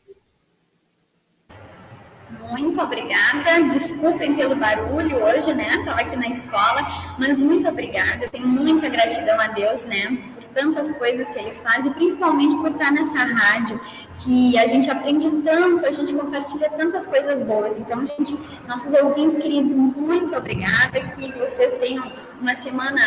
Muito 2.50 2.82
obrigada. 2.82 3.62
Desculpem 3.72 4.36
pelo 4.36 4.56
barulho 4.56 5.24
hoje, 5.24 5.54
né? 5.54 5.68
Estava 5.76 6.02
aqui 6.02 6.16
na 6.16 6.28
escola, 6.28 6.82
mas 7.20 7.38
muito 7.38 7.68
obrigada. 7.68 8.26
Eu 8.26 8.30
tenho 8.30 8.48
muita 8.48 8.90
gratidão 8.90 9.40
a 9.40 9.48
Deus, 9.48 9.86
né? 9.86 10.41
Tantas 10.54 10.92
coisas 10.92 11.30
que 11.30 11.40
Ele 11.40 11.56
faz 11.64 11.86
e 11.86 11.90
principalmente 11.92 12.56
por 12.58 12.72
estar 12.72 12.92
nessa 12.92 13.20
rádio 13.20 13.80
que 14.24 14.58
a 14.58 14.68
gente 14.68 14.90
aprende 14.90 15.30
tanto, 15.44 15.86
a 15.86 15.92
gente 15.92 16.14
compartilha 16.14 16.70
tantas 16.70 17.08
coisas 17.08 17.42
boas. 17.42 17.78
Então, 17.78 18.06
gente, 18.06 18.38
nossos 18.68 18.94
ouvintes 18.94 19.38
queridos, 19.38 19.74
muito 19.74 20.36
obrigada. 20.36 21.00
Que 21.00 21.32
vocês 21.40 21.76
tenham 21.76 22.12
uma 22.40 22.56
semana 22.56 23.02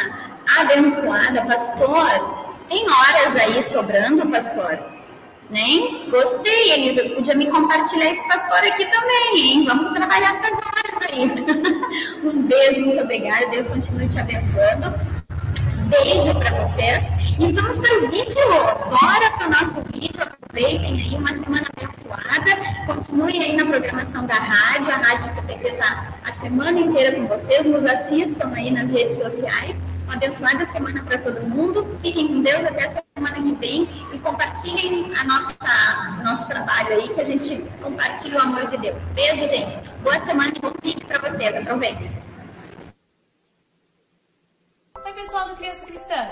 abençoada. 0.59 1.45
Pastor, 1.45 2.55
tem 2.68 2.84
horas 2.84 3.36
aí 3.36 3.62
sobrando, 3.62 4.28
pastor? 4.30 4.78
Né? 5.51 6.09
Gostei, 6.11 6.72
Elisa. 6.72 7.14
Podia 7.14 7.34
me 7.34 7.47
compartilhar 7.47 8.11
esse 8.11 8.26
pastor 8.26 8.59
aqui 8.59 8.86
também, 8.86 9.36
hein? 9.36 9.64
Vamos 9.66 9.92
trabalhar 9.92 10.30
essas 10.30 10.59
horas 10.59 11.12
aí. 11.12 12.24
um 12.24 12.42
beijo, 12.42 12.80
muito 12.80 13.01
obrigada. 13.01 13.47
Deus 13.49 13.66
continue 13.66 14.09
te 14.09 14.18
abençoando. 14.18 15.23
Beijo 16.03 16.34
para 16.34 16.51
vocês. 16.61 17.05
E 17.38 17.53
vamos 17.53 17.78
para 17.78 17.99
o 17.99 18.11
vídeo. 18.11 18.49
Bora 18.90 19.30
para 19.38 19.47
o 19.47 19.51
nosso 19.51 19.80
vídeo. 19.92 20.20
Aproveitem 20.20 20.95
aí 20.95 21.14
uma 21.16 21.32
semana 21.32 21.66
abençoada. 21.76 22.84
Continue 22.86 23.42
aí 23.42 23.57
na 23.57 23.64
programação 23.64 24.26
da 24.26 24.34
rádio. 24.34 24.90
A 24.90 24.97
Rádio 24.97 25.32
CPT 25.34 25.68
está 25.68 26.14
a 26.24 26.32
semana 26.32 26.80
inteira 26.80 27.16
com 27.16 27.28
vocês. 27.28 27.64
Nos 27.66 27.84
assistam 27.84 28.53
aí 28.55 28.72
nas 28.72 28.90
redes 28.90 29.18
sociais. 29.18 29.80
Uma 30.05 30.14
abençoada 30.14 30.66
semana 30.66 31.01
para 31.03 31.18
todo 31.18 31.42
mundo. 31.42 31.86
Fiquem 32.03 32.26
com 32.26 32.42
Deus 32.42 32.64
até 32.64 32.86
a 32.86 32.88
semana 32.88 33.36
que 33.36 33.55
vem 33.55 33.88
e 34.12 34.18
compartilhem 34.18 35.12
a 35.16 35.24
nossa 35.24 35.55
nosso 36.24 36.49
trabalho 36.49 36.88
aí, 36.88 37.09
que 37.09 37.20
a 37.20 37.24
gente 37.24 37.57
compartilha 37.80 38.38
o 38.38 38.42
amor 38.42 38.66
de 38.66 38.76
Deus. 38.78 39.05
Beijo, 39.14 39.47
gente. 39.47 39.76
Boa 40.03 40.18
semana 40.20 40.53
e 40.57 40.61
bom 40.61 40.72
vídeo 40.82 41.07
para 41.07 41.30
vocês. 41.30 41.57
Aproveitem. 41.57 42.34
Oi, 45.05 45.12
pessoal 45.12 45.50
do 45.50 45.57
Criança 45.57 45.84
Cristã. 45.84 46.28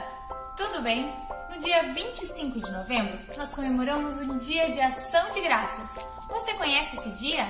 Tudo 0.57 0.81
bem? 0.81 1.13
No 1.51 1.61
dia 1.61 1.93
25 1.93 2.59
de 2.59 2.73
novembro, 2.73 3.19
nós 3.37 3.55
comemoramos 3.55 4.17
o 4.17 4.39
Dia 4.39 4.71
de 4.71 4.81
Ação 4.81 5.31
de 5.31 5.43
Graças. 5.43 6.03
Você 6.31 6.55
conhece 6.55 6.97
esse 6.97 7.11
dia? 7.11 7.47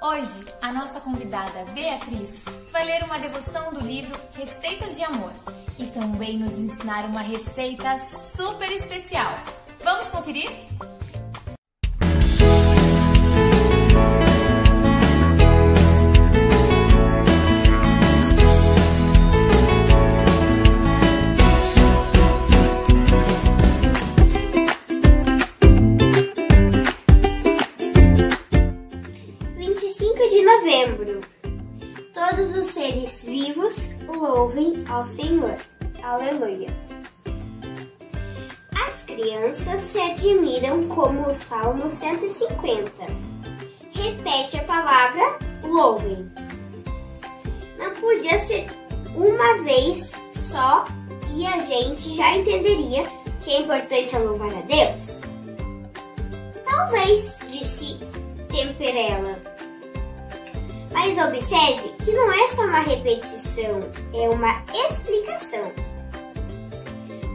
Hoje, 0.00 0.46
a 0.62 0.72
nossa 0.72 0.98
convidada 1.02 1.62
Beatriz 1.74 2.42
vai 2.72 2.86
ler 2.86 3.02
uma 3.04 3.18
devoção 3.18 3.74
do 3.74 3.80
livro 3.80 4.18
Receitas 4.32 4.96
de 4.96 5.04
Amor 5.04 5.32
e 5.78 5.84
também 5.88 6.38
nos 6.38 6.52
ensinar 6.52 7.04
uma 7.04 7.20
receita 7.20 7.98
super 8.34 8.72
especial. 8.72 9.32
Vamos 9.84 10.08
conferir? 10.08 10.50
Ao 34.96 35.04
Senhor. 35.04 35.56
Aleluia. 36.02 36.68
As 38.86 39.02
crianças 39.04 39.80
se 39.82 40.00
admiram 40.00 40.88
como 40.88 41.28
o 41.28 41.34
Salmo 41.34 41.90
150. 41.90 42.90
Repete 43.92 44.56
a 44.58 44.64
palavra 44.64 45.38
louvem. 45.62 46.30
Não 47.78 47.90
podia 47.94 48.38
ser 48.38 48.66
uma 49.14 49.62
vez 49.64 50.22
só 50.32 50.84
e 51.34 51.46
a 51.46 51.58
gente 51.58 52.14
já 52.16 52.34
entenderia 52.34 53.04
que 53.42 53.50
é 53.50 53.60
importante 53.60 54.16
louvar 54.16 54.48
a 54.48 54.62
Deus? 54.62 55.20
Talvez, 56.64 57.38
disse 57.48 57.98
Temperela. 58.48 59.55
Mas 60.92 61.12
observe 61.18 61.88
que 62.04 62.12
não 62.12 62.32
é 62.32 62.48
só 62.48 62.62
uma 62.64 62.80
repetição, 62.80 63.80
é 64.14 64.28
uma 64.28 64.62
explicação. 64.88 65.72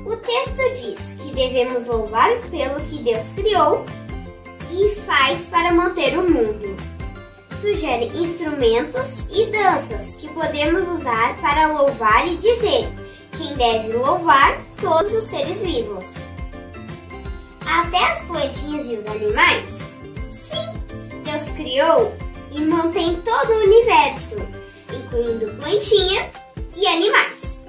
O 0.05 0.15
texto 0.17 0.61
diz 0.81 1.15
que 1.19 1.31
devemos 1.33 1.85
louvar 1.85 2.29
pelo 2.49 2.79
que 2.81 2.97
Deus 3.03 3.33
criou 3.33 3.85
e 4.69 4.89
faz 5.01 5.47
para 5.47 5.73
manter 5.73 6.17
o 6.17 6.29
mundo. 6.29 6.75
Sugere 7.59 8.07
instrumentos 8.17 9.27
e 9.31 9.45
danças 9.51 10.15
que 10.15 10.27
podemos 10.29 10.87
usar 10.87 11.39
para 11.39 11.67
louvar 11.67 12.27
e 12.27 12.37
dizer 12.37 12.89
quem 13.37 13.55
deve 13.55 13.93
louvar 13.93 14.59
todos 14.81 15.13
os 15.13 15.25
seres 15.25 15.61
vivos. 15.61 16.31
Até 17.65 18.03
as 18.03 18.19
plantinhas 18.25 18.87
e 18.87 18.95
os 18.95 19.05
animais? 19.05 19.99
Sim, 20.23 20.67
Deus 21.23 21.49
criou 21.49 22.11
e 22.51 22.61
mantém 22.61 23.21
todo 23.21 23.49
o 23.51 23.63
universo, 23.63 24.35
incluindo 24.93 25.47
plantinha 25.55 26.29
e 26.75 26.85
animais. 26.87 27.65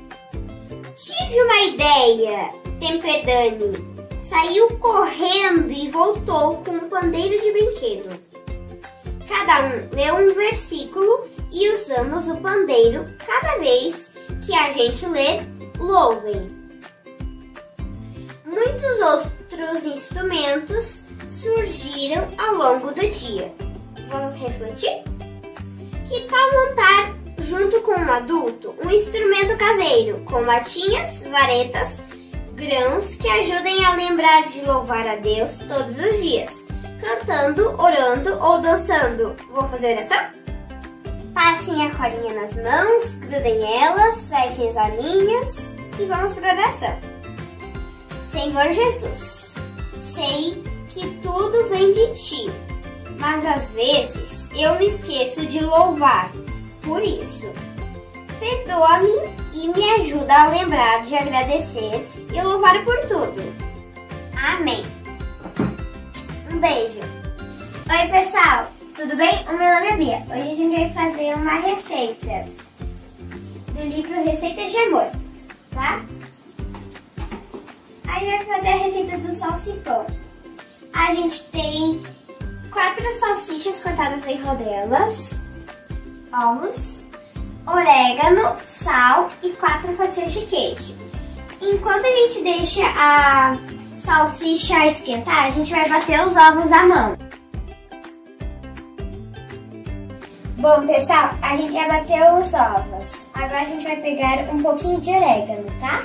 Tive 0.96 1.42
uma 1.42 1.60
ideia, 1.62 2.52
Temperdani. 2.78 3.92
Saiu 4.20 4.68
correndo 4.78 5.70
e 5.70 5.90
voltou 5.90 6.58
com 6.58 6.72
um 6.72 6.88
pandeiro 6.88 7.40
de 7.42 7.52
brinquedo. 7.52 8.08
Cada 9.28 9.66
um 9.66 9.88
leu 9.94 10.14
um 10.16 10.34
versículo 10.34 11.26
e 11.52 11.70
usamos 11.70 12.28
o 12.28 12.36
pandeiro 12.36 13.06
cada 13.26 13.58
vez 13.58 14.12
que 14.44 14.54
a 14.54 14.72
gente 14.72 15.06
lê 15.06 15.40
Louvem. 15.78 16.50
Muitos 18.44 19.00
outros 19.00 19.84
instrumentos 19.84 21.04
surgiram 21.30 22.28
ao 22.38 22.54
longo 22.54 22.92
do 22.92 23.10
dia. 23.10 23.52
Vamos 24.12 24.34
refletir? 24.34 25.02
Que 26.06 26.20
tal 26.28 26.52
montar, 26.52 27.14
junto 27.38 27.80
com 27.80 27.92
um 27.92 28.12
adulto, 28.12 28.74
um 28.84 28.90
instrumento 28.90 29.56
caseiro 29.56 30.18
com 30.26 30.40
latinhas, 30.42 31.26
varetas, 31.28 32.02
grãos 32.52 33.14
que 33.14 33.26
ajudem 33.26 33.82
a 33.86 33.94
lembrar 33.94 34.42
de 34.42 34.60
louvar 34.66 35.08
a 35.08 35.16
Deus 35.16 35.60
todos 35.60 35.98
os 35.98 36.20
dias, 36.20 36.66
cantando, 37.00 37.70
orando 37.80 38.38
ou 38.38 38.60
dançando? 38.60 39.34
Vou 39.50 39.66
fazer 39.68 39.96
oração? 39.96 40.18
Passem 41.32 41.86
a 41.86 41.90
colinha 41.94 42.34
nas 42.34 42.54
mãos, 42.56 43.18
grudem 43.20 43.82
elas, 43.82 44.28
fechem 44.28 44.68
as 44.68 44.76
olhinhas 44.76 45.74
e 45.98 46.04
vamos 46.04 46.34
para 46.34 46.50
a 46.50 46.54
oração. 46.54 46.98
Senhor 48.22 48.68
Jesus, 48.72 49.54
sei 49.98 50.62
que 50.90 51.08
tudo 51.22 51.70
vem 51.70 51.94
de 51.94 52.12
ti 52.12 52.71
mas 53.22 53.46
às 53.46 53.70
vezes 53.70 54.50
eu 54.50 54.74
me 54.80 54.88
esqueço 54.88 55.46
de 55.46 55.60
louvar. 55.60 56.28
Por 56.82 57.00
isso, 57.00 57.46
perdoa-me 58.40 59.32
e 59.52 59.68
me 59.68 59.90
ajuda 59.90 60.34
a 60.34 60.48
lembrar 60.48 61.02
de 61.04 61.14
agradecer 61.14 62.04
e 62.34 62.42
louvar 62.42 62.84
por 62.84 62.98
tudo. 63.02 63.40
Amém. 64.36 64.84
Um 66.52 66.58
beijo. 66.58 66.98
Oi, 66.98 68.08
pessoal, 68.10 68.66
tudo 68.96 69.16
bem? 69.16 69.46
O 69.48 69.56
meu 69.56 69.72
nome 69.72 69.86
é 69.86 69.96
Bia. 69.96 70.22
Hoje 70.28 70.50
a 70.50 70.54
gente 70.56 70.76
vai 70.76 70.92
fazer 70.92 71.34
uma 71.36 71.54
receita 71.60 72.44
do 73.68 73.82
livro 73.84 74.24
Receitas 74.24 74.72
de 74.72 74.78
Amor, 74.78 75.06
tá? 75.70 76.04
A 78.08 78.18
gente 78.18 78.44
vai 78.44 78.56
fazer 78.56 78.68
a 78.68 78.76
receita 78.78 79.18
do 79.18 79.32
salsipão. 79.32 80.06
A 80.92 81.14
gente 81.14 81.44
tem 81.44 82.02
quatro 82.72 83.12
salsichas 83.12 83.82
cortadas 83.82 84.26
em 84.26 84.40
rodelas, 84.42 85.40
ovos, 86.32 87.04
orégano, 87.66 88.56
sal 88.64 89.30
e 89.42 89.50
quatro 89.50 89.92
fatias 89.94 90.32
de 90.32 90.40
queijo. 90.40 90.96
Enquanto 91.60 92.04
a 92.04 92.10
gente 92.10 92.42
deixa 92.42 92.84
a 92.96 93.56
salsicha 93.98 94.86
esquentar, 94.86 95.46
a 95.46 95.50
gente 95.50 95.70
vai 95.70 95.88
bater 95.88 96.26
os 96.26 96.34
ovos 96.34 96.72
à 96.72 96.86
mão. 96.86 97.16
Bom, 100.56 100.86
pessoal, 100.86 101.30
a 101.42 101.56
gente 101.56 101.72
já 101.72 101.88
bateu 101.88 102.38
os 102.38 102.54
ovos. 102.54 103.30
Agora 103.34 103.60
a 103.60 103.64
gente 103.64 103.84
vai 103.84 103.96
pegar 103.96 104.52
um 104.52 104.62
pouquinho 104.62 105.00
de 105.00 105.10
orégano, 105.10 105.66
tá? 105.80 106.02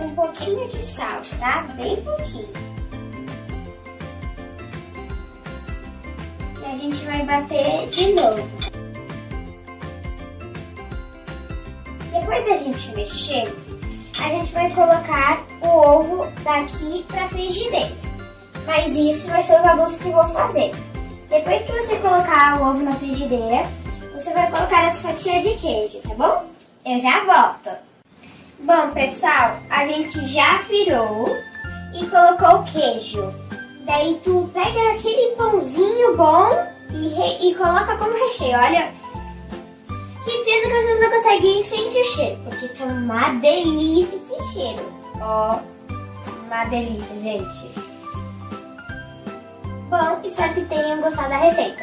Um 0.00 0.14
pouquinho 0.14 0.68
de 0.68 0.82
sal, 0.82 1.20
tá? 1.38 1.62
Bem 1.76 1.96
pouquinho. 1.96 2.48
E 6.60 6.64
a 6.64 6.76
gente 6.76 7.04
vai 7.04 7.24
bater 7.24 7.88
de 7.88 8.12
novo. 8.14 8.48
Depois 12.12 12.44
da 12.44 12.56
gente 12.56 12.96
mexer, 12.96 13.54
a 14.20 14.28
gente 14.28 14.52
vai 14.52 14.70
colocar 14.74 15.46
o 15.60 15.68
ovo 15.68 16.32
daqui 16.42 17.04
pra 17.08 17.28
frigideira. 17.28 17.92
Mas 18.66 18.92
isso 18.92 19.30
vai 19.30 19.42
ser 19.42 19.58
os 19.58 19.66
adultos 19.66 19.98
que 19.98 20.10
vou 20.10 20.28
fazer. 20.28 20.72
Depois 21.28 21.62
que 21.62 21.72
você 21.72 21.96
colocar 21.98 22.60
o 22.60 22.70
ovo 22.70 22.82
na 22.82 22.94
frigideira, 22.94 23.64
você 24.12 24.32
vai 24.32 24.50
colocar 24.50 24.88
as 24.88 25.00
fatias 25.00 25.42
de 25.42 25.54
queijo, 25.54 26.00
tá 26.00 26.14
bom? 26.14 26.44
Eu 26.84 26.98
já 27.00 27.24
volto. 27.24 27.89
Bom, 28.64 28.90
pessoal, 28.92 29.58
a 29.70 29.86
gente 29.86 30.26
já 30.28 30.58
virou 30.62 31.36
e 31.94 32.06
colocou 32.06 32.60
o 32.60 32.64
queijo. 32.64 33.34
Daí 33.84 34.20
tu 34.22 34.48
pega 34.52 34.92
aquele 34.92 35.34
pãozinho 35.36 36.16
bom 36.16 36.48
e, 36.92 37.08
re- 37.08 37.38
e 37.48 37.54
coloca 37.54 37.96
como 37.96 38.12
recheio. 38.12 38.56
Olha, 38.58 38.92
que 40.24 40.44
pena 40.44 40.62
que 40.68 40.82
vocês 40.82 41.00
não 41.00 41.10
conseguem 41.10 41.64
sentir 41.64 42.00
o 42.00 42.04
cheiro, 42.04 42.40
porque 42.44 42.68
tá 42.68 42.84
uma 42.84 43.28
delícia 43.40 44.16
esse 44.16 44.52
cheiro. 44.52 44.92
Ó, 45.20 45.58
uma 46.46 46.64
delícia, 46.66 47.18
gente. 47.18 47.70
Bom, 49.88 50.20
espero 50.22 50.54
que 50.54 50.64
tenham 50.66 51.00
gostado 51.00 51.30
da 51.30 51.36
receita. 51.38 51.82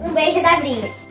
Um 0.00 0.12
beijo 0.14 0.42
da 0.42 0.56
Brinha. 0.56 1.05